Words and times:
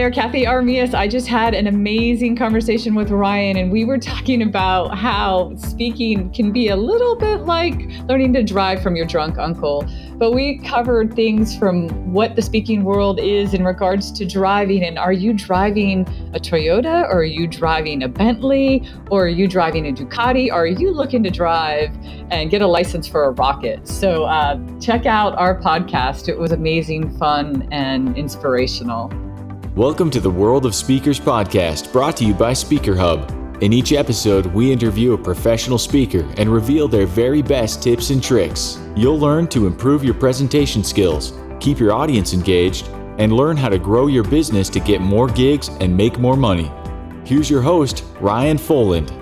there, 0.00 0.10
Kathy 0.10 0.46
Armias. 0.46 0.94
I 0.94 1.06
just 1.06 1.26
had 1.26 1.52
an 1.52 1.66
amazing 1.66 2.34
conversation 2.34 2.94
with 2.94 3.10
Ryan, 3.10 3.58
and 3.58 3.70
we 3.70 3.84
were 3.84 3.98
talking 3.98 4.40
about 4.40 4.96
how 4.96 5.54
speaking 5.56 6.32
can 6.32 6.52
be 6.52 6.68
a 6.68 6.76
little 6.76 7.16
bit 7.16 7.42
like 7.42 7.86
learning 8.08 8.32
to 8.32 8.42
drive 8.42 8.82
from 8.82 8.96
your 8.96 9.04
drunk 9.04 9.36
uncle. 9.36 9.86
But 10.14 10.32
we 10.32 10.56
covered 10.60 11.12
things 11.12 11.54
from 11.54 11.90
what 12.14 12.34
the 12.34 12.40
speaking 12.40 12.82
world 12.82 13.20
is 13.20 13.52
in 13.52 13.62
regards 13.62 14.10
to 14.12 14.24
driving, 14.24 14.82
and 14.84 14.98
are 14.98 15.12
you 15.12 15.34
driving 15.34 16.08
a 16.32 16.40
Toyota, 16.40 17.04
or 17.04 17.18
are 17.18 17.24
you 17.24 17.46
driving 17.46 18.02
a 18.02 18.08
Bentley, 18.08 18.88
or 19.10 19.26
are 19.26 19.28
you 19.28 19.46
driving 19.46 19.86
a 19.86 19.92
Ducati, 19.92 20.48
or 20.48 20.62
are 20.62 20.66
you 20.66 20.92
looking 20.92 21.22
to 21.24 21.30
drive 21.30 21.94
and 22.30 22.50
get 22.50 22.62
a 22.62 22.66
license 22.66 23.06
for 23.06 23.24
a 23.24 23.32
rocket? 23.32 23.86
So 23.86 24.24
uh, 24.24 24.58
check 24.80 25.04
out 25.04 25.36
our 25.36 25.60
podcast. 25.60 26.26
It 26.26 26.38
was 26.38 26.52
amazing, 26.52 27.18
fun, 27.18 27.68
and 27.70 28.16
inspirational. 28.16 29.12
Welcome 29.76 30.10
to 30.10 30.20
the 30.20 30.28
World 30.28 30.66
of 30.66 30.74
Speakers 30.74 31.20
podcast, 31.20 31.92
brought 31.92 32.16
to 32.16 32.24
you 32.24 32.34
by 32.34 32.50
SpeakerHub. 32.50 33.62
In 33.62 33.72
each 33.72 33.92
episode, 33.92 34.46
we 34.46 34.72
interview 34.72 35.12
a 35.12 35.18
professional 35.18 35.78
speaker 35.78 36.28
and 36.38 36.52
reveal 36.52 36.88
their 36.88 37.06
very 37.06 37.40
best 37.40 37.80
tips 37.80 38.10
and 38.10 38.20
tricks. 38.20 38.80
You'll 38.96 39.20
learn 39.20 39.46
to 39.50 39.68
improve 39.68 40.02
your 40.02 40.14
presentation 40.14 40.82
skills, 40.82 41.34
keep 41.60 41.78
your 41.78 41.92
audience 41.92 42.34
engaged, 42.34 42.88
and 43.18 43.32
learn 43.32 43.56
how 43.56 43.68
to 43.68 43.78
grow 43.78 44.08
your 44.08 44.24
business 44.24 44.68
to 44.70 44.80
get 44.80 45.00
more 45.00 45.28
gigs 45.28 45.68
and 45.68 45.96
make 45.96 46.18
more 46.18 46.36
money. 46.36 46.68
Here's 47.24 47.48
your 47.48 47.62
host, 47.62 48.02
Ryan 48.20 48.56
Foland. 48.56 49.19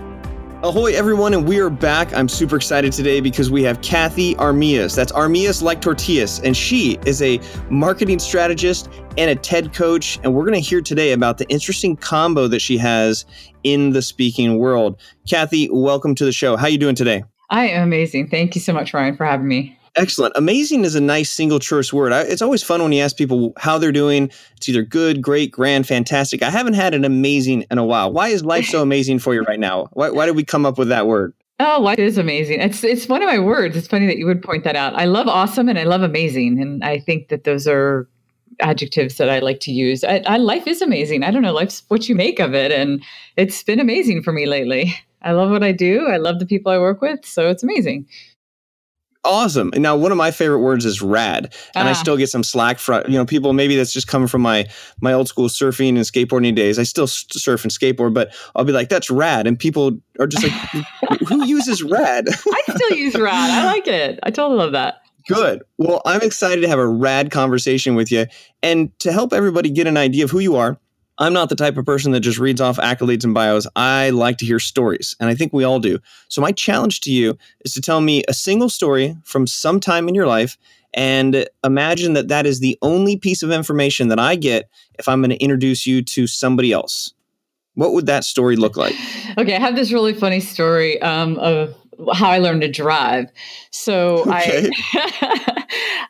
Ahoy, 0.65 0.93
everyone, 0.95 1.35
and 1.35 1.47
we 1.47 1.61
are 1.61 1.71
back. 1.71 2.13
I'm 2.13 2.29
super 2.29 2.57
excited 2.57 2.93
today 2.93 3.21
because 3.21 3.49
we 3.49 3.63
have 3.63 3.81
Kathy 3.81 4.35
Armias. 4.35 4.97
That's 4.97 5.13
Armias 5.13 5.63
like 5.63 5.81
tortillas, 5.81 6.41
and 6.41 6.57
she 6.57 6.99
is 7.07 7.23
a 7.23 7.41
marketing 7.71 8.19
strategist 8.19 8.89
and 9.17 9.31
a 9.31 9.37
TED 9.37 9.73
coach. 9.73 10.19
And 10.25 10.35
we're 10.35 10.43
going 10.43 10.61
to 10.61 10.69
hear 10.69 10.81
today 10.81 11.13
about 11.13 11.39
the 11.39 11.49
interesting 11.49 11.95
combo 11.95 12.49
that 12.49 12.59
she 12.59 12.77
has 12.77 13.25
in 13.63 13.91
the 13.91 14.03
speaking 14.03 14.59
world. 14.59 15.01
Kathy, 15.31 15.69
welcome 15.71 16.17
to 16.17 16.25
the 16.25 16.33
show. 16.33 16.57
How 16.57 16.65
are 16.65 16.71
you 16.71 16.79
doing 16.79 16.97
today? 16.97 17.23
I 17.51 17.69
am 17.69 17.85
amazing. 17.85 18.29
Thank 18.29 18.57
you 18.57 18.61
so 18.61 18.73
much, 18.73 18.93
Ryan, 18.93 19.17
for 19.17 19.27
having 19.27 19.47
me. 19.47 19.78
Excellent. 19.99 20.33
Amazing 20.37 20.85
is 20.85 20.95
a 20.95 21.01
nice 21.01 21.29
single 21.29 21.59
choice 21.59 21.93
word. 21.93 22.13
I, 22.13 22.21
it's 22.21 22.41
always 22.41 22.63
fun 22.63 22.81
when 22.81 22.93
you 22.93 23.03
ask 23.03 23.17
people 23.17 23.53
how 23.57 23.79
they're 23.79 23.91
doing. 23.91 24.31
It's 24.57 24.69
either 24.69 24.83
good, 24.83 25.21
great, 25.21 25.51
grand, 25.51 25.89
fantastic. 25.89 26.41
I 26.41 26.51
haven't 26.51 26.75
had 26.75 26.95
an 26.95 27.05
amazing 27.05 27.65
in 27.69 27.79
a 27.79 27.85
while. 27.85 28.13
Why 28.13 28.29
is 28.29 28.45
life 28.45 28.67
so 28.67 28.81
amazing 28.89 29.19
for 29.19 29.35
you 29.35 29.43
right 29.43 29.59
now? 29.59 29.89
Why, 29.95 30.11
why 30.11 30.27
did 30.27 30.37
we 30.37 30.45
come 30.45 30.65
up 30.65 30.79
with 30.79 30.89
that 30.89 31.09
word? 31.09 31.35
Oh, 31.59 31.81
life 31.81 31.99
is 31.99 32.17
amazing. 32.17 32.61
It's 32.61 32.85
it's 32.85 33.09
one 33.09 33.21
of 33.21 33.27
my 33.27 33.41
words. 33.41 33.77
It's 33.77 33.89
funny 33.89 34.07
that 34.07 34.19
you 34.19 34.27
would 34.27 34.41
point 34.41 34.63
that 34.63 34.77
out. 34.77 34.95
I 34.95 35.07
love 35.07 35.27
awesome 35.27 35.69
and 35.69 35.77
I 35.77 35.83
love 35.83 36.03
amazing, 36.03 36.63
and 36.63 36.85
I 36.85 37.01
think 37.01 37.31
that 37.31 37.43
those 37.43 37.67
are 37.67 38.09
adjectives 38.61 39.17
that 39.17 39.29
I 39.29 39.41
like 39.41 39.59
to 39.61 39.73
use. 39.73 40.05
I, 40.05 40.23
I, 40.27 40.37
life 40.37 40.69
is 40.69 40.81
amazing. 40.81 41.25
I 41.25 41.33
don't 41.33 41.43
know, 41.43 41.53
life's 41.53 41.83
what 41.89 42.09
you 42.09 42.15
make 42.15 42.39
of 42.39 42.55
it, 42.55 42.71
and 42.71 43.03
it's 43.37 43.65
been 43.65 43.81
amazing 43.81 44.23
for 44.23 44.33
me 44.33 44.47
lately. 44.47 44.95
I 45.23 45.33
love 45.33 45.51
what 45.51 45.65
I 45.65 45.73
do. 45.73 46.07
I 46.07 46.19
love 46.19 46.39
the 46.39 46.47
people 46.47 46.71
I 46.71 46.79
work 46.79 47.03
with, 47.03 47.27
so 47.27 47.49
it's 47.49 47.65
amazing 47.65 48.07
awesome. 49.29 49.71
Now 49.77 49.97
one 49.97 50.11
of 50.11 50.19
my 50.19 50.31
favorite 50.31 50.61
words 50.61 50.85
is 50.85 51.03
rad. 51.03 51.55
And 51.75 51.87
ah. 51.87 51.91
I 51.91 51.93
still 51.95 52.17
get 52.17 52.29
some 52.29 52.43
slack 52.43 52.79
from, 52.79 53.05
you 53.07 53.17
know, 53.17 53.27
people 53.27 53.53
maybe 53.53 53.77
that's 53.77 53.93
just 53.93 54.09
coming 54.09 54.29
from 54.29 54.43
my 54.43 54.67
my 55.01 55.13
old 55.13 55.29
school 55.29 55.49
surfing 55.49 55.91
and 55.91 55.99
skateboarding 55.99 56.55
days. 56.55 56.79
I 56.79 56.83
still 56.83 57.07
surf 57.07 57.63
and 57.63 57.73
skateboard, 57.73 58.15
but 58.15 58.35
I'll 58.57 58.65
be 58.65 58.73
like, 58.73 58.89
that's 58.89 59.11
rad. 59.11 59.47
And 59.47 59.59
people 59.59 59.99
are 60.19 60.27
just 60.27 60.45
like, 60.45 61.19
who 61.29 61.45
uses 61.47 61.83
rad? 61.83 62.29
I 62.29 62.63
still 62.75 62.97
use 62.97 63.15
rad. 63.15 63.51
I 63.51 63.65
like 63.67 63.87
it. 63.87 64.19
I 64.23 64.31
totally 64.31 64.59
love 64.59 64.73
that. 64.73 65.03
Good. 65.29 65.63
Well, 65.77 66.01
I'm 66.07 66.23
excited 66.23 66.63
to 66.63 66.69
have 66.69 66.79
a 66.79 66.87
rad 66.87 67.31
conversation 67.31 67.95
with 67.95 68.11
you 68.11 68.27
and 68.63 68.99
to 69.01 69.13
help 69.13 69.35
everybody 69.35 69.69
get 69.69 69.87
an 69.87 69.99
idea 69.99 70.25
of 70.25 70.31
who 70.31 70.39
you 70.39 70.57
are 70.57 70.79
I'm 71.19 71.33
not 71.33 71.49
the 71.49 71.57
type 71.57 71.77
of 71.77 71.85
person 71.85 72.13
that 72.13 72.21
just 72.21 72.39
reads 72.39 72.61
off 72.61 72.79
accolades 72.79 73.25
and 73.25 73.35
bios. 73.35 73.67
I 73.75 74.11
like 74.11 74.39
to 74.39 74.47
hear 74.47 74.59
stories, 74.59 75.17
and 75.19 75.29
I 75.29 75.35
think 75.35 75.53
we 75.53 75.65
all 75.65 75.81
do. 75.81 75.99
So, 76.29 76.41
my 76.41 76.53
challenge 76.53 77.01
to 77.03 77.11
you 77.11 77.37
is 77.65 77.75
to 77.75 77.81
tell 77.81 78.01
me 78.01 78.23
a 78.29 78.35
single 78.35 78.69
story 78.69 79.17
from 79.25 79.47
some 79.47 79.81
time 79.81 80.09
in 80.09 80.15
your 80.15 80.27
life 80.27 80.57
and 80.95 81.47
imagine 81.65 82.15
that 82.15 82.29
that 82.29 82.47
is 82.47 82.61
the 82.61 82.79
only 82.83 83.17
piece 83.17 83.43
of 83.43 83.51
information 83.51 84.09
that 84.09 84.19
I 84.19 84.37
get 84.37 84.69
if 84.99 85.09
I'm 85.09 85.21
going 85.21 85.31
to 85.31 85.37
introduce 85.37 85.87
you 85.87 86.03
to 86.03 86.27
somebody 86.27 86.73
else. 86.73 87.13
What 87.75 87.93
would 87.93 88.07
that 88.07 88.25
story 88.25 88.57
look 88.57 88.77
like? 88.77 88.95
Okay, 89.37 89.55
I 89.55 89.61
have 89.61 89.77
this 89.77 89.93
really 89.93 90.15
funny 90.15 90.41
story 90.41 91.01
um, 91.03 91.39
of 91.39 91.75
how 92.15 92.31
I 92.31 92.39
learned 92.39 92.63
to 92.63 92.71
drive. 92.71 93.31
So 93.71 94.21
okay. 94.21 94.71
I 94.95 95.55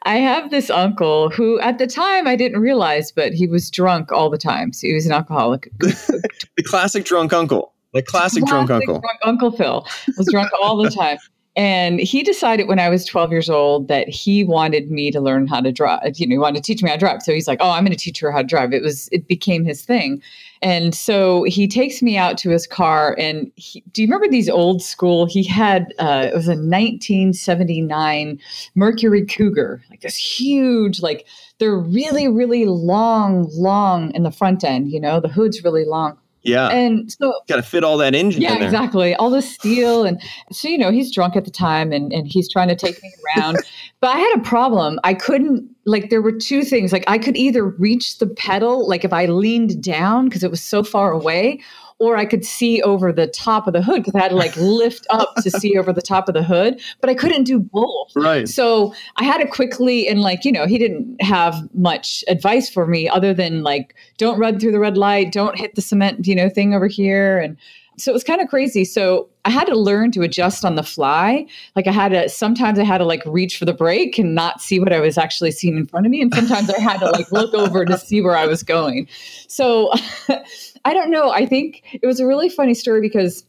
I 0.02 0.16
have 0.16 0.50
this 0.50 0.70
uncle 0.70 1.30
who 1.30 1.58
at 1.60 1.78
the 1.78 1.86
time 1.86 2.26
I 2.26 2.36
didn't 2.36 2.60
realize, 2.60 3.12
but 3.12 3.32
he 3.32 3.46
was 3.46 3.70
drunk 3.70 4.12
all 4.12 4.30
the 4.30 4.38
time. 4.38 4.72
So 4.72 4.86
he 4.86 4.94
was 4.94 5.06
an 5.06 5.12
alcoholic. 5.12 5.70
the 5.78 6.64
classic 6.66 7.04
drunk 7.04 7.32
uncle. 7.32 7.74
The 7.94 8.02
classic, 8.02 8.44
classic 8.44 8.66
drunk 8.66 8.70
uncle. 8.70 9.00
Drunk 9.00 9.18
Uncle 9.24 9.52
Phil 9.52 9.86
was 10.16 10.28
drunk 10.30 10.50
all 10.60 10.76
the 10.76 10.90
time. 10.90 11.18
And 11.58 11.98
he 11.98 12.22
decided 12.22 12.68
when 12.68 12.78
I 12.78 12.88
was 12.88 13.04
12 13.04 13.32
years 13.32 13.50
old 13.50 13.88
that 13.88 14.08
he 14.08 14.44
wanted 14.44 14.92
me 14.92 15.10
to 15.10 15.20
learn 15.20 15.48
how 15.48 15.60
to 15.60 15.72
drive. 15.72 16.12
You 16.14 16.28
know, 16.28 16.34
he 16.34 16.38
wanted 16.38 16.62
to 16.62 16.62
teach 16.62 16.84
me 16.84 16.88
how 16.88 16.94
to 16.94 17.00
drive. 17.00 17.20
So 17.20 17.32
he's 17.34 17.48
like, 17.48 17.58
"Oh, 17.60 17.72
I'm 17.72 17.84
going 17.84 17.96
to 17.96 17.98
teach 17.98 18.20
her 18.20 18.30
how 18.30 18.42
to 18.42 18.46
drive." 18.46 18.72
It 18.72 18.80
was 18.80 19.08
it 19.10 19.26
became 19.26 19.64
his 19.64 19.84
thing. 19.84 20.22
And 20.62 20.94
so 20.94 21.42
he 21.42 21.66
takes 21.66 22.00
me 22.00 22.16
out 22.16 22.38
to 22.38 22.50
his 22.50 22.64
car. 22.64 23.16
And 23.18 23.50
he, 23.56 23.82
do 23.90 24.02
you 24.02 24.06
remember 24.06 24.28
these 24.28 24.48
old 24.48 24.82
school? 24.82 25.26
He 25.26 25.42
had 25.42 25.92
uh, 25.98 26.28
it 26.32 26.34
was 26.34 26.46
a 26.46 26.54
1979 26.54 28.38
Mercury 28.76 29.26
Cougar, 29.26 29.82
like 29.90 30.02
this 30.02 30.16
huge, 30.16 31.02
like 31.02 31.26
they're 31.58 31.76
really 31.76 32.28
really 32.28 32.66
long, 32.66 33.48
long 33.50 34.14
in 34.14 34.22
the 34.22 34.30
front 34.30 34.62
end. 34.62 34.92
You 34.92 35.00
know, 35.00 35.18
the 35.18 35.26
hood's 35.26 35.64
really 35.64 35.84
long 35.84 36.18
yeah. 36.48 36.68
And 36.68 37.10
so 37.12 37.32
got 37.48 37.56
to 37.56 37.62
fit 37.62 37.84
all 37.84 37.96
that 37.98 38.14
engine. 38.14 38.42
Yeah, 38.42 38.56
exactly. 38.56 39.14
All 39.14 39.30
the 39.30 39.42
steel. 39.42 40.04
And 40.04 40.20
so, 40.50 40.68
you 40.68 40.78
know, 40.78 40.90
he's 40.90 41.12
drunk 41.12 41.36
at 41.36 41.44
the 41.44 41.50
time 41.50 41.92
and, 41.92 42.12
and 42.12 42.26
he's 42.26 42.50
trying 42.50 42.68
to 42.68 42.76
take 42.76 43.02
me 43.02 43.12
around. 43.36 43.58
but 44.00 44.08
I 44.08 44.18
had 44.18 44.38
a 44.38 44.42
problem. 44.42 44.98
I 45.04 45.14
couldn't, 45.14 45.68
like, 45.84 46.10
there 46.10 46.22
were 46.22 46.32
two 46.32 46.62
things. 46.62 46.92
Like, 46.92 47.04
I 47.06 47.18
could 47.18 47.36
either 47.36 47.64
reach 47.64 48.18
the 48.18 48.26
pedal, 48.26 48.88
like, 48.88 49.04
if 49.04 49.12
I 49.12 49.26
leaned 49.26 49.82
down 49.82 50.26
because 50.26 50.42
it 50.42 50.50
was 50.50 50.62
so 50.62 50.82
far 50.82 51.12
away, 51.12 51.60
or 51.98 52.16
I 52.16 52.24
could 52.24 52.44
see 52.44 52.80
over 52.82 53.12
the 53.12 53.26
top 53.26 53.66
of 53.66 53.72
the 53.72 53.82
hood 53.82 54.02
because 54.02 54.14
I 54.14 54.20
had 54.20 54.30
to 54.30 54.36
like 54.36 54.56
lift 54.56 55.06
up 55.10 55.34
to 55.36 55.50
see 55.50 55.76
over 55.76 55.92
the 55.92 56.02
top 56.02 56.28
of 56.28 56.34
the 56.34 56.42
hood, 56.42 56.80
but 57.00 57.10
I 57.10 57.14
couldn't 57.14 57.44
do 57.44 57.58
both. 57.58 58.12
Right. 58.14 58.48
So 58.48 58.94
I 59.16 59.24
had 59.24 59.38
to 59.38 59.46
quickly, 59.48 60.08
and 60.08 60.20
like, 60.20 60.44
you 60.44 60.52
know, 60.52 60.66
he 60.66 60.78
didn't 60.78 61.20
have 61.22 61.68
much 61.74 62.22
advice 62.28 62.68
for 62.68 62.86
me 62.86 63.08
other 63.08 63.34
than 63.34 63.62
like, 63.62 63.94
don't 64.16 64.38
run 64.38 64.60
through 64.60 64.72
the 64.72 64.80
red 64.80 64.96
light, 64.96 65.32
don't 65.32 65.58
hit 65.58 65.74
the 65.74 65.82
cement, 65.82 66.26
you 66.26 66.34
know, 66.34 66.48
thing 66.48 66.74
over 66.74 66.86
here. 66.86 67.38
And 67.38 67.56
so 67.98 68.10
it 68.10 68.14
was 68.14 68.24
kind 68.24 68.40
of 68.40 68.48
crazy. 68.48 68.84
So 68.84 69.28
I 69.44 69.50
had 69.50 69.66
to 69.66 69.76
learn 69.76 70.10
to 70.12 70.22
adjust 70.22 70.64
on 70.64 70.74
the 70.74 70.82
fly. 70.82 71.46
Like 71.76 71.86
I 71.86 71.92
had 71.92 72.10
to 72.10 72.28
sometimes 72.28 72.78
I 72.78 72.84
had 72.84 72.98
to 72.98 73.04
like 73.04 73.22
reach 73.26 73.58
for 73.58 73.64
the 73.64 73.72
brake 73.72 74.18
and 74.18 74.34
not 74.34 74.60
see 74.60 74.78
what 74.78 74.92
I 74.92 75.00
was 75.00 75.18
actually 75.18 75.50
seeing 75.50 75.76
in 75.76 75.86
front 75.86 76.06
of 76.06 76.10
me. 76.10 76.20
And 76.22 76.32
sometimes 76.34 76.70
I 76.70 76.80
had 76.80 76.98
to 77.00 77.10
like 77.10 77.30
look 77.32 77.54
over 77.54 77.84
to 77.84 77.98
see 77.98 78.20
where 78.20 78.36
I 78.36 78.46
was 78.46 78.62
going. 78.62 79.08
So 79.48 79.92
I 80.84 80.94
don't 80.94 81.10
know. 81.10 81.30
I 81.30 81.46
think 81.46 81.98
it 82.00 82.06
was 82.06 82.20
a 82.20 82.26
really 82.26 82.48
funny 82.48 82.74
story 82.74 83.00
because 83.00 83.44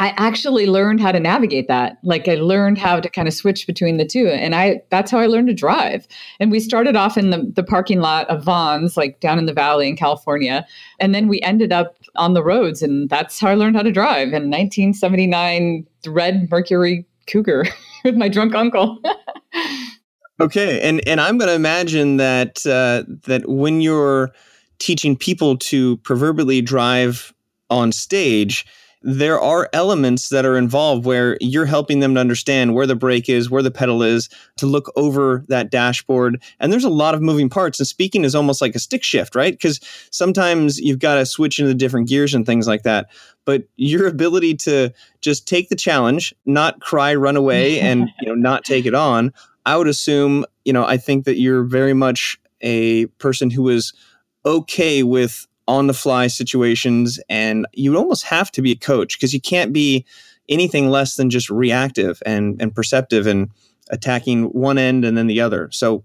I 0.00 0.14
actually 0.16 0.64
learned 0.64 0.98
how 1.02 1.12
to 1.12 1.20
navigate 1.20 1.68
that. 1.68 1.98
Like 2.02 2.26
I 2.26 2.36
learned 2.36 2.78
how 2.78 3.00
to 3.00 3.10
kind 3.10 3.28
of 3.28 3.34
switch 3.34 3.66
between 3.66 3.98
the 3.98 4.06
two. 4.06 4.28
And 4.28 4.54
I 4.54 4.80
that's 4.88 5.10
how 5.10 5.18
I 5.18 5.26
learned 5.26 5.48
to 5.48 5.54
drive. 5.54 6.08
And 6.40 6.50
we 6.50 6.58
started 6.58 6.96
off 6.96 7.18
in 7.18 7.28
the, 7.28 7.52
the 7.54 7.62
parking 7.62 8.00
lot 8.00 8.26
of 8.30 8.42
Vons, 8.42 8.96
like 8.96 9.20
down 9.20 9.38
in 9.38 9.44
the 9.44 9.52
valley 9.52 9.88
in 9.88 9.96
California. 9.96 10.66
And 11.00 11.14
then 11.14 11.28
we 11.28 11.38
ended 11.42 11.70
up 11.70 11.98
on 12.16 12.32
the 12.32 12.42
roads. 12.42 12.80
And 12.80 13.10
that's 13.10 13.38
how 13.38 13.48
I 13.48 13.54
learned 13.54 13.76
how 13.76 13.82
to 13.82 13.92
drive 13.92 14.28
in 14.28 14.48
1979 14.48 15.86
red 16.06 16.50
Mercury 16.50 17.04
Cougar 17.26 17.66
with 18.04 18.16
my 18.16 18.30
drunk 18.30 18.54
uncle. 18.54 19.02
okay. 20.40 20.80
And 20.80 21.06
and 21.06 21.20
I'm 21.20 21.36
gonna 21.36 21.52
imagine 21.52 22.16
that 22.16 22.66
uh, 22.66 23.04
that 23.26 23.50
when 23.50 23.82
you're 23.82 24.32
teaching 24.78 25.14
people 25.14 25.58
to 25.58 25.98
proverbially 25.98 26.62
drive 26.62 27.34
on 27.68 27.92
stage, 27.92 28.64
there 29.02 29.40
are 29.40 29.68
elements 29.72 30.28
that 30.28 30.44
are 30.44 30.56
involved 30.56 31.06
where 31.06 31.38
you're 31.40 31.66
helping 31.66 32.00
them 32.00 32.14
to 32.14 32.20
understand 32.20 32.74
where 32.74 32.86
the 32.86 32.94
brake 32.94 33.28
is, 33.28 33.50
where 33.50 33.62
the 33.62 33.70
pedal 33.70 34.02
is, 34.02 34.28
to 34.58 34.66
look 34.66 34.92
over 34.94 35.44
that 35.48 35.70
dashboard. 35.70 36.42
And 36.58 36.72
there's 36.72 36.84
a 36.84 36.90
lot 36.90 37.14
of 37.14 37.22
moving 37.22 37.48
parts. 37.48 37.80
And 37.80 37.86
speaking 37.86 38.24
is 38.24 38.34
almost 38.34 38.60
like 38.60 38.74
a 38.74 38.78
stick 38.78 39.02
shift, 39.02 39.34
right? 39.34 39.54
Because 39.54 39.80
sometimes 40.10 40.78
you've 40.78 40.98
got 40.98 41.14
to 41.14 41.24
switch 41.24 41.58
into 41.58 41.68
the 41.68 41.74
different 41.74 42.08
gears 42.08 42.34
and 42.34 42.44
things 42.44 42.66
like 42.66 42.82
that. 42.82 43.10
But 43.46 43.64
your 43.76 44.06
ability 44.06 44.56
to 44.56 44.92
just 45.22 45.48
take 45.48 45.70
the 45.70 45.76
challenge, 45.76 46.34
not 46.44 46.80
cry, 46.80 47.14
run 47.14 47.36
away, 47.36 47.80
and 47.80 48.10
you 48.20 48.28
know, 48.28 48.34
not 48.34 48.64
take 48.64 48.84
it 48.84 48.94
on, 48.94 49.32
I 49.64 49.76
would 49.76 49.88
assume, 49.88 50.44
you 50.64 50.72
know, 50.72 50.84
I 50.84 50.98
think 50.98 51.24
that 51.24 51.38
you're 51.38 51.64
very 51.64 51.94
much 51.94 52.38
a 52.60 53.06
person 53.18 53.50
who 53.50 53.68
is 53.68 53.92
okay 54.44 55.02
with 55.02 55.46
on 55.68 55.86
the 55.86 55.94
fly 55.94 56.26
situations 56.26 57.20
and 57.28 57.66
you 57.72 57.96
almost 57.96 58.24
have 58.24 58.50
to 58.50 58.62
be 58.62 58.72
a 58.72 58.76
coach 58.76 59.18
because 59.18 59.32
you 59.32 59.40
can't 59.40 59.72
be 59.72 60.04
anything 60.48 60.88
less 60.88 61.16
than 61.16 61.30
just 61.30 61.48
reactive 61.50 62.22
and 62.26 62.60
and 62.60 62.74
perceptive 62.74 63.26
and 63.26 63.50
attacking 63.90 64.44
one 64.46 64.78
end 64.78 65.04
and 65.04 65.16
then 65.16 65.26
the 65.26 65.40
other 65.40 65.68
so 65.70 66.04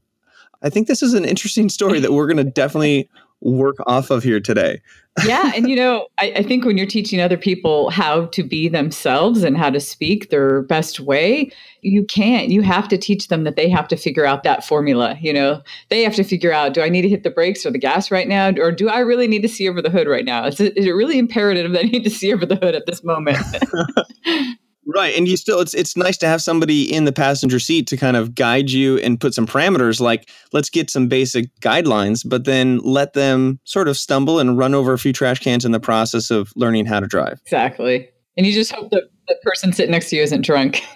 i 0.62 0.69
think 0.69 0.88
this 0.88 1.02
is 1.02 1.13
an 1.13 1.25
interesting 1.25 1.69
story 1.69 2.00
that 2.00 2.12
we're 2.13 2.28
going 2.28 2.38
to 2.38 2.44
definitely 2.44 3.10
work 3.42 3.75
off 3.86 4.10
of 4.10 4.24
here 4.24 4.40
today. 4.40 4.81
Yeah. 5.24 5.52
And, 5.56 5.70
you 5.70 5.76
know, 5.76 6.08
I, 6.18 6.34
I, 6.38 6.44
think 6.44 6.66
when 6.66 6.78
you're 6.78 6.88
teaching 6.88 7.22
other 7.22 7.38
people 7.38 7.90
how 7.90 8.26
to 8.28 8.44
be 8.44 8.68
themselves 8.68 9.44
and 9.44 9.58
how 9.58 9.70
to 9.70 9.80
speak 9.80 10.30
their 10.30 10.64
best 10.64 11.00
way, 11.00 11.52
you 11.82 12.04
can't. 12.04 12.50
You 12.50 12.62
have 12.64 12.88
to 12.90 12.98
teach 12.98 13.30
them 13.30 13.46
that 13.46 13.56
they 13.56 13.70
have 13.70 13.88
to 13.90 13.96
figure 13.96 14.26
out 14.26 14.44
that 14.44 14.66
formula. 14.66 15.18
You 15.22 15.32
know, 15.32 15.62
they 15.90 16.04
have 16.04 16.16
to 16.16 16.24
figure 16.24 16.52
out 16.52 16.74
do 16.74 16.82
I 16.82 16.90
need 16.90 17.04
to 17.04 17.10
hit 17.10 17.24
the 17.24 17.30
brakes 17.30 17.66
or 17.66 17.72
the 17.72 17.80
gas 17.80 18.12
right 18.12 18.28
now? 18.28 18.52
Or 18.58 18.72
do 18.72 18.90
I 18.90 19.00
really 19.00 19.28
need 19.28 19.42
to 19.44 19.48
see 19.48 19.70
over 19.70 19.82
the 19.82 19.90
hood 19.90 20.08
right 20.08 20.26
now? 20.26 20.46
Is 20.46 20.60
it, 20.60 20.78
is 20.78 20.86
it 20.86 20.92
really 20.92 21.18
imperative 21.18 21.72
that 21.72 21.86
I 21.86 21.88
need 21.88 22.04
to 22.04 22.10
see 22.10 22.34
over 22.34 22.46
the 22.46 22.58
hood 22.58 22.76
at 22.76 22.86
this 22.86 23.04
moment? 23.04 23.38
Right. 24.88 25.16
And 25.18 25.28
you 25.28 25.36
still 25.36 25.60
it's 25.60 25.74
it's 25.74 25.98
nice 25.98 26.18
to 26.18 26.28
have 26.28 26.42
somebody 26.42 26.94
in 26.94 27.06
the 27.06 27.12
passenger 27.12 27.60
seat 27.60 27.88
to 27.88 27.98
kind 27.98 28.16
of 28.16 28.36
guide 28.36 28.70
you 28.70 28.98
and 29.00 29.20
put 29.20 29.34
some 29.34 29.48
parameters 29.48 30.00
like 30.00 30.30
let's 30.54 30.70
get 30.70 30.90
some 30.90 31.08
basic 31.08 31.46
guidelines, 31.60 32.28
but 32.28 32.46
then 32.46 32.80
let 32.80 33.14
them 33.14 33.60
sort 33.64 33.88
of 33.88 33.98
stumble 33.98 34.40
and 34.40 34.58
run 34.58 34.76
over 34.76 34.94
a 34.94 35.00
few 35.00 35.12
trash 35.12 35.40
cans 35.40 35.66
in 35.66 35.72
the 35.72 35.80
process 35.80 36.30
of 36.30 36.54
learning 36.56 36.86
how 36.86 37.00
to 37.00 37.08
drive. 37.08 37.40
Exactly. 37.42 38.10
And 38.38 38.46
you 38.46 38.54
just 38.54 38.72
hope 38.72 38.92
that 38.92 39.10
the 39.28 39.36
person 39.44 39.74
sitting 39.74 39.92
next 39.92 40.10
to 40.10 40.18
you 40.18 40.22
isn't 40.22 40.42
drunk. 40.42 40.84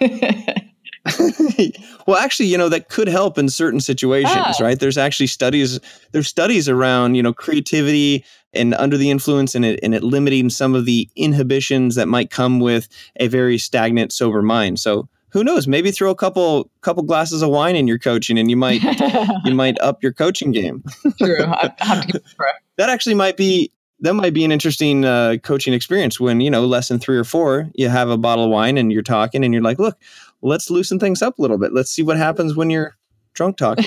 well, 2.06 2.16
actually, 2.18 2.46
you 2.46 2.58
know, 2.58 2.68
that 2.68 2.88
could 2.90 3.08
help 3.08 3.38
in 3.38 3.48
certain 3.48 3.80
situations, 3.80 4.34
ah. 4.36 4.54
right? 4.60 4.78
There's 4.78 4.98
actually 4.98 5.26
studies 5.26 5.80
there's 6.12 6.28
studies 6.28 6.68
around, 6.68 7.14
you 7.14 7.22
know, 7.22 7.32
creativity 7.32 8.24
and 8.52 8.74
under 8.74 8.96
the 8.96 9.10
influence 9.10 9.54
and 9.54 9.64
it 9.64 9.80
and 9.82 9.94
it 9.94 10.02
limiting 10.02 10.50
some 10.50 10.74
of 10.74 10.84
the 10.84 11.08
inhibitions 11.16 11.94
that 11.94 12.08
might 12.08 12.30
come 12.30 12.60
with 12.60 12.88
a 13.16 13.28
very 13.28 13.58
stagnant 13.58 14.12
sober 14.12 14.42
mind. 14.42 14.78
So 14.78 15.08
who 15.30 15.44
knows? 15.44 15.68
Maybe 15.68 15.90
throw 15.90 16.10
a 16.10 16.14
couple 16.14 16.70
couple 16.80 17.02
glasses 17.02 17.42
of 17.42 17.50
wine 17.50 17.76
in 17.76 17.86
your 17.86 17.98
coaching, 17.98 18.38
and 18.38 18.50
you 18.50 18.56
might 18.56 18.82
you 19.44 19.54
might 19.54 19.80
up 19.80 20.02
your 20.02 20.12
coaching 20.12 20.50
game. 20.50 20.82
True. 21.18 21.36
that 21.38 22.88
actually 22.88 23.14
might 23.14 23.36
be 23.36 23.70
that 24.00 24.14
might 24.14 24.34
be 24.34 24.44
an 24.44 24.52
interesting 24.52 25.04
uh, 25.04 25.36
coaching 25.42 25.74
experience 25.74 26.18
when 26.18 26.40
you 26.40 26.50
know 26.50 26.66
lesson 26.66 26.98
three 26.98 27.16
or 27.16 27.24
four 27.24 27.70
you 27.74 27.88
have 27.88 28.08
a 28.08 28.16
bottle 28.16 28.44
of 28.44 28.50
wine 28.50 28.78
and 28.78 28.92
you're 28.92 29.02
talking 29.02 29.44
and 29.44 29.52
you're 29.52 29.62
like 29.62 29.78
look 29.78 29.98
let's 30.42 30.70
loosen 30.70 30.98
things 30.98 31.22
up 31.22 31.38
a 31.38 31.42
little 31.42 31.58
bit. 31.58 31.72
Let's 31.72 31.90
see 31.90 32.02
what 32.02 32.16
happens 32.16 32.56
when 32.56 32.70
you're 32.70 32.96
drunk 33.40 33.56
talk. 33.56 33.78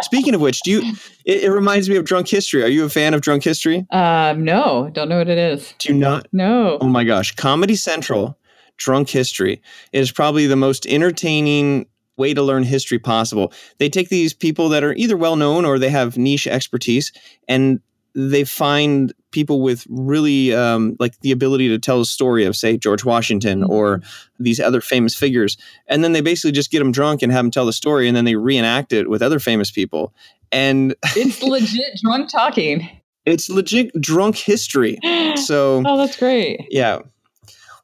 Speaking 0.00 0.34
of 0.34 0.40
which, 0.40 0.62
do 0.62 0.70
you? 0.70 0.94
It, 1.26 1.44
it, 1.44 1.50
reminds 1.50 1.90
me 1.90 1.96
of 1.96 2.06
Drunk 2.06 2.26
History. 2.26 2.62
Are 2.62 2.68
you 2.68 2.86
a 2.86 2.88
fan 2.88 3.12
of 3.12 3.20
Drunk 3.20 3.44
History? 3.44 3.86
Um, 3.90 4.44
no, 4.44 4.88
don't 4.94 5.10
know 5.10 5.18
what 5.18 5.28
it 5.28 5.36
is. 5.36 5.74
Do 5.78 5.92
you 5.92 5.98
not? 5.98 6.26
No. 6.32 6.78
Oh 6.80 6.88
my 6.88 7.04
gosh, 7.04 7.34
Comedy 7.34 7.74
Central, 7.74 8.38
Drunk 8.78 9.10
History 9.10 9.60
is 9.92 10.10
probably 10.10 10.46
the 10.46 10.56
most 10.56 10.86
entertaining 10.86 11.84
way 12.16 12.32
to 12.32 12.42
learn 12.42 12.62
history 12.62 12.98
possible. 12.98 13.52
They 13.76 13.90
take 13.90 14.08
these 14.08 14.32
people 14.32 14.70
that 14.70 14.82
are 14.82 14.94
either 14.94 15.18
well 15.18 15.36
known 15.36 15.66
or 15.66 15.78
they 15.78 15.90
have 15.90 16.16
niche 16.16 16.46
expertise, 16.46 17.12
and 17.46 17.80
they 18.14 18.44
find 18.44 19.12
people 19.34 19.60
with 19.60 19.86
really 19.90 20.54
um, 20.54 20.96
like 20.98 21.20
the 21.20 21.32
ability 21.32 21.68
to 21.68 21.78
tell 21.78 22.00
a 22.00 22.06
story 22.06 22.44
of, 22.44 22.56
say, 22.56 22.78
George 22.78 23.04
Washington 23.04 23.60
mm-hmm. 23.60 23.72
or 23.72 24.00
these 24.38 24.60
other 24.60 24.80
famous 24.80 25.14
figures, 25.14 25.58
and 25.88 26.02
then 26.02 26.12
they 26.12 26.22
basically 26.22 26.52
just 26.52 26.70
get 26.70 26.78
them 26.78 26.92
drunk 26.92 27.20
and 27.20 27.30
have 27.32 27.44
them 27.44 27.50
tell 27.50 27.66
the 27.66 27.72
story, 27.72 28.08
and 28.08 28.16
then 28.16 28.24
they 28.24 28.36
reenact 28.36 28.92
it 28.92 29.10
with 29.10 29.20
other 29.20 29.38
famous 29.38 29.70
people. 29.70 30.14
And 30.52 30.94
it's 31.16 31.42
legit 31.42 32.00
drunk 32.02 32.30
talking. 32.30 32.88
It's 33.26 33.50
legit 33.50 33.90
drunk 34.00 34.36
history. 34.36 34.98
So, 35.36 35.82
oh, 35.84 35.98
that's 35.98 36.16
great. 36.16 36.64
Yeah. 36.70 37.00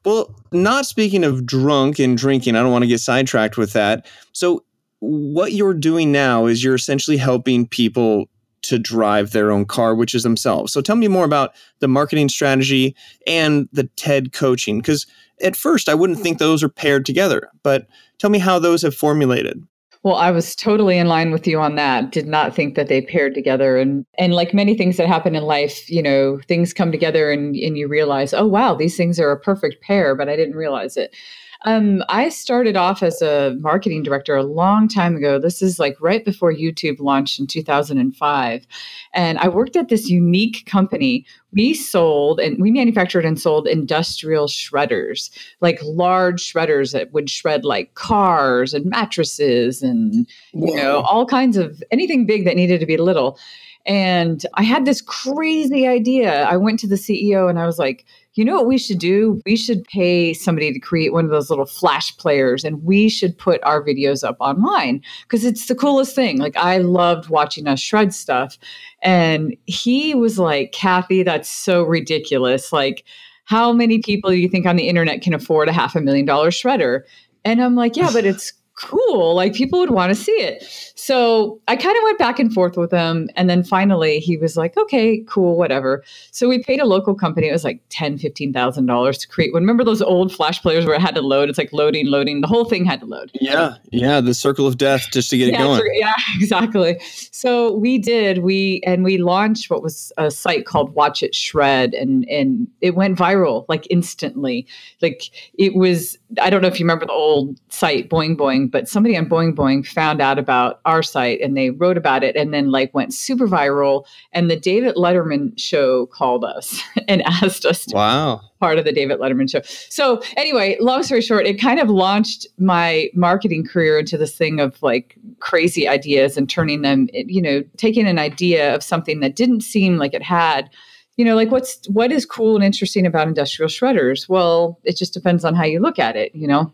Well, 0.05 0.33
not 0.53 0.85
speaking 0.85 1.25
of 1.25 1.45
drunk 1.45 1.99
and 1.99 2.17
drinking, 2.17 2.55
I 2.55 2.61
don't 2.61 2.71
want 2.71 2.83
to 2.83 2.87
get 2.87 3.01
sidetracked 3.01 3.57
with 3.57 3.73
that. 3.73 4.07
So, 4.31 4.63
what 4.99 5.51
you're 5.51 5.73
doing 5.73 6.13
now 6.13 6.45
is 6.45 6.63
you're 6.63 6.75
essentially 6.75 7.17
helping 7.17 7.67
people 7.67 8.29
to 8.63 8.79
drive 8.79 9.31
their 9.31 9.51
own 9.51 9.65
car, 9.65 9.95
which 9.95 10.13
is 10.13 10.23
themselves. 10.23 10.71
So 10.73 10.81
tell 10.81 10.95
me 10.95 11.07
more 11.07 11.25
about 11.25 11.53
the 11.79 11.87
marketing 11.87 12.29
strategy 12.29 12.95
and 13.25 13.67
the 13.71 13.83
TED 13.95 14.33
coaching, 14.33 14.79
because 14.79 15.07
at 15.41 15.55
first 15.55 15.89
I 15.89 15.95
wouldn't 15.95 16.19
think 16.19 16.37
those 16.37 16.63
are 16.63 16.69
paired 16.69 17.05
together, 17.05 17.49
but 17.63 17.87
tell 18.19 18.29
me 18.29 18.39
how 18.39 18.59
those 18.59 18.81
have 18.81 18.95
formulated. 18.95 19.65
Well, 20.03 20.15
I 20.15 20.31
was 20.31 20.55
totally 20.55 20.97
in 20.97 21.07
line 21.07 21.31
with 21.31 21.45
you 21.45 21.59
on 21.59 21.75
that. 21.75 22.11
Did 22.11 22.25
not 22.25 22.55
think 22.55 22.73
that 22.73 22.87
they 22.87 23.01
paired 23.01 23.35
together. 23.35 23.77
And 23.77 24.03
and 24.17 24.33
like 24.33 24.51
many 24.51 24.75
things 24.75 24.97
that 24.97 25.07
happen 25.07 25.35
in 25.35 25.43
life, 25.43 25.87
you 25.89 26.01
know, 26.01 26.39
things 26.47 26.73
come 26.73 26.91
together 26.91 27.29
and, 27.29 27.55
and 27.55 27.77
you 27.77 27.87
realize, 27.87 28.33
oh 28.33 28.47
wow, 28.47 28.73
these 28.73 28.97
things 28.97 29.19
are 29.19 29.31
a 29.31 29.39
perfect 29.39 29.81
pair, 29.83 30.15
but 30.15 30.27
I 30.27 30.35
didn't 30.35 30.55
realize 30.55 30.97
it. 30.97 31.15
Um, 31.63 32.03
I 32.09 32.29
started 32.29 32.75
off 32.75 33.03
as 33.03 33.21
a 33.21 33.55
marketing 33.59 34.01
director 34.03 34.35
a 34.35 34.43
long 34.43 34.87
time 34.87 35.15
ago. 35.15 35.37
This 35.37 35.61
is 35.61 35.77
like 35.77 35.95
right 35.99 36.25
before 36.25 36.51
YouTube 36.51 36.99
launched 36.99 37.39
in 37.39 37.45
2005. 37.45 38.67
And 39.13 39.37
I 39.37 39.47
worked 39.47 39.75
at 39.75 39.89
this 39.89 40.09
unique 40.09 40.65
company. 40.65 41.25
We 41.53 41.73
sold 41.75 42.39
and 42.39 42.59
we 42.59 42.71
manufactured 42.71 43.25
and 43.25 43.39
sold 43.39 43.67
industrial 43.67 44.47
shredders, 44.47 45.29
like 45.59 45.79
large 45.83 46.41
shredders 46.51 46.93
that 46.93 47.11
would 47.13 47.29
shred 47.29 47.63
like 47.63 47.93
cars 47.93 48.73
and 48.73 48.85
mattresses 48.85 49.83
and, 49.83 50.27
you 50.53 50.75
know, 50.75 51.01
all 51.01 51.25
kinds 51.25 51.57
of 51.57 51.83
anything 51.91 52.25
big 52.25 52.45
that 52.45 52.55
needed 52.55 52.79
to 52.79 52.85
be 52.85 52.97
little. 52.97 53.37
And 53.85 54.45
I 54.55 54.63
had 54.63 54.85
this 54.85 55.01
crazy 55.01 55.87
idea. 55.87 56.43
I 56.43 56.57
went 56.57 56.79
to 56.81 56.87
the 56.87 56.95
CEO 56.95 57.49
and 57.49 57.59
I 57.59 57.65
was 57.65 57.79
like, 57.79 58.05
you 58.33 58.45
know 58.45 58.55
what 58.55 58.67
we 58.67 58.77
should 58.77 58.99
do? 58.99 59.41
We 59.45 59.57
should 59.57 59.83
pay 59.85 60.33
somebody 60.33 60.71
to 60.71 60.79
create 60.79 61.11
one 61.11 61.25
of 61.25 61.31
those 61.31 61.49
little 61.49 61.65
flash 61.65 62.15
players 62.17 62.63
and 62.63 62.83
we 62.83 63.09
should 63.09 63.37
put 63.37 63.61
our 63.63 63.83
videos 63.83 64.23
up 64.23 64.37
online 64.39 65.01
because 65.23 65.43
it's 65.43 65.65
the 65.65 65.75
coolest 65.75 66.15
thing. 66.15 66.37
Like, 66.37 66.55
I 66.55 66.77
loved 66.77 67.29
watching 67.29 67.67
us 67.67 67.79
shred 67.79 68.13
stuff. 68.13 68.57
And 69.01 69.55
he 69.65 70.15
was 70.15 70.39
like, 70.39 70.71
Kathy, 70.71 71.23
that's 71.23 71.49
so 71.49 71.83
ridiculous. 71.83 72.71
Like, 72.71 73.05
how 73.45 73.73
many 73.73 73.99
people 73.99 74.29
do 74.29 74.37
you 74.37 74.47
think 74.47 74.65
on 74.65 74.77
the 74.77 74.87
internet 74.87 75.21
can 75.21 75.33
afford 75.33 75.67
a 75.67 75.73
half 75.73 75.95
a 75.95 76.01
million 76.01 76.25
dollar 76.25 76.51
shredder? 76.51 77.01
And 77.43 77.61
I'm 77.61 77.75
like, 77.75 77.97
yeah, 77.97 78.11
but 78.13 78.25
it's 78.25 78.53
cool. 78.77 79.35
Like 79.35 79.53
people 79.53 79.79
would 79.79 79.91
want 79.91 80.09
to 80.09 80.15
see 80.15 80.31
it. 80.31 80.90
So 81.03 81.59
I 81.67 81.77
kind 81.77 81.97
of 81.97 82.03
went 82.03 82.19
back 82.19 82.37
and 82.37 82.53
forth 82.53 82.77
with 82.77 82.91
him. 82.91 83.27
And 83.35 83.49
then 83.49 83.63
finally 83.63 84.19
he 84.19 84.37
was 84.37 84.55
like, 84.55 84.77
okay, 84.77 85.23
cool, 85.27 85.57
whatever. 85.57 86.03
So 86.29 86.47
we 86.47 86.61
paid 86.61 86.79
a 86.79 86.85
local 86.85 87.15
company. 87.15 87.47
It 87.47 87.51
was 87.51 87.63
like 87.63 87.81
ten, 87.89 88.19
fifteen 88.19 88.53
thousand 88.53 88.85
dollars 88.85 89.17
to 89.17 89.27
create 89.27 89.51
one. 89.51 89.63
Remember 89.63 89.83
those 89.83 90.03
old 90.03 90.31
flash 90.31 90.61
players 90.61 90.85
where 90.85 90.93
it 90.93 91.01
had 91.01 91.15
to 91.15 91.23
load? 91.23 91.49
It's 91.49 91.57
like 91.57 91.73
loading, 91.73 92.05
loading. 92.05 92.41
The 92.41 92.47
whole 92.47 92.65
thing 92.65 92.85
had 92.85 92.99
to 92.99 93.07
load. 93.07 93.31
Yeah. 93.33 93.77
Yeah. 93.91 94.21
The 94.21 94.35
circle 94.35 94.67
of 94.67 94.77
death 94.77 95.07
just 95.11 95.31
to 95.31 95.39
get 95.39 95.47
yeah, 95.47 95.55
it 95.55 95.63
going. 95.63 95.81
Yeah, 95.95 96.13
exactly. 96.35 96.99
So 97.31 97.75
we 97.75 97.97
did, 97.97 98.39
we 98.39 98.81
and 98.85 99.03
we 99.03 99.17
launched 99.17 99.71
what 99.71 99.81
was 99.81 100.13
a 100.19 100.29
site 100.29 100.67
called 100.67 100.93
Watch 100.93 101.23
It 101.23 101.33
Shred 101.33 101.95
and 101.95 102.29
and 102.29 102.67
it 102.79 102.93
went 102.93 103.17
viral 103.17 103.65
like 103.67 103.87
instantly. 103.89 104.67
Like 105.01 105.31
it 105.55 105.73
was, 105.73 106.19
I 106.39 106.51
don't 106.51 106.61
know 106.61 106.67
if 106.67 106.79
you 106.79 106.85
remember 106.85 107.07
the 107.07 107.11
old 107.11 107.59
site 107.69 108.07
Boing 108.07 108.35
Boing 108.35 108.69
but 108.69 108.87
somebody 108.87 109.17
on 109.17 109.27
Boing 109.27 109.55
Boing 109.55 109.83
found 109.83 110.21
out 110.21 110.37
about 110.37 110.79
our 110.91 111.01
site 111.01 111.39
and 111.41 111.55
they 111.55 111.69
wrote 111.69 111.97
about 111.97 112.23
it 112.23 112.35
and 112.35 112.53
then 112.53 112.69
like 112.69 112.93
went 112.93 113.13
super 113.13 113.47
viral. 113.47 114.05
And 114.33 114.51
the 114.51 114.55
David 114.55 114.95
Letterman 114.95 115.57
show 115.57 116.05
called 116.07 116.43
us 116.43 116.81
and 117.07 117.21
asked 117.23 117.65
us 117.65 117.85
to 117.85 117.95
wow. 117.95 118.41
part 118.59 118.77
of 118.77 118.85
the 118.85 118.91
David 118.91 119.19
Letterman 119.19 119.49
show. 119.49 119.61
So 119.89 120.21
anyway, 120.37 120.77
long 120.79 121.03
story 121.03 121.21
short, 121.21 121.47
it 121.47 121.59
kind 121.59 121.79
of 121.79 121.89
launched 121.89 122.45
my 122.57 123.09
marketing 123.15 123.65
career 123.65 123.99
into 123.99 124.17
this 124.17 124.35
thing 124.35 124.59
of 124.59 124.81
like 124.83 125.17
crazy 125.39 125.87
ideas 125.87 126.37
and 126.37 126.49
turning 126.49 126.81
them, 126.81 127.07
you 127.13 127.41
know, 127.41 127.63
taking 127.77 128.05
an 128.07 128.19
idea 128.19 128.75
of 128.75 128.83
something 128.83 129.21
that 129.21 129.35
didn't 129.35 129.61
seem 129.61 129.97
like 129.97 130.13
it 130.13 130.23
had 130.23 130.69
you 131.17 131.25
know 131.25 131.35
like 131.35 131.51
what's 131.51 131.85
what 131.89 132.11
is 132.11 132.25
cool 132.25 132.55
and 132.55 132.63
interesting 132.63 133.05
about 133.05 133.27
industrial 133.27 133.69
shredders 133.69 134.29
well 134.29 134.79
it 134.83 134.95
just 134.95 135.13
depends 135.13 135.43
on 135.43 135.53
how 135.53 135.65
you 135.65 135.79
look 135.79 135.99
at 135.99 136.15
it 136.15 136.33
you 136.33 136.47
know 136.47 136.71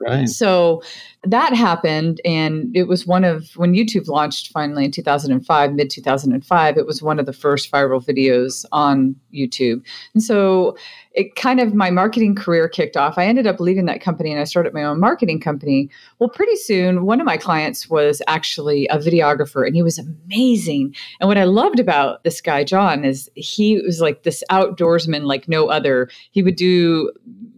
Right. 0.00 0.28
So 0.28 0.82
that 1.24 1.54
happened. 1.54 2.20
And 2.24 2.74
it 2.76 2.84
was 2.84 3.06
one 3.06 3.24
of, 3.24 3.50
when 3.56 3.74
YouTube 3.74 4.08
launched 4.08 4.52
finally 4.52 4.84
in 4.84 4.90
2005, 4.90 5.72
mid 5.72 5.90
2005, 5.90 6.76
it 6.76 6.86
was 6.86 7.02
one 7.02 7.18
of 7.18 7.26
the 7.26 7.32
first 7.32 7.72
viral 7.72 8.04
videos 8.04 8.64
on 8.72 9.16
YouTube. 9.34 9.84
And 10.12 10.22
so 10.22 10.76
it 11.16 11.34
kind 11.34 11.60
of, 11.60 11.74
my 11.74 11.90
marketing 11.90 12.34
career 12.34 12.68
kicked 12.68 12.96
off. 12.96 13.18
I 13.18 13.26
ended 13.26 13.46
up 13.46 13.58
leaving 13.58 13.86
that 13.86 14.00
company 14.00 14.30
and 14.30 14.40
I 14.40 14.44
started 14.44 14.74
my 14.74 14.84
own 14.84 15.00
marketing 15.00 15.40
company. 15.40 15.90
Well, 16.18 16.28
pretty 16.28 16.56
soon, 16.56 17.06
one 17.06 17.20
of 17.20 17.26
my 17.26 17.36
clients 17.36 17.88
was 17.88 18.22
actually 18.28 18.86
a 18.88 18.98
videographer 18.98 19.66
and 19.66 19.74
he 19.74 19.82
was 19.82 19.98
amazing. 19.98 20.94
And 21.20 21.28
what 21.28 21.38
I 21.38 21.44
loved 21.44 21.80
about 21.80 22.22
this 22.22 22.40
guy, 22.40 22.62
John, 22.64 23.04
is 23.04 23.30
he 23.34 23.80
was 23.80 24.00
like 24.00 24.22
this 24.22 24.44
outdoorsman 24.50 25.24
like 25.24 25.48
no 25.48 25.68
other. 25.68 26.08
He 26.30 26.42
would 26.42 26.56
do, 26.56 27.10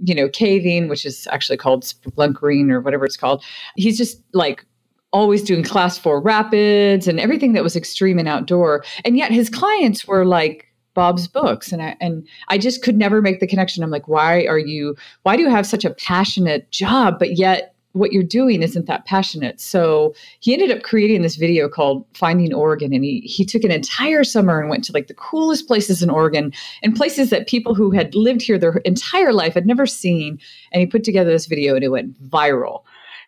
you 0.04 0.14
know, 0.14 0.28
caving, 0.28 0.88
which 0.88 1.04
is 1.04 1.26
actually 1.30 1.58
called 1.58 1.82
splunkering 1.82 2.70
or 2.70 2.80
whatever 2.80 3.04
it's 3.04 3.16
called 3.16 3.42
he's 3.76 3.98
just 3.98 4.22
like 4.32 4.64
always 5.12 5.42
doing 5.42 5.62
class 5.62 5.96
four 5.96 6.20
rapids 6.20 7.08
and 7.08 7.18
everything 7.18 7.54
that 7.54 7.62
was 7.62 7.74
extreme 7.74 8.18
and 8.18 8.28
outdoor. 8.28 8.84
And 9.04 9.16
yet 9.16 9.32
his 9.32 9.48
clients 9.48 10.06
were 10.06 10.26
like 10.26 10.67
Bob's 10.98 11.28
books. 11.28 11.70
And 11.70 11.80
I 11.80 11.96
and 12.00 12.26
I 12.48 12.58
just 12.58 12.82
could 12.82 12.96
never 12.96 13.22
make 13.22 13.38
the 13.38 13.46
connection. 13.46 13.84
I'm 13.84 13.90
like, 13.90 14.08
why 14.08 14.46
are 14.46 14.58
you 14.58 14.96
why 15.22 15.36
do 15.36 15.44
you 15.44 15.48
have 15.48 15.64
such 15.64 15.84
a 15.84 15.90
passionate 15.90 16.68
job, 16.72 17.20
but 17.20 17.36
yet 17.36 17.72
what 17.92 18.12
you're 18.12 18.24
doing 18.24 18.64
isn't 18.64 18.86
that 18.86 19.04
passionate. 19.04 19.60
So 19.60 20.12
he 20.40 20.52
ended 20.52 20.72
up 20.72 20.82
creating 20.82 21.22
this 21.22 21.36
video 21.36 21.68
called 21.68 22.04
Finding 22.14 22.52
Oregon. 22.52 22.92
And 22.92 23.04
he, 23.04 23.20
he 23.20 23.44
took 23.44 23.62
an 23.62 23.70
entire 23.70 24.24
summer 24.24 24.60
and 24.60 24.68
went 24.68 24.82
to 24.84 24.92
like 24.92 25.06
the 25.06 25.14
coolest 25.14 25.68
places 25.68 26.02
in 26.02 26.10
Oregon 26.10 26.52
and 26.82 26.96
places 26.96 27.30
that 27.30 27.46
people 27.46 27.76
who 27.76 27.92
had 27.92 28.16
lived 28.16 28.42
here 28.42 28.58
their 28.58 28.78
entire 28.78 29.32
life 29.32 29.54
had 29.54 29.66
never 29.66 29.86
seen. 29.86 30.40
And 30.72 30.80
he 30.80 30.86
put 30.86 31.04
together 31.04 31.30
this 31.30 31.46
video 31.46 31.76
and 31.76 31.84
it 31.84 31.90
went 31.90 32.20
viral. 32.28 32.82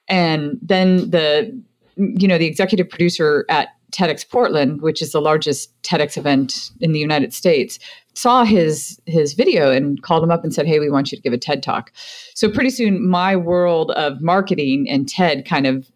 And 0.08 0.58
then 0.60 1.10
the, 1.10 1.56
you 1.96 2.26
know, 2.26 2.36
the 2.36 2.46
executive 2.46 2.90
producer 2.90 3.44
at 3.48 3.68
TEDx 3.90 4.28
Portland, 4.28 4.82
which 4.82 5.02
is 5.02 5.12
the 5.12 5.20
largest 5.20 5.70
TEDx 5.82 6.16
event 6.16 6.70
in 6.80 6.92
the 6.92 6.98
United 6.98 7.32
States, 7.32 7.78
saw 8.14 8.44
his 8.44 9.00
his 9.06 9.34
video 9.34 9.70
and 9.70 10.02
called 10.02 10.22
him 10.22 10.30
up 10.30 10.44
and 10.44 10.54
said, 10.54 10.66
"Hey, 10.66 10.78
we 10.78 10.90
want 10.90 11.10
you 11.10 11.16
to 11.16 11.22
give 11.22 11.32
a 11.32 11.38
TED 11.38 11.62
talk." 11.62 11.92
So 12.34 12.50
pretty 12.50 12.70
soon, 12.70 13.06
my 13.06 13.36
world 13.36 13.90
of 13.92 14.20
marketing 14.20 14.88
and 14.88 15.08
TED 15.08 15.44
kind 15.44 15.66
of 15.66 15.90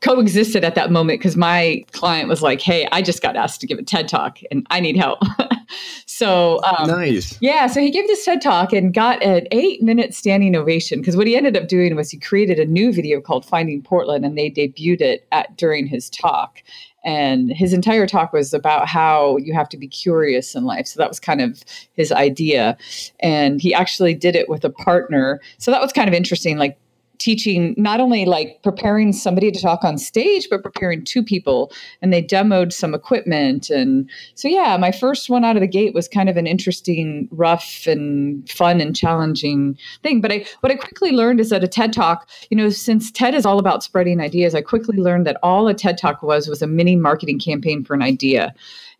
coexisted 0.00 0.62
at 0.62 0.76
that 0.76 0.92
moment 0.92 1.18
because 1.18 1.36
my 1.36 1.84
client 1.92 2.28
was 2.28 2.42
like, 2.42 2.60
"Hey, 2.60 2.88
I 2.92 3.02
just 3.02 3.22
got 3.22 3.36
asked 3.36 3.60
to 3.60 3.66
give 3.66 3.78
a 3.78 3.82
TED 3.82 4.08
talk 4.08 4.38
and 4.50 4.66
I 4.70 4.80
need 4.80 4.96
help." 4.96 5.20
so 6.06 6.60
um, 6.64 6.88
nice. 6.88 7.36
Yeah, 7.40 7.66
so 7.66 7.80
he 7.80 7.90
gave 7.90 8.06
this 8.06 8.24
TED 8.24 8.40
talk 8.40 8.72
and 8.72 8.94
got 8.94 9.22
an 9.22 9.46
eight 9.50 9.82
minute 9.82 10.14
standing 10.14 10.54
ovation 10.54 11.00
because 11.00 11.16
what 11.16 11.26
he 11.26 11.36
ended 11.36 11.56
up 11.56 11.68
doing 11.68 11.96
was 11.96 12.10
he 12.10 12.18
created 12.18 12.58
a 12.58 12.66
new 12.66 12.92
video 12.92 13.20
called 13.20 13.44
"Finding 13.44 13.82
Portland" 13.82 14.24
and 14.24 14.38
they 14.38 14.50
debuted 14.50 15.00
it 15.00 15.26
at 15.32 15.56
during 15.56 15.86
his 15.86 16.08
talk. 16.08 16.62
And 17.04 17.50
his 17.50 17.72
entire 17.72 18.06
talk 18.06 18.32
was 18.32 18.52
about 18.52 18.88
how 18.88 19.36
you 19.38 19.54
have 19.54 19.68
to 19.70 19.76
be 19.76 19.88
curious 19.88 20.54
in 20.54 20.64
life. 20.64 20.86
So 20.86 20.98
that 20.98 21.08
was 21.08 21.20
kind 21.20 21.40
of 21.40 21.62
his 21.92 22.12
idea. 22.12 22.76
And 23.20 23.60
he 23.60 23.72
actually 23.72 24.14
did 24.14 24.34
it 24.34 24.48
with 24.48 24.64
a 24.64 24.70
partner. 24.70 25.40
So 25.58 25.70
that 25.70 25.80
was 25.80 25.92
kind 25.92 26.08
of 26.08 26.14
interesting. 26.14 26.58
Like 26.58 26.78
teaching 27.18 27.74
not 27.76 28.00
only 28.00 28.24
like 28.24 28.62
preparing 28.62 29.12
somebody 29.12 29.50
to 29.50 29.60
talk 29.60 29.84
on 29.84 29.98
stage 29.98 30.48
but 30.48 30.62
preparing 30.62 31.04
two 31.04 31.22
people 31.22 31.72
and 32.00 32.12
they 32.12 32.22
demoed 32.22 32.72
some 32.72 32.94
equipment 32.94 33.70
and 33.70 34.08
so 34.34 34.48
yeah 34.48 34.76
my 34.76 34.92
first 34.92 35.28
one 35.28 35.44
out 35.44 35.56
of 35.56 35.60
the 35.60 35.66
gate 35.66 35.94
was 35.94 36.08
kind 36.08 36.28
of 36.28 36.36
an 36.36 36.46
interesting 36.46 37.28
rough 37.32 37.86
and 37.86 38.48
fun 38.48 38.80
and 38.80 38.94
challenging 38.94 39.76
thing 40.02 40.20
but 40.20 40.32
i 40.32 40.44
what 40.60 40.72
i 40.72 40.76
quickly 40.76 41.10
learned 41.10 41.40
is 41.40 41.50
that 41.50 41.64
a 41.64 41.68
ted 41.68 41.92
talk 41.92 42.28
you 42.50 42.56
know 42.56 42.70
since 42.70 43.10
ted 43.10 43.34
is 43.34 43.44
all 43.44 43.58
about 43.58 43.82
spreading 43.82 44.20
ideas 44.20 44.54
i 44.54 44.60
quickly 44.60 44.96
learned 44.96 45.26
that 45.26 45.38
all 45.42 45.68
a 45.68 45.74
ted 45.74 45.98
talk 45.98 46.22
was 46.22 46.48
was 46.48 46.62
a 46.62 46.66
mini 46.66 46.96
marketing 46.96 47.38
campaign 47.38 47.84
for 47.84 47.94
an 47.94 48.02
idea 48.02 48.54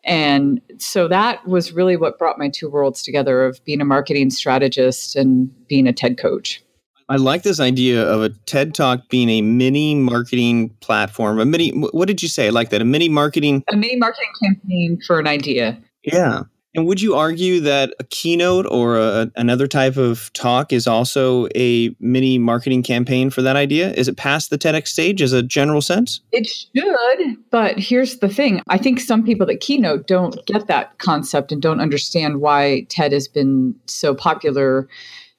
and 0.04 0.60
so 0.78 1.08
that 1.08 1.46
was 1.46 1.72
really 1.72 1.96
what 1.96 2.18
brought 2.18 2.38
my 2.38 2.48
two 2.48 2.70
worlds 2.70 3.02
together 3.02 3.44
of 3.44 3.62
being 3.64 3.80
a 3.80 3.84
marketing 3.84 4.30
strategist 4.30 5.16
and 5.16 5.50
being 5.66 5.86
a 5.86 5.92
ted 5.92 6.18
coach 6.18 6.62
I 7.10 7.16
like 7.16 7.42
this 7.42 7.58
idea 7.58 8.06
of 8.06 8.22
a 8.22 8.28
TED 8.28 8.74
Talk 8.74 9.08
being 9.08 9.30
a 9.30 9.40
mini 9.40 9.94
marketing 9.94 10.70
platform. 10.80 11.40
A 11.40 11.46
mini, 11.46 11.70
what 11.70 12.06
did 12.06 12.22
you 12.22 12.28
say? 12.28 12.48
I 12.48 12.50
like 12.50 12.68
that? 12.70 12.82
A 12.82 12.84
mini 12.84 13.08
marketing? 13.08 13.64
A 13.72 13.76
mini 13.76 13.96
marketing 13.96 14.30
campaign 14.42 14.98
for 15.06 15.18
an 15.18 15.26
idea. 15.26 15.78
Yeah. 16.04 16.42
And 16.74 16.86
would 16.86 17.00
you 17.00 17.14
argue 17.14 17.60
that 17.60 17.94
a 17.98 18.04
keynote 18.04 18.66
or 18.66 18.98
a, 18.98 19.30
another 19.36 19.66
type 19.66 19.96
of 19.96 20.30
talk 20.34 20.70
is 20.70 20.86
also 20.86 21.48
a 21.56 21.94
mini 21.98 22.38
marketing 22.38 22.82
campaign 22.82 23.30
for 23.30 23.40
that 23.40 23.56
idea? 23.56 23.90
Is 23.94 24.06
it 24.06 24.18
past 24.18 24.50
the 24.50 24.58
TEDx 24.58 24.88
stage 24.88 25.22
as 25.22 25.32
a 25.32 25.42
general 25.42 25.80
sense? 25.80 26.20
It 26.30 26.46
should, 26.46 27.36
but 27.50 27.78
here's 27.78 28.18
the 28.18 28.28
thing. 28.28 28.60
I 28.68 28.76
think 28.76 29.00
some 29.00 29.24
people 29.24 29.46
that 29.46 29.60
keynote 29.60 30.06
don't 30.06 30.44
get 30.44 30.66
that 30.66 30.98
concept 30.98 31.52
and 31.52 31.62
don't 31.62 31.80
understand 31.80 32.42
why 32.42 32.86
TED 32.90 33.12
has 33.12 33.28
been 33.28 33.74
so 33.86 34.14
popular 34.14 34.88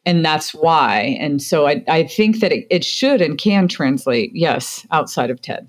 and 0.05 0.25
that's 0.25 0.53
why. 0.53 1.17
And 1.19 1.41
so 1.41 1.67
I, 1.67 1.83
I 1.87 2.03
think 2.03 2.39
that 2.39 2.51
it, 2.51 2.65
it 2.69 2.83
should 2.83 3.21
and 3.21 3.37
can 3.37 3.67
translate, 3.67 4.31
yes, 4.33 4.85
outside 4.91 5.29
of 5.29 5.41
TED. 5.41 5.67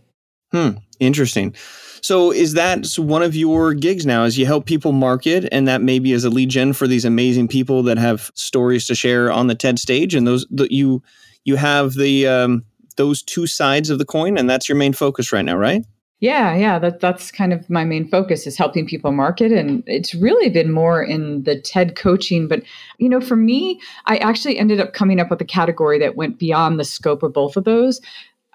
Hmm. 0.52 0.70
Interesting. 0.99 1.54
So 2.02 2.32
is 2.32 2.54
that 2.54 2.87
one 2.96 3.22
of 3.22 3.37
your 3.37 3.75
gigs 3.75 4.06
now? 4.06 4.25
Is 4.25 4.38
you 4.38 4.46
help 4.46 4.66
people 4.66 4.92
market, 4.92 5.49
and 5.52 5.68
that 5.68 5.82
maybe 5.82 6.12
is 6.12 6.25
a 6.25 6.30
lead 6.30 6.50
gen 6.50 6.72
for 6.72 6.87
these 6.87 7.04
amazing 7.04 7.49
people 7.49 7.82
that 7.84 7.99
have 7.99 8.30
stories 8.34 8.87
to 8.87 8.94
share 8.94 9.30
on 9.30 9.46
the 9.46 9.54
TED 9.54 9.78
stage, 9.78 10.14
and 10.14 10.26
those 10.26 10.46
that 10.50 10.72
you 10.72 11.02
you 11.44 11.56
have 11.56 11.94
the 11.94 12.26
um, 12.26 12.64
those 12.96 13.22
two 13.22 13.46
sides 13.46 13.90
of 13.90 13.99
the 13.99 14.04
coin, 14.04 14.38
and 14.38 14.49
that's 14.49 14.68
your 14.68 14.76
main 14.76 14.92
focus 14.92 15.32
right 15.32 15.44
now, 15.44 15.56
right? 15.56 15.84
Yeah, 16.20 16.54
yeah, 16.54 16.78
that 16.78 17.00
that's 17.00 17.30
kind 17.32 17.54
of 17.54 17.68
my 17.70 17.84
main 17.84 18.06
focus 18.06 18.46
is 18.46 18.58
helping 18.58 18.86
people 18.86 19.10
market 19.10 19.52
and 19.52 19.82
it's 19.86 20.14
really 20.14 20.50
been 20.50 20.70
more 20.70 21.02
in 21.02 21.44
the 21.44 21.58
TED 21.58 21.96
coaching, 21.96 22.46
but 22.46 22.62
you 22.98 23.08
know, 23.08 23.22
for 23.22 23.36
me, 23.36 23.80
I 24.04 24.18
actually 24.18 24.58
ended 24.58 24.80
up 24.80 24.92
coming 24.92 25.18
up 25.18 25.30
with 25.30 25.40
a 25.40 25.46
category 25.46 25.98
that 25.98 26.16
went 26.16 26.38
beyond 26.38 26.78
the 26.78 26.84
scope 26.84 27.22
of 27.22 27.32
both 27.32 27.56
of 27.56 27.64
those. 27.64 28.02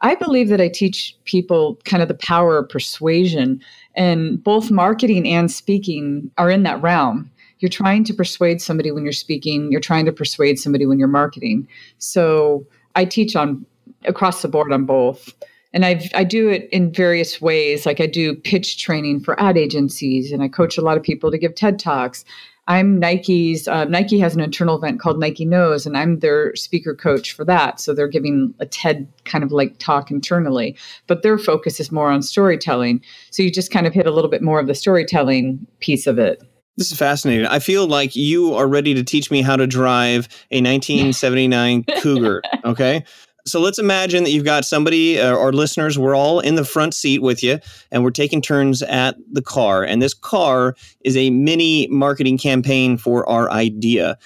I 0.04 0.14
believe 0.14 0.50
that 0.50 0.62
I 0.62 0.68
teach 0.68 1.18
people 1.26 1.80
kind 1.86 2.04
of 2.04 2.08
the 2.08 2.14
power 2.14 2.60
of 2.60 2.70
persuasion 2.70 3.60
and 3.96 4.44
both 4.44 4.70
marketing 4.70 5.28
and 5.28 5.52
speaking 5.52 6.30
are 6.38 6.52
in 6.52 6.62
that 6.64 6.82
realm. 6.84 7.32
You're 7.60 7.70
trying 7.70 8.04
to 8.04 8.14
persuade 8.14 8.62
somebody 8.62 8.92
when 8.92 9.04
you're 9.04 9.14
speaking, 9.14 9.72
you're 9.72 9.82
trying 9.82 10.06
to 10.06 10.12
persuade 10.12 10.60
somebody 10.60 10.86
when 10.86 11.00
you're 11.00 11.08
marketing. 11.08 11.68
So, 11.98 12.68
I 12.96 13.06
teach 13.06 13.36
on 13.36 13.66
across 14.06 14.42
the 14.42 14.48
board 14.48 14.72
on 14.72 14.86
both 14.86 15.34
and 15.76 15.86
I 15.86 16.10
I 16.16 16.24
do 16.24 16.50
it 16.50 16.68
in 16.72 16.92
various 16.92 17.40
ways. 17.40 17.86
Like 17.86 18.00
I 18.00 18.08
do 18.08 18.34
pitch 18.34 18.82
training 18.82 19.20
for 19.20 19.40
ad 19.40 19.58
agencies, 19.58 20.32
and 20.32 20.42
I 20.42 20.48
coach 20.48 20.78
a 20.78 20.82
lot 20.82 20.98
of 20.98 21.04
people 21.04 21.30
to 21.30 21.38
give 21.38 21.54
TED 21.54 21.78
talks. 21.78 22.26
I'm 22.68 22.98
Nike's. 22.98 23.68
Uh, 23.68 23.86
Nike 23.86 24.18
has 24.18 24.34
an 24.34 24.42
internal 24.42 24.76
event 24.76 25.00
called 25.00 25.20
Nike 25.20 25.46
Knows, 25.46 25.86
and 25.86 25.96
I'm 25.96 26.20
their 26.20 26.56
speaker 26.56 26.96
coach 26.96 27.32
for 27.34 27.46
that. 27.46 27.80
So 27.80 27.94
they're 27.94 28.08
giving 28.08 28.56
a 28.60 28.66
TED 28.66 29.08
kind 29.26 29.44
of 29.44 29.52
like 29.52 29.78
talk 29.78 30.10
internally, 30.10 30.76
but 31.06 31.22
their 31.22 31.38
focus 31.38 31.80
is 31.80 31.92
more 31.92 32.10
on 32.10 32.24
storytelling. 32.24 33.04
So 33.30 33.44
you 33.44 33.52
just 33.52 33.70
kind 33.70 33.86
of 33.86 33.94
hit 33.94 34.08
a 34.08 34.12
little 34.12 34.32
bit 34.32 34.42
more 34.42 34.60
of 34.60 34.66
the 34.66 34.74
storytelling 34.74 35.68
piece 35.80 36.08
of 36.08 36.18
it. 36.18 36.42
This 36.78 36.92
is 36.92 36.98
fascinating. 36.98 37.46
I 37.46 37.60
feel 37.60 37.88
like 37.88 38.16
you 38.16 38.54
are 38.56 38.68
ready 38.68 38.94
to 38.96 39.04
teach 39.04 39.32
me 39.32 39.42
how 39.42 39.56
to 39.56 39.68
drive 39.68 40.28
a 40.52 40.58
1979 40.58 41.86
Cougar. 42.00 42.42
Okay. 42.66 43.06
So 43.48 43.60
let's 43.60 43.78
imagine 43.78 44.24
that 44.24 44.32
you've 44.32 44.44
got 44.44 44.66
somebody, 44.66 45.20
uh, 45.20 45.38
our 45.38 45.52
listeners, 45.52 46.00
we're 46.00 46.16
all 46.16 46.40
in 46.40 46.56
the 46.56 46.66
front 46.66 46.96
seat 46.96 47.22
with 47.22 47.44
you, 47.44 47.60
and 47.92 48.04
we're 48.04 48.10
taking 48.10 48.42
turns 48.42 48.82
at 48.82 49.18
the 49.32 49.42
car. 49.42 49.84
And 49.84 50.02
this 50.02 50.16
car 50.16 50.76
is 51.02 51.16
a 51.16 51.30
mini 51.30 51.88
marketing 51.90 52.40
campaign 52.40 52.98
for 52.98 53.28
our 53.30 53.52
idea. 53.52 54.18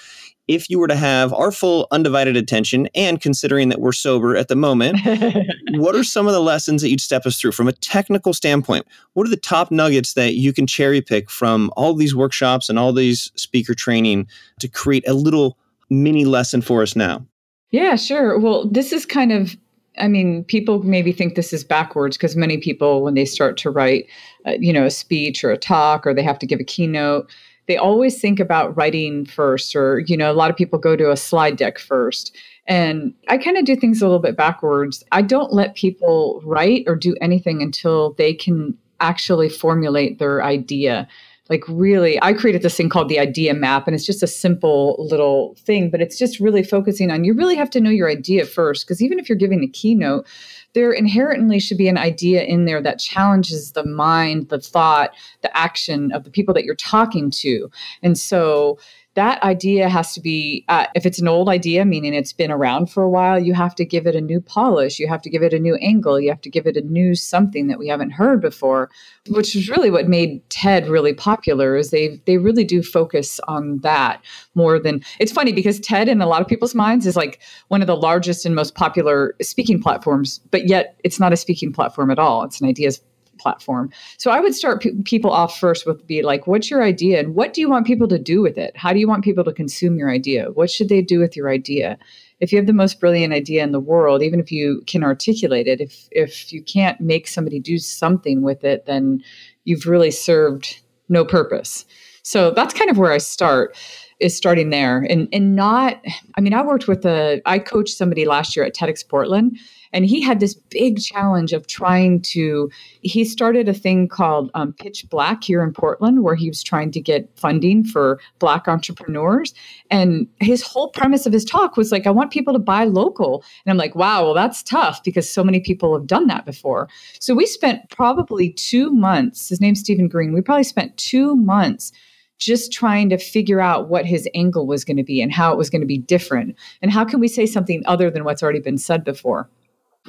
If 0.48 0.70
you 0.70 0.78
were 0.78 0.88
to 0.88 0.96
have 0.96 1.34
our 1.34 1.52
full 1.52 1.86
undivided 1.90 2.34
attention, 2.34 2.88
and 2.94 3.20
considering 3.20 3.68
that 3.68 3.80
we're 3.80 3.92
sober 3.92 4.36
at 4.36 4.48
the 4.48 4.56
moment, 4.56 4.98
what 5.72 5.94
are 5.94 6.02
some 6.02 6.26
of 6.26 6.32
the 6.32 6.40
lessons 6.40 6.80
that 6.80 6.88
you'd 6.88 7.02
step 7.02 7.26
us 7.26 7.38
through 7.38 7.52
from 7.52 7.68
a 7.68 7.72
technical 7.72 8.32
standpoint? 8.32 8.86
What 9.12 9.26
are 9.26 9.30
the 9.30 9.36
top 9.36 9.70
nuggets 9.70 10.14
that 10.14 10.34
you 10.34 10.54
can 10.54 10.66
cherry 10.66 11.02
pick 11.02 11.30
from 11.30 11.70
all 11.76 11.92
these 11.92 12.16
workshops 12.16 12.70
and 12.70 12.78
all 12.78 12.94
these 12.94 13.30
speaker 13.34 13.74
training 13.74 14.28
to 14.60 14.66
create 14.66 15.06
a 15.06 15.12
little 15.12 15.58
mini 15.90 16.24
lesson 16.24 16.62
for 16.62 16.80
us 16.80 16.96
now? 16.96 17.26
Yeah, 17.70 17.96
sure. 17.96 18.38
Well, 18.38 18.68
this 18.68 18.92
is 18.92 19.06
kind 19.06 19.32
of 19.32 19.56
I 19.98 20.08
mean, 20.08 20.44
people 20.44 20.82
maybe 20.82 21.12
think 21.12 21.34
this 21.34 21.52
is 21.52 21.64
backwards 21.64 22.16
because 22.16 22.36
many 22.36 22.58
people, 22.58 23.02
when 23.02 23.14
they 23.14 23.24
start 23.24 23.56
to 23.58 23.70
write, 23.70 24.06
uh, 24.46 24.52
you 24.58 24.72
know, 24.72 24.84
a 24.86 24.90
speech 24.90 25.42
or 25.44 25.50
a 25.50 25.58
talk, 25.58 26.06
or 26.06 26.14
they 26.14 26.22
have 26.22 26.38
to 26.38 26.46
give 26.46 26.60
a 26.60 26.64
keynote, 26.64 27.30
they 27.66 27.76
always 27.76 28.20
think 28.20 28.40
about 28.40 28.74
writing 28.76 29.26
first, 29.26 29.74
or 29.76 30.00
you 30.06 30.16
know, 30.16 30.30
a 30.30 30.34
lot 30.34 30.50
of 30.50 30.56
people 30.56 30.78
go 30.78 30.96
to 30.96 31.10
a 31.10 31.16
slide 31.16 31.56
deck 31.56 31.78
first. 31.78 32.34
And 32.66 33.12
I 33.28 33.36
kind 33.36 33.56
of 33.56 33.64
do 33.64 33.74
things 33.76 34.00
a 34.00 34.06
little 34.06 34.20
bit 34.20 34.36
backwards. 34.36 35.02
I 35.12 35.22
don't 35.22 35.52
let 35.52 35.74
people 35.74 36.40
write 36.44 36.84
or 36.86 36.94
do 36.94 37.16
anything 37.20 37.62
until 37.62 38.12
they 38.12 38.32
can 38.32 38.78
actually 39.00 39.48
formulate 39.48 40.18
their 40.18 40.42
idea 40.42 41.08
like 41.50 41.62
really 41.68 42.18
i 42.22 42.32
created 42.32 42.62
this 42.62 42.76
thing 42.76 42.88
called 42.88 43.08
the 43.08 43.18
idea 43.18 43.52
map 43.52 43.86
and 43.86 43.94
it's 43.94 44.06
just 44.06 44.22
a 44.22 44.26
simple 44.26 44.96
little 44.98 45.54
thing 45.58 45.90
but 45.90 46.00
it's 46.00 46.18
just 46.18 46.40
really 46.40 46.62
focusing 46.62 47.10
on 47.10 47.24
you 47.24 47.34
really 47.34 47.56
have 47.56 47.68
to 47.68 47.80
know 47.80 47.90
your 47.90 48.08
idea 48.08 48.46
first 48.46 48.86
because 48.86 49.02
even 49.02 49.18
if 49.18 49.28
you're 49.28 49.36
giving 49.36 49.62
a 49.62 49.68
keynote 49.68 50.26
there 50.72 50.92
inherently 50.92 51.58
should 51.58 51.78
be 51.78 51.88
an 51.88 51.98
idea 51.98 52.42
in 52.42 52.64
there 52.64 52.80
that 52.80 52.98
challenges 52.98 53.72
the 53.72 53.84
mind 53.84 54.48
the 54.48 54.60
thought 54.60 55.10
the 55.42 55.56
action 55.56 56.12
of 56.12 56.24
the 56.24 56.30
people 56.30 56.54
that 56.54 56.64
you're 56.64 56.74
talking 56.74 57.30
to. 57.30 57.70
And 58.02 58.18
so 58.18 58.78
that 59.20 59.42
idea 59.42 59.86
has 59.86 60.14
to 60.14 60.20
be 60.20 60.64
uh, 60.68 60.86
if 60.94 61.04
it's 61.04 61.20
an 61.20 61.28
old 61.28 61.46
idea 61.48 61.84
meaning 61.84 62.14
it's 62.14 62.32
been 62.32 62.50
around 62.50 62.90
for 62.90 63.02
a 63.02 63.10
while 63.10 63.38
you 63.38 63.52
have 63.52 63.74
to 63.74 63.84
give 63.84 64.06
it 64.06 64.16
a 64.16 64.20
new 64.20 64.40
polish 64.40 64.98
you 64.98 65.06
have 65.06 65.20
to 65.20 65.28
give 65.28 65.42
it 65.42 65.52
a 65.52 65.58
new 65.58 65.74
angle 65.76 66.18
you 66.18 66.30
have 66.30 66.40
to 66.40 66.48
give 66.48 66.66
it 66.66 66.76
a 66.76 66.80
new 66.82 67.14
something 67.14 67.66
that 67.66 67.78
we 67.78 67.86
haven't 67.86 68.12
heard 68.12 68.40
before 68.40 68.88
which 69.28 69.54
is 69.54 69.68
really 69.68 69.90
what 69.90 70.08
made 70.08 70.40
ted 70.48 70.88
really 70.88 71.12
popular 71.12 71.76
is 71.76 71.90
they 71.90 72.18
they 72.24 72.38
really 72.38 72.64
do 72.64 72.82
focus 72.82 73.38
on 73.46 73.78
that 73.80 74.22
more 74.54 74.78
than 74.78 75.02
it's 75.18 75.32
funny 75.32 75.52
because 75.52 75.78
ted 75.80 76.08
in 76.08 76.22
a 76.22 76.26
lot 76.26 76.40
of 76.40 76.48
people's 76.48 76.74
minds 76.74 77.06
is 77.06 77.16
like 77.16 77.40
one 77.68 77.82
of 77.82 77.86
the 77.86 77.96
largest 77.96 78.46
and 78.46 78.54
most 78.54 78.74
popular 78.74 79.34
speaking 79.42 79.82
platforms 79.82 80.40
but 80.50 80.66
yet 80.66 80.98
it's 81.04 81.20
not 81.20 81.32
a 81.32 81.36
speaking 81.36 81.72
platform 81.72 82.10
at 82.10 82.18
all. 82.18 82.44
It's 82.44 82.60
an 82.60 82.68
ideas 82.68 83.00
platform. 83.40 83.90
So 84.18 84.30
I 84.30 84.40
would 84.40 84.54
start 84.54 84.82
pe- 84.82 85.02
people 85.04 85.30
off 85.30 85.58
first 85.58 85.86
with 85.86 86.06
be 86.06 86.22
like, 86.22 86.46
what's 86.46 86.70
your 86.70 86.82
idea 86.82 87.18
and 87.18 87.34
what 87.34 87.54
do 87.54 87.60
you 87.60 87.68
want 87.68 87.86
people 87.86 88.08
to 88.08 88.18
do 88.18 88.40
with 88.42 88.58
it? 88.58 88.76
How 88.76 88.92
do 88.92 88.98
you 88.98 89.08
want 89.08 89.24
people 89.24 89.44
to 89.44 89.52
consume 89.52 89.96
your 89.96 90.10
idea? 90.10 90.50
What 90.52 90.70
should 90.70 90.88
they 90.88 91.02
do 91.02 91.18
with 91.18 91.36
your 91.36 91.48
idea? 91.48 91.98
If 92.40 92.52
you 92.52 92.58
have 92.58 92.66
the 92.66 92.72
most 92.72 93.00
brilliant 93.00 93.32
idea 93.32 93.62
in 93.62 93.72
the 93.72 93.80
world, 93.80 94.22
even 94.22 94.40
if 94.40 94.52
you 94.52 94.82
can 94.86 95.02
articulate 95.02 95.66
it, 95.66 95.80
if 95.80 96.08
if 96.10 96.52
you 96.52 96.62
can't 96.62 97.00
make 97.00 97.28
somebody 97.28 97.60
do 97.60 97.78
something 97.78 98.42
with 98.42 98.64
it, 98.64 98.86
then 98.86 99.22
you've 99.64 99.86
really 99.86 100.10
served 100.10 100.80
no 101.08 101.24
purpose. 101.24 101.84
So 102.22 102.50
that's 102.50 102.74
kind 102.74 102.90
of 102.90 102.98
where 102.98 103.12
I 103.12 103.18
start 103.18 103.76
is 104.20 104.36
starting 104.36 104.70
there 104.70 104.98
and 105.08 105.28
and 105.32 105.56
not 105.56 106.00
I 106.36 106.40
mean 106.40 106.54
I 106.54 106.62
worked 106.62 106.86
with 106.86 107.04
a 107.04 107.40
I 107.46 107.58
coached 107.58 107.96
somebody 107.96 108.26
last 108.26 108.54
year 108.54 108.64
at 108.64 108.74
TEDx 108.74 109.06
Portland 109.06 109.58
and 109.92 110.06
he 110.06 110.20
had 110.20 110.40
this 110.40 110.54
big 110.54 111.00
challenge 111.00 111.52
of 111.52 111.66
trying 111.66 112.20
to 112.22 112.70
he 113.02 113.24
started 113.24 113.68
a 113.68 113.74
thing 113.74 114.08
called 114.08 114.50
um, 114.54 114.72
pitch 114.72 115.08
black 115.08 115.44
here 115.44 115.62
in 115.62 115.72
portland 115.72 116.22
where 116.22 116.34
he 116.34 116.48
was 116.48 116.62
trying 116.62 116.90
to 116.90 117.00
get 117.00 117.28
funding 117.36 117.84
for 117.84 118.20
black 118.38 118.68
entrepreneurs. 118.68 119.54
And 119.90 120.28
his 120.40 120.62
whole 120.62 120.90
premise 120.90 121.26
of 121.26 121.32
his 121.32 121.44
talk 121.44 121.76
was 121.76 121.92
like 121.92 122.06
i 122.06 122.10
want 122.10 122.30
people 122.30 122.52
to 122.52 122.58
buy 122.58 122.84
local. 122.84 123.44
And 123.64 123.70
i'm 123.70 123.78
like 123.78 123.94
wow 123.94 124.24
well 124.24 124.34
that's 124.34 124.62
tough 124.62 125.02
because 125.02 125.28
so 125.28 125.44
many 125.44 125.60
people 125.60 125.96
have 125.96 126.06
done 126.06 126.26
that 126.28 126.46
before. 126.46 126.88
So 127.18 127.34
we 127.34 127.46
spent 127.46 127.90
probably 127.90 128.50
two 128.50 128.90
months 128.90 129.48
his 129.48 129.60
name's 129.60 129.80
stephen 129.80 130.08
green 130.08 130.32
we 130.32 130.40
probably 130.40 130.64
spent 130.64 130.96
two 130.96 131.36
months 131.36 131.92
just 132.38 132.72
trying 132.72 133.10
to 133.10 133.18
figure 133.18 133.60
out 133.60 133.90
what 133.90 134.06
his 134.06 134.26
angle 134.34 134.66
was 134.66 134.82
going 134.82 134.96
to 134.96 135.02
be 135.02 135.20
and 135.20 135.30
how 135.30 135.52
it 135.52 135.58
was 135.58 135.68
going 135.68 135.82
to 135.82 135.86
be 135.86 135.98
different. 135.98 136.56
And 136.80 136.90
how 136.90 137.04
can 137.04 137.20
we 137.20 137.28
say 137.28 137.44
something 137.44 137.82
other 137.84 138.10
than 138.10 138.24
what's 138.24 138.42
already 138.42 138.60
been 138.60 138.78
said 138.78 139.04
before 139.04 139.50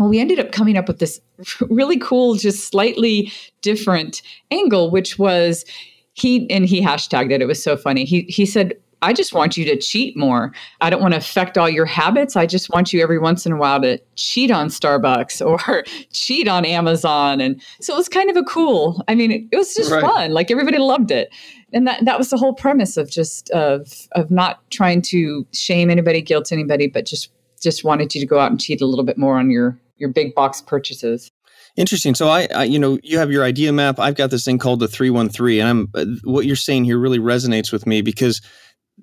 well, 0.01 0.09
we 0.09 0.19
ended 0.19 0.39
up 0.39 0.51
coming 0.51 0.77
up 0.77 0.87
with 0.87 0.97
this 0.97 1.21
really 1.69 1.99
cool, 1.99 2.33
just 2.33 2.67
slightly 2.67 3.31
different 3.61 4.23
angle, 4.49 4.89
which 4.89 5.19
was 5.19 5.63
he 6.13 6.49
and 6.49 6.65
he 6.65 6.81
hashtagged 6.81 7.31
it. 7.31 7.39
It 7.41 7.45
was 7.45 7.63
so 7.63 7.77
funny. 7.77 8.03
He 8.03 8.21
he 8.21 8.47
said, 8.47 8.73
I 9.03 9.13
just 9.13 9.31
want 9.31 9.57
you 9.57 9.65
to 9.65 9.77
cheat 9.77 10.17
more. 10.17 10.53
I 10.79 10.89
don't 10.89 11.01
want 11.01 11.13
to 11.13 11.19
affect 11.19 11.55
all 11.55 11.69
your 11.69 11.85
habits. 11.85 12.35
I 12.35 12.47
just 12.47 12.71
want 12.71 12.91
you 12.91 13.01
every 13.01 13.19
once 13.19 13.45
in 13.45 13.51
a 13.51 13.57
while 13.57 13.79
to 13.81 13.99
cheat 14.15 14.49
on 14.49 14.69
Starbucks 14.69 15.45
or 15.67 15.83
cheat 16.13 16.47
on 16.47 16.65
Amazon. 16.65 17.39
And 17.39 17.61
so 17.79 17.93
it 17.93 17.97
was 17.97 18.09
kind 18.09 18.31
of 18.31 18.37
a 18.37 18.43
cool. 18.43 19.03
I 19.07 19.13
mean, 19.13 19.47
it 19.51 19.55
was 19.55 19.75
just 19.75 19.91
right. 19.91 20.01
fun. 20.01 20.31
Like 20.31 20.49
everybody 20.49 20.79
loved 20.79 21.11
it. 21.11 21.31
And 21.73 21.87
that, 21.87 22.03
that 22.05 22.17
was 22.17 22.31
the 22.31 22.37
whole 22.37 22.53
premise 22.53 22.97
of 22.97 23.09
just 23.09 23.51
of 23.51 24.07
of 24.13 24.31
not 24.31 24.67
trying 24.71 25.03
to 25.03 25.45
shame 25.53 25.91
anybody, 25.91 26.21
guilt 26.21 26.51
anybody, 26.51 26.87
but 26.87 27.05
just 27.05 27.29
just 27.61 27.83
wanted 27.83 28.13
you 28.13 28.19
to 28.19 28.27
go 28.27 28.39
out 28.39 28.51
and 28.51 28.59
cheat 28.59 28.81
a 28.81 28.85
little 28.85 29.05
bit 29.05 29.17
more 29.17 29.37
on 29.37 29.49
your 29.49 29.79
your 30.01 30.09
big 30.09 30.35
box 30.35 30.59
purchases. 30.59 31.31
Interesting. 31.77 32.15
So 32.15 32.27
I, 32.27 32.47
I, 32.53 32.63
you 32.65 32.77
know, 32.77 32.99
you 33.01 33.17
have 33.17 33.31
your 33.31 33.45
idea 33.45 33.71
map. 33.71 33.97
I've 33.99 34.15
got 34.15 34.29
this 34.29 34.43
thing 34.43 34.57
called 34.57 34.81
the 34.81 34.89
313 34.89 35.61
and 35.61 35.69
I'm 35.69 35.89
uh, 35.95 36.05
what 36.23 36.45
you're 36.45 36.57
saying 36.57 36.83
here 36.83 36.99
really 36.99 37.19
resonates 37.19 37.71
with 37.71 37.87
me 37.87 38.01
because 38.01 38.41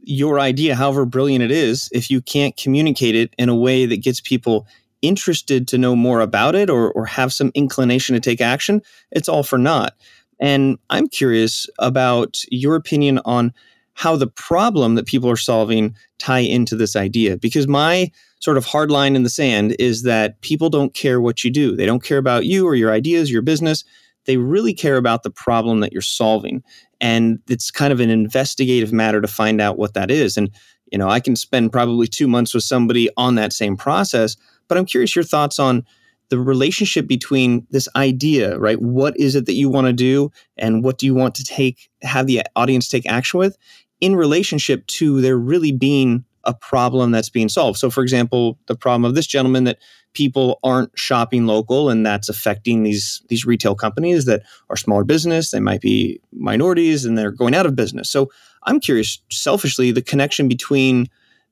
your 0.03 0.39
idea, 0.39 0.75
however 0.75 1.07
brilliant 1.07 1.43
it 1.43 1.51
is, 1.51 1.89
if 1.93 2.11
you 2.11 2.21
can't 2.21 2.57
communicate 2.57 3.15
it 3.15 3.33
in 3.39 3.49
a 3.49 3.57
way 3.57 3.87
that 3.87 4.03
gets 4.03 4.21
people 4.21 4.67
interested 5.01 5.67
to 5.69 5.79
know 5.79 5.95
more 5.95 6.21
about 6.21 6.55
it 6.55 6.69
or 6.69 6.91
or 6.93 7.07
have 7.07 7.33
some 7.33 7.53
inclination 7.55 8.15
to 8.15 8.21
take 8.21 8.41
action, 8.41 8.83
it's 9.13 9.29
all 9.29 9.43
for 9.43 9.57
naught. 9.57 9.95
And 10.41 10.79
I'm 10.91 11.09
curious 11.09 11.67
about 11.79 12.39
your 12.51 12.75
opinion 12.77 13.21
on 13.25 13.55
how 13.95 14.15
the 14.15 14.29
problem 14.29 14.95
that 14.95 15.07
people 15.07 15.29
are 15.31 15.37
solving 15.37 15.97
tie 16.19 16.39
into 16.39 16.77
this 16.77 16.95
idea 16.95 17.37
because 17.37 17.67
my 17.67 18.11
sort 18.41 18.57
of 18.57 18.65
hard 18.65 18.91
line 18.91 19.17
in 19.17 19.23
the 19.23 19.31
sand 19.31 19.75
is 19.79 20.03
that 20.05 20.41
people 20.41 20.71
don't 20.71 20.95
care 20.95 21.21
what 21.21 21.43
you 21.43 21.51
do. 21.51 21.75
They 21.75 21.87
don't 21.87 22.03
care 22.03 22.19
about 22.19 22.47
you 22.47 22.67
or 22.67 22.75
your 22.75 22.93
ideas, 22.93 23.31
your 23.31 23.43
business. 23.43 23.85
They 24.27 24.37
really 24.37 24.75
care 24.75 24.97
about 24.97 25.23
the 25.23 25.31
problem 25.31 25.81
that 25.81 25.93
you're 25.93 26.03
solving. 26.03 26.63
And 27.01 27.39
it's 27.49 27.71
kind 27.71 27.93
of 27.93 28.01
an 28.01 28.11
investigative 28.11 28.93
matter 28.93 29.21
to 29.21 29.29
find 29.29 29.61
out 29.61 29.79
what 29.79 29.95
that 29.95 30.11
is. 30.11 30.37
And, 30.37 30.51
you 30.93 30.99
know, 30.99 31.09
I 31.09 31.21
can 31.21 31.37
spend 31.37 31.73
probably 31.73 32.07
two 32.07 32.29
months 32.29 32.55
with 32.55 32.65
somebody 32.65 33.09
on 33.17 33.35
that 33.37 33.53
same 33.53 33.77
process, 33.77 34.37
but 34.69 34.77
I'm 34.77 34.87
curious 34.87 35.17
your 35.17 35.25
thoughts 35.25 35.59
on 35.59 35.85
the 36.31 36.39
relationship 36.39 37.07
between 37.07 37.67
this 37.71 37.89
idea, 37.97 38.59
right? 38.59 38.81
What 38.81 39.19
is 39.19 39.35
it 39.35 39.47
that 39.47 39.55
you 39.55 39.71
want 39.71 39.87
to 39.87 39.93
do 39.93 40.31
and 40.57 40.85
what 40.85 40.99
do 40.99 41.07
you 41.07 41.15
want 41.15 41.35
to 41.37 41.45
take, 41.45 41.89
have 42.03 42.27
the 42.27 42.43
audience 42.55 42.87
take 42.89 43.09
action 43.11 43.39
with 43.39 43.57
in 44.01 44.15
relationship 44.15 44.87
to 44.87 45.21
there 45.21 45.39
really 45.39 45.73
being 45.73 46.25
a 46.49 46.55
problem 46.55 47.13
that's 47.13 47.29
being 47.29 47.49
solved. 47.49 47.79
So, 47.79 47.91
for 47.91 48.03
example, 48.03 48.59
the 48.67 48.75
problem 48.75 49.05
of 49.05 49.15
this 49.15 49.27
gentleman 49.27 49.65
that 49.65 49.79
people 50.15 50.59
aren't 50.65 50.91
shopping 50.99 51.47
local, 51.47 51.91
and 51.91 52.05
that's 52.05 52.29
affecting 52.29 52.83
these 52.83 53.23
these 53.29 53.45
retail 53.45 53.75
companies 53.75 54.25
that 54.25 54.43
are 54.71 54.77
smaller 54.77 55.05
business. 55.05 55.51
They 55.51 55.61
might 55.61 55.83
be 55.83 56.21
minorities, 56.33 57.05
and 57.05 57.17
they're 57.17 57.31
going 57.31 57.55
out 57.55 57.67
of 57.67 57.77
business. 57.77 58.11
So, 58.11 58.31
I'm 58.65 58.81
curious, 58.81 59.21
selfishly, 59.31 59.93
the 59.93 60.03
connection 60.03 60.49
between 60.49 61.09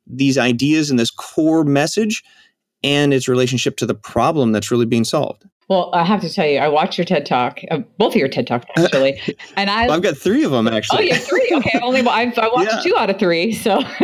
these 0.06 0.38
ideas 0.38 0.90
and 0.90 0.98
this 0.98 1.10
core 1.10 1.64
message 1.64 2.24
and 2.82 3.12
its 3.12 3.28
relationship 3.28 3.76
to 3.78 3.86
the 3.86 3.94
problem 3.94 4.52
that's 4.52 4.70
really 4.70 4.86
being 4.86 5.04
solved. 5.04 5.44
Well, 5.68 5.90
I 5.92 6.04
have 6.04 6.20
to 6.20 6.32
tell 6.32 6.46
you, 6.46 6.58
I 6.58 6.68
watched 6.68 6.96
your 6.96 7.04
TED 7.04 7.26
Talk, 7.26 7.58
uh, 7.72 7.78
both 7.98 8.12
of 8.12 8.20
your 8.20 8.28
TED 8.28 8.46
Talks 8.46 8.66
actually, 8.76 9.20
and 9.56 9.68
I. 9.68 9.86
well, 9.86 9.96
I've 9.96 10.02
got 10.02 10.16
three 10.16 10.44
of 10.44 10.52
them 10.52 10.68
actually. 10.68 11.10
Oh, 11.10 11.14
yeah, 11.14 11.18
three. 11.18 11.50
Okay, 11.52 11.78
only 11.82 12.00
I've, 12.00 12.38
I 12.38 12.48
watched 12.48 12.70
yeah. 12.72 12.80
two 12.82 12.96
out 12.96 13.10
of 13.10 13.18
three, 13.18 13.52
so. 13.52 13.80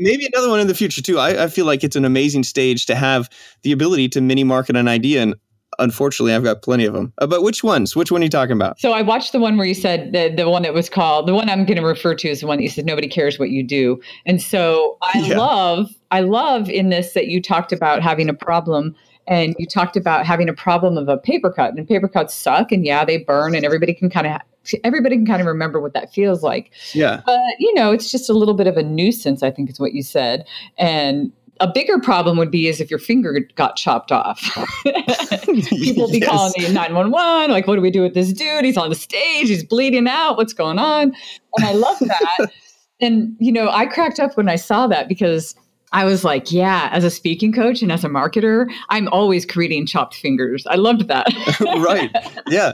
Maybe 0.00 0.26
another 0.32 0.48
one 0.48 0.58
in 0.58 0.66
the 0.66 0.74
future 0.74 1.02
too. 1.02 1.18
I, 1.18 1.44
I, 1.44 1.46
feel 1.48 1.66
like 1.66 1.84
it's 1.84 1.94
an 1.94 2.04
amazing 2.04 2.42
stage 2.42 2.86
to 2.86 2.96
have 2.96 3.28
the 3.62 3.70
ability 3.70 4.08
to 4.10 4.20
mini 4.20 4.42
market 4.42 4.74
an 4.74 4.88
idea, 4.88 5.22
and 5.22 5.34
unfortunately, 5.78 6.34
I've 6.34 6.44
got 6.44 6.62
plenty 6.62 6.84
of 6.84 6.94
them. 6.94 7.12
Uh, 7.18 7.26
but 7.26 7.42
which 7.42 7.64
ones? 7.64 7.94
Which 7.94 8.10
one 8.10 8.20
are 8.20 8.24
you 8.24 8.30
talking 8.30 8.52
about? 8.52 8.80
So 8.80 8.92
I 8.92 9.02
watched 9.02 9.32
the 9.32 9.40
one 9.40 9.56
where 9.56 9.66
you 9.66 9.74
said 9.74 10.12
the 10.12 10.32
the 10.34 10.48
one 10.48 10.62
that 10.62 10.74
was 10.74 10.88
called 10.88 11.26
the 11.26 11.34
one 11.34 11.48
I'm 11.48 11.64
going 11.64 11.78
to 11.78 11.86
refer 11.86 12.14
to 12.14 12.28
is 12.28 12.40
the 12.40 12.46
one 12.46 12.58
that 12.58 12.62
you 12.62 12.68
said 12.68 12.86
nobody 12.86 13.08
cares 13.08 13.38
what 13.38 13.50
you 13.50 13.62
do, 13.62 14.00
and 14.26 14.40
so 14.40 14.98
I 15.02 15.18
yeah. 15.20 15.38
love 15.38 15.90
I 16.10 16.20
love 16.20 16.68
in 16.68 16.90
this 16.90 17.12
that 17.14 17.28
you 17.28 17.40
talked 17.40 17.72
about 17.72 18.02
having 18.02 18.28
a 18.28 18.34
problem 18.34 18.94
and 19.26 19.54
you 19.58 19.66
talked 19.66 19.96
about 19.96 20.26
having 20.26 20.48
a 20.48 20.54
problem 20.54 20.98
of 20.98 21.08
a 21.08 21.16
paper 21.16 21.50
cut 21.50 21.74
and 21.74 21.88
paper 21.88 22.08
cuts 22.08 22.34
suck 22.34 22.72
and 22.72 22.84
yeah 22.84 23.04
they 23.04 23.18
burn 23.18 23.54
and 23.54 23.64
everybody 23.64 23.94
can 23.94 24.10
kind 24.10 24.26
of 24.26 24.40
everybody 24.82 25.16
can 25.16 25.26
kind 25.26 25.40
of 25.40 25.46
remember 25.46 25.80
what 25.80 25.94
that 25.94 26.12
feels 26.12 26.42
like. 26.42 26.70
Yeah. 26.92 27.20
But, 27.24 27.40
you 27.58 27.74
know, 27.74 27.92
it's 27.92 28.10
just 28.10 28.30
a 28.30 28.32
little 28.32 28.54
bit 28.54 28.66
of 28.66 28.76
a 28.76 28.82
nuisance, 28.82 29.42
I 29.42 29.50
think 29.50 29.70
is 29.70 29.78
what 29.78 29.92
you 29.92 30.02
said. 30.02 30.46
And 30.78 31.32
a 31.60 31.70
bigger 31.70 31.98
problem 31.98 32.36
would 32.36 32.50
be 32.50 32.68
is 32.68 32.80
if 32.80 32.90
your 32.90 32.98
finger 32.98 33.38
got 33.54 33.76
chopped 33.76 34.10
off. 34.10 34.40
People 34.84 36.10
be 36.10 36.18
yes. 36.18 36.28
calling 36.28 36.52
me 36.58 36.72
911, 36.72 37.50
like, 37.50 37.66
what 37.66 37.76
do 37.76 37.80
we 37.80 37.90
do 37.90 38.02
with 38.02 38.14
this 38.14 38.32
dude? 38.32 38.64
He's 38.64 38.76
on 38.76 38.90
the 38.90 38.96
stage, 38.96 39.48
he's 39.48 39.64
bleeding 39.64 40.08
out, 40.08 40.36
what's 40.36 40.52
going 40.52 40.78
on? 40.78 41.14
And 41.56 41.66
I 41.66 41.72
love 41.72 41.98
that. 42.00 42.50
and, 43.00 43.36
you 43.38 43.52
know, 43.52 43.70
I 43.70 43.86
cracked 43.86 44.18
up 44.18 44.36
when 44.36 44.48
I 44.48 44.56
saw 44.56 44.86
that 44.88 45.08
because 45.08 45.54
I 45.92 46.04
was 46.04 46.24
like, 46.24 46.50
yeah, 46.50 46.88
as 46.92 47.04
a 47.04 47.10
speaking 47.10 47.52
coach 47.52 47.80
and 47.80 47.92
as 47.92 48.04
a 48.04 48.08
marketer, 48.08 48.68
I'm 48.88 49.08
always 49.08 49.46
creating 49.46 49.86
chopped 49.86 50.16
fingers. 50.16 50.66
I 50.66 50.74
loved 50.74 51.06
that. 51.06 51.28
right. 51.60 52.10
Yeah. 52.48 52.72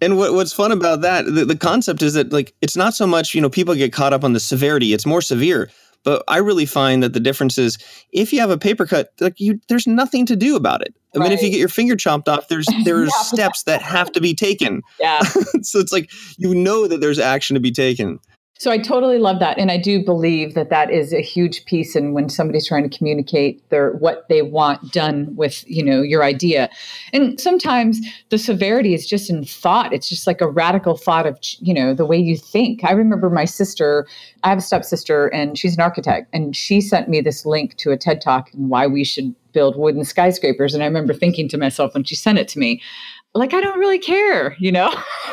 And 0.00 0.16
what, 0.16 0.32
what's 0.34 0.52
fun 0.52 0.70
about 0.70 1.00
that, 1.00 1.26
the, 1.26 1.44
the 1.44 1.56
concept 1.56 2.02
is 2.02 2.14
that 2.14 2.32
like 2.32 2.54
it's 2.60 2.76
not 2.76 2.94
so 2.94 3.06
much, 3.06 3.34
you 3.34 3.40
know, 3.40 3.50
people 3.50 3.74
get 3.74 3.92
caught 3.92 4.12
up 4.12 4.22
on 4.22 4.32
the 4.32 4.40
severity. 4.40 4.92
It's 4.92 5.06
more 5.06 5.22
severe. 5.22 5.70
But 6.04 6.24
I 6.28 6.38
really 6.38 6.66
find 6.66 7.02
that 7.02 7.12
the 7.12 7.20
difference 7.20 7.58
is 7.58 7.78
if 8.12 8.32
you 8.32 8.40
have 8.40 8.50
a 8.50 8.58
paper 8.58 8.86
cut, 8.86 9.10
like 9.20 9.38
you, 9.38 9.60
there's 9.68 9.86
nothing 9.86 10.26
to 10.26 10.36
do 10.36 10.56
about 10.56 10.82
it. 10.82 10.94
I 11.14 11.18
right. 11.18 11.24
mean, 11.24 11.32
if 11.32 11.42
you 11.42 11.50
get 11.50 11.58
your 11.58 11.68
finger 11.68 11.94
chopped 11.94 12.28
off, 12.28 12.48
there's 12.48 12.66
there's 12.84 13.12
yeah. 13.14 13.22
steps 13.22 13.62
that 13.64 13.82
have 13.82 14.10
to 14.12 14.20
be 14.20 14.34
taken. 14.34 14.82
Yeah. 15.00 15.20
so 15.62 15.78
it's 15.78 15.92
like 15.92 16.10
you 16.38 16.54
know 16.54 16.88
that 16.88 17.00
there's 17.00 17.18
action 17.18 17.54
to 17.54 17.60
be 17.60 17.72
taken. 17.72 18.18
So 18.62 18.70
I 18.70 18.78
totally 18.78 19.18
love 19.18 19.40
that, 19.40 19.58
and 19.58 19.72
I 19.72 19.76
do 19.76 20.04
believe 20.04 20.54
that 20.54 20.70
that 20.70 20.88
is 20.88 21.12
a 21.12 21.20
huge 21.20 21.64
piece. 21.64 21.96
And 21.96 22.14
when 22.14 22.28
somebody's 22.28 22.64
trying 22.64 22.88
to 22.88 22.96
communicate 22.96 23.68
their 23.70 23.94
what 23.94 24.28
they 24.28 24.40
want 24.40 24.92
done 24.92 25.34
with 25.34 25.68
you 25.68 25.82
know 25.82 26.00
your 26.00 26.22
idea, 26.22 26.70
and 27.12 27.40
sometimes 27.40 27.98
the 28.28 28.38
severity 28.38 28.94
is 28.94 29.04
just 29.04 29.28
in 29.28 29.44
thought. 29.44 29.92
It's 29.92 30.08
just 30.08 30.28
like 30.28 30.40
a 30.40 30.46
radical 30.46 30.96
thought 30.96 31.26
of 31.26 31.40
you 31.58 31.74
know 31.74 31.92
the 31.92 32.06
way 32.06 32.16
you 32.16 32.36
think. 32.36 32.84
I 32.84 32.92
remember 32.92 33.30
my 33.30 33.46
sister. 33.46 34.06
I 34.44 34.50
have 34.50 34.58
a 34.58 34.60
stepsister, 34.60 35.26
and 35.34 35.58
she's 35.58 35.74
an 35.74 35.82
architect, 35.82 36.28
and 36.32 36.54
she 36.54 36.80
sent 36.80 37.08
me 37.08 37.20
this 37.20 37.44
link 37.44 37.76
to 37.78 37.90
a 37.90 37.96
TED 37.96 38.20
talk 38.20 38.54
and 38.54 38.70
why 38.70 38.86
we 38.86 39.02
should 39.02 39.34
build 39.52 39.76
wooden 39.76 40.04
skyscrapers. 40.04 40.72
And 40.72 40.82
I 40.82 40.86
remember 40.86 41.14
thinking 41.14 41.48
to 41.48 41.58
myself 41.58 41.94
when 41.94 42.04
she 42.04 42.14
sent 42.14 42.38
it 42.38 42.48
to 42.48 42.58
me, 42.58 42.80
like 43.34 43.54
I 43.54 43.60
don't 43.62 43.78
really 43.78 43.98
care, 43.98 44.54
you 44.58 44.70
know? 44.70 44.92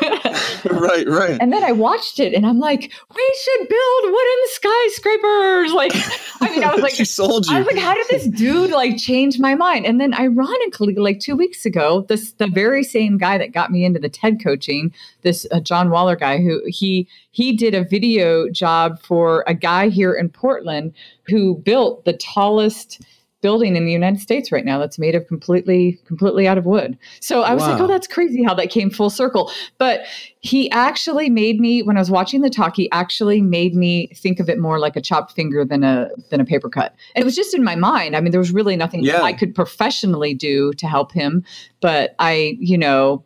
right, 0.70 1.06
right. 1.06 1.36
And 1.40 1.52
then 1.52 1.62
I 1.62 1.72
watched 1.72 2.18
it 2.18 2.32
and 2.32 2.46
I'm 2.46 2.58
like, 2.58 2.92
we 3.14 3.38
should 3.44 3.68
build 3.68 4.04
wooden 4.04 4.42
skyscrapers. 4.46 5.72
Like, 5.72 5.92
I 6.40 6.50
mean, 6.50 6.64
I 6.64 6.72
was 6.72 6.82
like, 6.82 6.94
she 6.94 7.04
sold 7.04 7.46
you. 7.46 7.54
I 7.54 7.58
was 7.58 7.66
like, 7.66 7.76
how 7.76 7.94
did 7.94 8.06
this 8.08 8.26
dude 8.26 8.70
like 8.70 8.96
change 8.96 9.38
my 9.38 9.54
mind? 9.54 9.84
And 9.84 10.00
then 10.00 10.14
ironically, 10.14 10.94
like 10.94 11.20
two 11.20 11.36
weeks 11.36 11.66
ago, 11.66 12.06
this 12.08 12.32
the 12.32 12.48
very 12.48 12.82
same 12.82 13.18
guy 13.18 13.36
that 13.36 13.52
got 13.52 13.70
me 13.70 13.84
into 13.84 14.00
the 14.00 14.08
TED 14.08 14.42
coaching, 14.42 14.94
this 15.22 15.46
uh, 15.50 15.60
John 15.60 15.90
Waller 15.90 16.16
guy 16.16 16.38
who 16.38 16.62
he 16.66 17.06
he 17.32 17.54
did 17.54 17.74
a 17.74 17.84
video 17.84 18.48
job 18.48 19.00
for 19.02 19.44
a 19.46 19.54
guy 19.54 19.88
here 19.88 20.14
in 20.14 20.30
Portland 20.30 20.94
who 21.24 21.56
built 21.58 22.04
the 22.06 22.14
tallest 22.14 23.02
building 23.40 23.76
in 23.76 23.86
the 23.86 23.92
United 23.92 24.20
States 24.20 24.52
right 24.52 24.64
now 24.64 24.78
that's 24.78 24.98
made 24.98 25.14
of 25.14 25.26
completely 25.26 25.98
completely 26.06 26.46
out 26.46 26.58
of 26.58 26.66
wood. 26.66 26.98
So 27.20 27.42
I 27.42 27.54
was 27.54 27.62
wow. 27.62 27.72
like, 27.72 27.80
oh, 27.80 27.86
that's 27.86 28.06
crazy 28.06 28.42
how 28.42 28.54
that 28.54 28.70
came 28.70 28.90
full 28.90 29.10
circle. 29.10 29.50
But 29.78 30.02
he 30.40 30.70
actually 30.70 31.30
made 31.30 31.60
me 31.60 31.82
when 31.82 31.96
I 31.96 32.00
was 32.00 32.10
watching 32.10 32.42
the 32.42 32.50
talk, 32.50 32.76
he 32.76 32.90
actually 32.92 33.40
made 33.40 33.74
me 33.74 34.08
think 34.08 34.40
of 34.40 34.48
it 34.48 34.58
more 34.58 34.78
like 34.78 34.96
a 34.96 35.00
chopped 35.00 35.32
finger 35.32 35.64
than 35.64 35.84
a 35.84 36.08
than 36.30 36.40
a 36.40 36.44
paper 36.44 36.68
cut. 36.68 36.94
And 37.14 37.22
it 37.22 37.24
was 37.24 37.36
just 37.36 37.54
in 37.54 37.64
my 37.64 37.76
mind. 37.76 38.16
I 38.16 38.20
mean, 38.20 38.30
there 38.30 38.40
was 38.40 38.52
really 38.52 38.76
nothing 38.76 39.02
yeah. 39.02 39.22
I 39.22 39.32
could 39.32 39.54
professionally 39.54 40.34
do 40.34 40.72
to 40.74 40.86
help 40.86 41.12
him, 41.12 41.44
but 41.80 42.14
I, 42.18 42.56
you 42.58 42.76
know, 42.76 43.24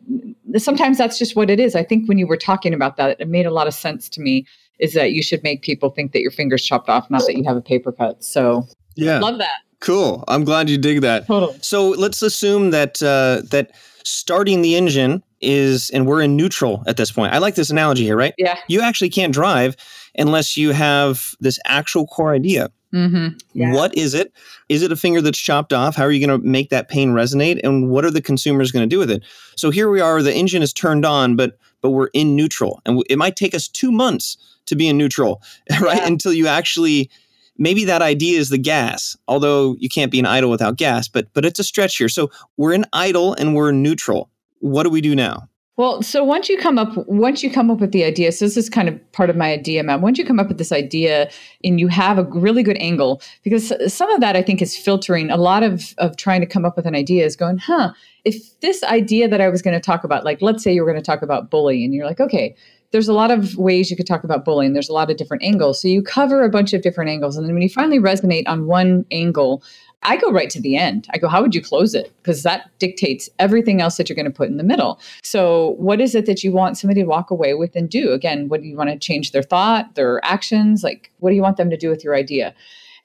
sometimes 0.57 0.97
that's 0.97 1.17
just 1.17 1.35
what 1.35 1.49
it 1.49 1.59
is. 1.59 1.75
I 1.75 1.83
think 1.83 2.07
when 2.07 2.17
you 2.17 2.27
were 2.27 2.37
talking 2.37 2.73
about 2.73 2.97
that, 2.97 3.19
it 3.19 3.27
made 3.27 3.45
a 3.45 3.51
lot 3.51 3.67
of 3.67 3.73
sense 3.73 4.09
to 4.09 4.21
me 4.21 4.45
is 4.79 4.93
that 4.93 5.11
you 5.13 5.23
should 5.23 5.41
make 5.43 5.61
people 5.61 5.89
think 5.89 6.11
that 6.11 6.21
your 6.21 6.31
fingers 6.31 6.63
chopped 6.63 6.89
off, 6.89 7.09
not 7.09 7.21
that 7.25 7.37
you 7.37 7.43
have 7.43 7.55
a 7.55 7.61
paper 7.61 7.91
cut. 7.91 8.23
So 8.23 8.67
yeah, 8.95 9.19
love 9.19 9.37
that. 9.37 9.59
Cool. 9.85 10.23
I'm 10.27 10.43
glad 10.43 10.67
you 10.67 10.79
dig 10.79 11.01
that. 11.01 11.27
Totally. 11.27 11.59
So 11.61 11.89
let's 11.89 12.23
assume 12.23 12.71
that 12.71 13.03
uh, 13.03 13.43
that 13.51 13.71
starting 14.03 14.63
the 14.63 14.75
engine 14.75 15.21
is, 15.41 15.91
and 15.91 16.07
we're 16.07 16.21
in 16.21 16.35
neutral 16.35 16.83
at 16.87 16.97
this 16.97 17.11
point. 17.11 17.33
I 17.33 17.37
like 17.37 17.53
this 17.53 17.69
analogy 17.69 18.03
here, 18.03 18.17
right? 18.17 18.33
Yeah. 18.39 18.57
You 18.67 18.81
actually 18.81 19.11
can't 19.11 19.31
drive 19.31 19.75
unless 20.17 20.57
you 20.57 20.71
have 20.71 21.35
this 21.39 21.59
actual 21.65 22.07
core 22.07 22.33
idea. 22.33 22.71
Mm-hmm. 22.95 23.37
Yeah. 23.53 23.73
What 23.73 23.95
is 23.95 24.15
it? 24.15 24.33
Is 24.69 24.81
it 24.81 24.91
a 24.91 24.95
finger 24.95 25.21
that's 25.21 25.37
chopped 25.37 25.71
off? 25.71 25.95
How 25.95 26.03
are 26.03 26.11
you 26.11 26.25
going 26.25 26.41
to 26.41 26.47
make 26.47 26.71
that 26.71 26.89
pain 26.89 27.11
resonate? 27.11 27.59
And 27.63 27.91
what 27.91 28.05
are 28.05 28.11
the 28.11 28.23
consumers 28.23 28.71
going 28.71 28.89
to 28.89 28.93
do 28.93 28.97
with 28.97 29.11
it? 29.11 29.21
So 29.55 29.69
here 29.69 29.91
we 29.91 30.01
are. 30.01 30.23
The 30.23 30.33
engine 30.33 30.63
is 30.63 30.73
turned 30.73 31.05
on, 31.05 31.35
but 31.35 31.59
but 31.81 31.91
we're 31.91 32.09
in 32.13 32.35
neutral, 32.35 32.81
and 32.87 33.03
it 33.07 33.19
might 33.19 33.35
take 33.35 33.53
us 33.53 33.67
two 33.67 33.91
months 33.91 34.37
to 34.65 34.75
be 34.75 34.87
in 34.87 34.97
neutral, 34.97 35.43
right? 35.79 35.97
Yeah. 35.97 36.07
Until 36.07 36.33
you 36.33 36.47
actually 36.47 37.11
maybe 37.57 37.85
that 37.85 38.01
idea 38.01 38.39
is 38.39 38.49
the 38.49 38.57
gas 38.57 39.15
although 39.27 39.75
you 39.79 39.89
can't 39.89 40.11
be 40.11 40.19
an 40.19 40.25
idle 40.25 40.49
without 40.49 40.77
gas 40.77 41.07
but 41.07 41.27
but 41.33 41.45
it's 41.45 41.59
a 41.59 41.63
stretch 41.63 41.97
here. 41.97 42.09
So 42.09 42.31
we're 42.57 42.73
in 42.73 42.85
idle 42.93 43.33
and 43.33 43.55
we're 43.55 43.71
neutral. 43.71 44.29
What 44.59 44.83
do 44.83 44.89
we 44.89 45.01
do 45.01 45.15
now? 45.15 45.49
Well 45.77 46.01
so 46.01 46.23
once 46.23 46.47
you 46.47 46.57
come 46.57 46.79
up 46.79 47.05
once 47.07 47.43
you 47.43 47.51
come 47.51 47.69
up 47.69 47.79
with 47.79 47.91
the 47.91 48.05
idea 48.05 48.31
so 48.31 48.45
this 48.45 48.55
is 48.55 48.69
kind 48.69 48.87
of 48.87 49.11
part 49.11 49.29
of 49.29 49.35
my 49.35 49.51
idea 49.51 49.83
map 49.83 49.99
once 49.99 50.17
you 50.17 50.25
come 50.25 50.39
up 50.39 50.47
with 50.47 50.57
this 50.57 50.71
idea 50.71 51.29
and 51.65 51.81
you 51.81 51.89
have 51.89 52.17
a 52.17 52.23
really 52.23 52.63
good 52.63 52.77
angle 52.77 53.21
because 53.43 53.73
some 53.93 54.09
of 54.11 54.21
that 54.21 54.37
i 54.37 54.41
think 54.41 54.61
is 54.61 54.77
filtering. 54.77 55.29
A 55.29 55.37
lot 55.37 55.63
of 55.63 55.93
of 55.97 56.15
trying 56.15 56.39
to 56.39 56.47
come 56.47 56.63
up 56.63 56.77
with 56.77 56.85
an 56.85 56.95
idea 56.95 57.25
is 57.25 57.35
going 57.35 57.57
huh 57.57 57.91
if 58.23 58.57
this 58.61 58.83
idea 58.83 59.27
that 59.27 59.41
i 59.41 59.49
was 59.49 59.61
going 59.61 59.73
to 59.73 59.81
talk 59.81 60.05
about 60.05 60.23
like 60.23 60.41
let's 60.41 60.63
say 60.63 60.73
you 60.73 60.81
were 60.81 60.89
going 60.89 61.03
to 61.03 61.11
talk 61.11 61.21
about 61.21 61.49
bullying 61.49 61.83
and 61.83 61.93
you're 61.93 62.05
like 62.05 62.21
okay 62.21 62.55
there's 62.95 63.09
a 63.09 63.13
lot 63.13 63.29
of 63.29 63.57
ways 63.57 63.91
you 63.91 63.97
could 63.97 64.07
talk 64.07 64.23
about 64.23 64.45
bullying. 64.45 64.71
There's 64.71 64.87
a 64.87 64.93
lot 64.93 65.11
of 65.11 65.17
different 65.17 65.43
angles. 65.43 65.81
So 65.81 65.89
you 65.89 66.01
cover 66.01 66.45
a 66.45 66.49
bunch 66.49 66.71
of 66.71 66.81
different 66.81 67.09
angles. 67.09 67.35
And 67.35 67.45
then 67.45 67.53
when 67.53 67.61
you 67.61 67.67
finally 67.67 67.99
resonate 67.99 68.47
on 68.47 68.67
one 68.67 69.05
angle, 69.11 69.61
I 70.03 70.15
go 70.15 70.31
right 70.31 70.49
to 70.51 70.61
the 70.61 70.77
end. 70.77 71.05
I 71.13 71.17
go, 71.17 71.27
how 71.27 71.41
would 71.41 71.53
you 71.53 71.61
close 71.61 71.93
it? 71.93 72.13
Because 72.23 72.43
that 72.43 72.69
dictates 72.79 73.29
everything 73.37 73.81
else 73.81 73.97
that 73.97 74.07
you're 74.07 74.15
going 74.15 74.27
to 74.27 74.31
put 74.31 74.47
in 74.47 74.55
the 74.55 74.63
middle. 74.63 75.01
So, 75.23 75.75
what 75.77 75.99
is 75.99 76.15
it 76.15 76.25
that 76.27 76.41
you 76.41 76.53
want 76.53 76.77
somebody 76.77 77.01
to 77.01 77.07
walk 77.07 77.31
away 77.31 77.53
with 77.53 77.75
and 77.75 77.89
do? 77.89 78.13
Again, 78.13 78.47
what 78.47 78.61
do 78.61 78.67
you 78.67 78.77
want 78.77 78.91
to 78.91 78.97
change 78.97 79.33
their 79.33 79.43
thought, 79.43 79.95
their 79.95 80.23
actions? 80.23 80.81
Like, 80.81 81.11
what 81.19 81.31
do 81.31 81.35
you 81.35 81.41
want 81.41 81.57
them 81.57 81.69
to 81.71 81.77
do 81.77 81.89
with 81.89 82.01
your 82.01 82.15
idea? 82.15 82.55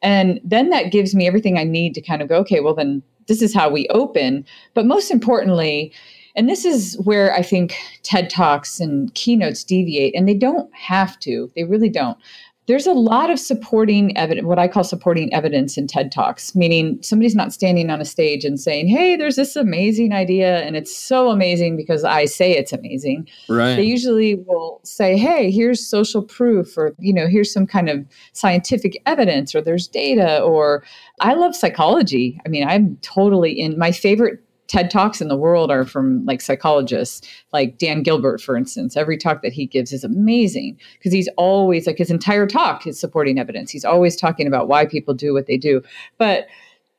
And 0.02 0.40
then 0.44 0.70
that 0.70 0.92
gives 0.92 1.16
me 1.16 1.26
everything 1.26 1.58
I 1.58 1.64
need 1.64 1.94
to 1.94 2.00
kind 2.00 2.22
of 2.22 2.28
go, 2.28 2.36
okay, 2.36 2.60
well, 2.60 2.74
then 2.74 3.02
this 3.26 3.42
is 3.42 3.52
how 3.52 3.68
we 3.68 3.88
open. 3.88 4.46
But 4.74 4.86
most 4.86 5.10
importantly, 5.10 5.92
and 6.40 6.48
this 6.48 6.64
is 6.64 6.98
where 7.04 7.34
I 7.34 7.42
think 7.42 7.76
TED 8.02 8.30
Talks 8.30 8.80
and 8.80 9.14
keynotes 9.14 9.62
deviate, 9.62 10.14
and 10.14 10.26
they 10.26 10.32
don't 10.32 10.74
have 10.74 11.18
to. 11.18 11.50
They 11.54 11.64
really 11.64 11.90
don't. 11.90 12.16
There's 12.66 12.86
a 12.86 12.94
lot 12.94 13.28
of 13.28 13.38
supporting 13.38 14.16
evidence, 14.16 14.46
what 14.46 14.58
I 14.58 14.66
call 14.66 14.82
supporting 14.82 15.30
evidence 15.34 15.76
in 15.76 15.86
TED 15.86 16.10
Talks, 16.10 16.54
meaning 16.54 16.98
somebody's 17.02 17.34
not 17.34 17.52
standing 17.52 17.90
on 17.90 18.00
a 18.00 18.06
stage 18.06 18.46
and 18.46 18.58
saying, 18.58 18.88
Hey, 18.88 19.16
there's 19.16 19.36
this 19.36 19.54
amazing 19.54 20.14
idea, 20.14 20.62
and 20.62 20.76
it's 20.76 20.96
so 20.96 21.28
amazing 21.28 21.76
because 21.76 22.04
I 22.04 22.24
say 22.24 22.52
it's 22.52 22.72
amazing. 22.72 23.28
Right. 23.50 23.76
They 23.76 23.84
usually 23.84 24.36
will 24.36 24.80
say, 24.82 25.18
Hey, 25.18 25.50
here's 25.50 25.86
social 25.86 26.22
proof, 26.22 26.78
or, 26.78 26.94
you 26.98 27.12
know, 27.12 27.26
here's 27.26 27.52
some 27.52 27.66
kind 27.66 27.90
of 27.90 28.02
scientific 28.32 29.02
evidence, 29.04 29.54
or 29.54 29.60
there's 29.60 29.86
data, 29.86 30.40
or 30.40 30.84
I 31.20 31.34
love 31.34 31.54
psychology. 31.54 32.40
I 32.46 32.48
mean, 32.48 32.66
I'm 32.66 32.96
totally 33.02 33.52
in 33.52 33.78
my 33.78 33.92
favorite 33.92 34.42
TED 34.70 34.88
Talks 34.88 35.20
in 35.20 35.26
the 35.26 35.36
world 35.36 35.68
are 35.68 35.84
from 35.84 36.24
like 36.24 36.40
psychologists, 36.40 37.28
like 37.52 37.76
Dan 37.78 38.04
Gilbert, 38.04 38.40
for 38.40 38.56
instance. 38.56 38.96
Every 38.96 39.18
talk 39.18 39.42
that 39.42 39.52
he 39.52 39.66
gives 39.66 39.92
is 39.92 40.04
amazing 40.04 40.78
because 40.96 41.12
he's 41.12 41.28
always 41.36 41.88
like 41.88 41.98
his 41.98 42.08
entire 42.08 42.46
talk 42.46 42.86
is 42.86 42.98
supporting 42.98 43.40
evidence. 43.40 43.72
He's 43.72 43.84
always 43.84 44.14
talking 44.14 44.46
about 44.46 44.68
why 44.68 44.86
people 44.86 45.12
do 45.12 45.34
what 45.34 45.46
they 45.46 45.56
do. 45.56 45.82
But 46.18 46.46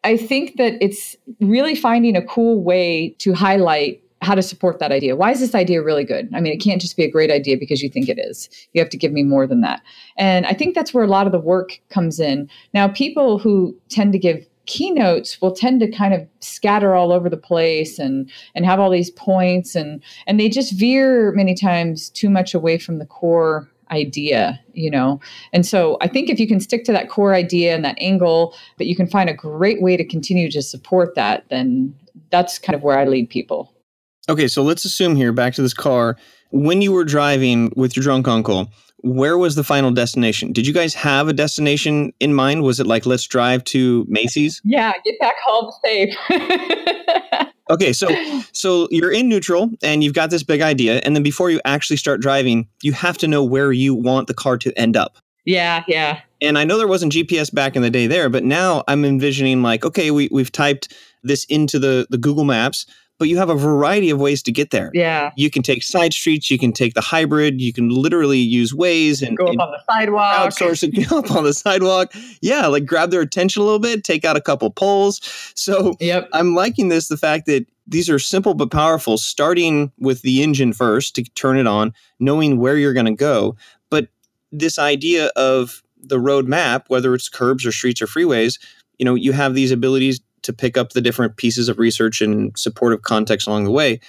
I 0.04 0.18
think 0.18 0.58
that 0.58 0.74
it's 0.82 1.16
really 1.40 1.74
finding 1.74 2.18
a 2.18 2.26
cool 2.26 2.62
way 2.62 3.16
to 3.20 3.34
highlight 3.34 4.04
how 4.22 4.36
to 4.36 4.42
support 4.42 4.80
that 4.80 4.92
idea. 4.92 5.16
Why 5.16 5.32
is 5.32 5.40
this 5.40 5.56
idea 5.56 5.82
really 5.82 6.04
good? 6.04 6.30
I 6.36 6.42
mean, 6.42 6.52
it 6.52 6.62
can't 6.62 6.82
just 6.82 6.98
be 6.98 7.06
a 7.06 7.10
great 7.10 7.32
idea 7.32 7.56
because 7.58 7.82
you 7.82 7.88
think 7.88 8.10
it 8.10 8.20
is. 8.20 8.50
You 8.74 8.82
have 8.82 8.90
to 8.90 8.98
give 8.98 9.14
me 9.14 9.24
more 9.24 9.48
than 9.48 9.62
that. 9.62 9.82
And 10.18 10.46
I 10.46 10.54
think 10.54 10.76
that's 10.76 10.94
where 10.94 11.06
a 11.06 11.08
lot 11.08 11.26
of 11.26 11.32
the 11.32 11.40
work 11.40 11.80
comes 11.90 12.20
in. 12.20 12.50
Now, 12.74 12.90
people 12.90 13.40
who 13.40 13.74
tend 13.88 14.12
to 14.12 14.20
give 14.20 14.46
keynotes 14.66 15.42
will 15.42 15.54
tend 15.54 15.80
to 15.80 15.90
kind 15.90 16.14
of 16.14 16.28
scatter 16.40 16.96
all 16.96 17.12
over 17.12 17.30
the 17.30 17.38
place 17.38 18.00
and 18.00 18.30
and 18.56 18.66
have 18.66 18.80
all 18.80 18.90
these 18.90 19.10
points 19.12 19.76
and 19.76 20.02
and 20.28 20.40
they 20.40 20.50
just 20.50 20.74
veer 20.74 21.32
many 21.34 21.56
times 21.56 22.10
too 22.10 22.30
much 22.30 22.54
away 22.54 22.78
from 22.78 23.00
the 23.00 23.06
core 23.06 23.70
idea 23.92 24.60
you 24.74 24.90
know? 24.90 25.20
And 25.52 25.66
so 25.66 25.98
i 26.02 26.08
think 26.08 26.30
if 26.30 26.40
you 26.40 26.48
can 26.48 26.60
stick 26.60 26.84
to 26.86 26.92
that 26.92 27.10
core 27.10 27.34
idea 27.34 27.76
and 27.76 27.84
that 27.84 27.98
angle 28.00 28.56
but 28.78 28.88
you 28.88 28.96
can 28.96 29.08
find 29.08 29.30
a 29.30 29.34
great 29.34 29.82
way 29.82 29.98
to 29.98 30.06
continue 30.06 30.50
to 30.52 30.62
support 30.62 31.16
that 31.16 31.46
then 31.50 31.94
that's 32.30 32.60
kind 32.60 32.76
of 32.76 32.84
where 32.84 32.98
i 32.98 33.06
lead 33.06 33.30
people. 33.30 33.74
Okay 34.30 34.48
so 34.48 34.62
let's 34.62 34.86
assume 34.86 35.16
here 35.16 35.34
back 35.34 35.54
to 35.56 35.62
this 35.62 35.74
car. 35.74 36.18
When 36.52 36.82
you 36.82 36.92
were 36.92 37.06
driving 37.06 37.72
with 37.76 37.96
your 37.96 38.04
drunk 38.04 38.28
uncle 38.28 38.70
where 39.04 39.38
was 39.38 39.56
the 39.56 39.64
final 39.64 39.92
destination? 39.92 40.54
Did 40.54 40.68
you 40.68 40.74
guys 40.74 40.94
have 40.94 41.28
a 41.28 41.34
destination 41.34 42.14
in 42.20 42.34
mind? 42.34 42.64
Was 42.64 42.80
it 42.80 42.88
like 42.88 43.06
let's 43.06 43.26
drive 43.26 43.64
to 43.66 44.06
Macy's? 44.08 44.62
Yeah, 44.64 44.94
get 45.04 45.20
back 45.20 45.36
home 45.44 45.72
safe. 45.84 46.16
okay, 47.70 47.94
so 47.94 48.10
so 48.52 48.88
you're 48.92 49.12
in 49.12 49.28
neutral 49.28 49.72
and 49.82 50.04
you've 50.04 50.14
got 50.14 50.30
this 50.30 50.44
big 50.44 50.62
idea 50.62 51.00
and 51.00 51.16
then 51.16 51.24
before 51.24 51.50
you 51.50 51.60
actually 51.66 51.98
start 51.98 52.22
driving, 52.22 52.68
you 52.82 52.94
have 52.94 53.18
to 53.20 53.28
know 53.28 53.44
where 53.44 53.72
you 53.72 53.96
want 53.96 54.28
the 54.28 54.34
car 54.34 54.58
to 54.60 54.78
end 54.78 54.96
up. 54.96 55.18
Yeah, 55.46 55.84
yeah. 55.88 56.22
And 56.40 56.58
I 56.58 56.64
know 56.64 56.78
there 56.78 56.88
wasn't 56.88 57.14
GPS 57.14 57.54
back 57.54 57.76
in 57.76 57.82
the 57.82 57.90
day 57.90 58.08
there, 58.08 58.30
but 58.30 58.44
now 58.44 58.84
I'm 58.88 59.06
envisioning 59.06 59.62
like 59.64 59.86
okay, 59.86 60.12
we 60.12 60.30
we've 60.32 60.52
typed 60.52 60.94
this 61.24 61.46
into 61.46 61.80
the 61.80 62.08
the 62.10 62.18
Google 62.18 62.46
Maps 62.46 62.86
but 63.22 63.30
you 63.30 63.38
have 63.38 63.52
a 63.52 63.56
variety 63.56 64.10
of 64.10 64.18
Waze 64.18 64.42
to 64.46 64.52
get 64.52 64.72
there. 64.72 64.90
Yeah. 64.96 65.30
You 65.36 65.52
can 65.52 65.62
take 65.62 65.84
side 65.84 66.12
streets, 66.12 66.50
you 66.50 66.58
can 66.58 66.72
take 66.72 66.96
the 66.96 67.02
hybrid, 67.02 67.62
you 67.62 67.72
can 67.72 67.90
literally 67.90 68.40
use 68.40 68.74
ways 68.74 69.22
and 69.22 69.38
go 69.38 69.44
up 69.44 69.52
and 69.52 69.62
on 69.62 69.70
the 69.70 69.80
sidewalk. 69.88 70.50
Outsource 70.50 70.82
and 70.82 71.08
go 71.08 71.20
up 71.20 71.30
on 71.30 71.44
the 71.44 71.54
sidewalk. 71.54 72.16
Yeah, 72.42 72.66
like 72.66 72.88
grab 72.88 73.12
their 73.12 73.22
attention 73.22 73.62
a 73.62 73.66
little 73.66 73.78
bit, 73.78 74.04
take 74.04 74.26
out 74.26 74.38
a 74.38 74.42
couple 74.42 74.72
poles. 74.72 75.22
So 75.54 75.94
yep. 76.00 76.30
I'm 76.34 76.56
liking 76.56 76.90
this, 76.90 77.10
the 77.10 77.16
fact 77.16 77.46
that 77.46 77.68
these 77.86 78.10
are 78.10 78.18
simple 78.18 78.56
but 78.56 78.72
powerful, 78.72 79.20
starting 79.20 79.92
with 80.00 80.24
the 80.24 80.42
engine 80.42 80.74
first 80.74 81.14
to 81.14 81.24
turn 81.36 81.60
it 81.60 81.68
on, 81.68 81.94
knowing 82.20 82.58
where 82.58 82.76
you're 82.76 82.92
going 82.92 83.06
to 83.06 83.12
go. 83.12 83.56
But 83.92 84.08
this 84.52 84.80
idea 84.80 85.28
of 85.36 85.84
the 86.02 86.18
roadmap, 86.18 86.86
whether 86.88 87.14
it's 87.14 87.30
curbs 87.30 87.68
or 87.68 87.72
streets 87.72 88.02
or 88.02 88.08
freeways, 88.08 88.58
you 88.98 89.06
know, 89.06 89.14
you 89.14 89.32
have 89.32 89.54
these 89.54 89.70
abilities 89.70 90.22
to 90.44 90.54
pick 90.54 90.78
up 90.78 90.92
the 90.92 91.02
different 91.02 91.38
pieces 91.38 91.70
of 91.70 91.80
research 91.80 92.22
and 92.22 92.58
supportive 92.58 93.02
context 93.04 93.48
along 93.48 93.66
the 93.66 93.72
way. 93.72 94.00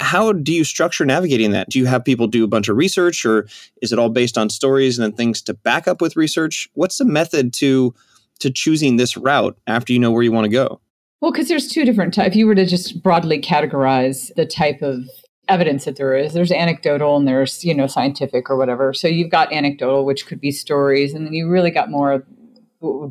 How 0.00 0.32
do 0.32 0.52
you 0.52 0.64
structure 0.64 1.04
navigating 1.04 1.50
that? 1.50 1.68
Do 1.68 1.78
you 1.78 1.86
have 1.86 2.04
people 2.04 2.26
do 2.26 2.44
a 2.44 2.48
bunch 2.48 2.68
of 2.68 2.76
research 2.76 3.24
or 3.24 3.46
is 3.82 3.92
it 3.92 3.98
all 3.98 4.08
based 4.08 4.38
on 4.38 4.48
stories 4.48 4.98
and 4.98 5.04
then 5.04 5.12
things 5.12 5.42
to 5.42 5.54
back 5.54 5.86
up 5.86 6.00
with 6.00 6.16
research? 6.16 6.70
What's 6.74 6.98
the 6.98 7.04
method 7.04 7.52
to 7.54 7.94
to 8.40 8.50
choosing 8.50 8.96
this 8.96 9.16
route 9.16 9.56
after 9.66 9.92
you 9.92 9.98
know 9.98 10.10
where 10.10 10.22
you 10.22 10.32
want 10.32 10.44
to 10.44 10.50
go? 10.50 10.80
Well, 11.20 11.32
because 11.32 11.48
there's 11.48 11.68
two 11.68 11.84
different 11.84 12.12
types. 12.12 12.28
If 12.28 12.36
you 12.36 12.46
were 12.46 12.54
to 12.54 12.66
just 12.66 13.02
broadly 13.02 13.40
categorize 13.40 14.34
the 14.34 14.44
type 14.44 14.82
of 14.82 15.08
evidence 15.48 15.84
that 15.84 15.96
there 15.96 16.16
is, 16.16 16.32
there's 16.32 16.52
anecdotal 16.52 17.16
and 17.16 17.28
there's, 17.28 17.64
you 17.64 17.74
know, 17.74 17.86
scientific 17.86 18.50
or 18.50 18.56
whatever. 18.56 18.92
So 18.92 19.08
you've 19.08 19.30
got 19.30 19.52
anecdotal, 19.52 20.04
which 20.04 20.26
could 20.26 20.40
be 20.40 20.50
stories, 20.50 21.14
and 21.14 21.24
then 21.24 21.32
you 21.32 21.48
really 21.48 21.70
got 21.70 21.90
more 21.90 22.26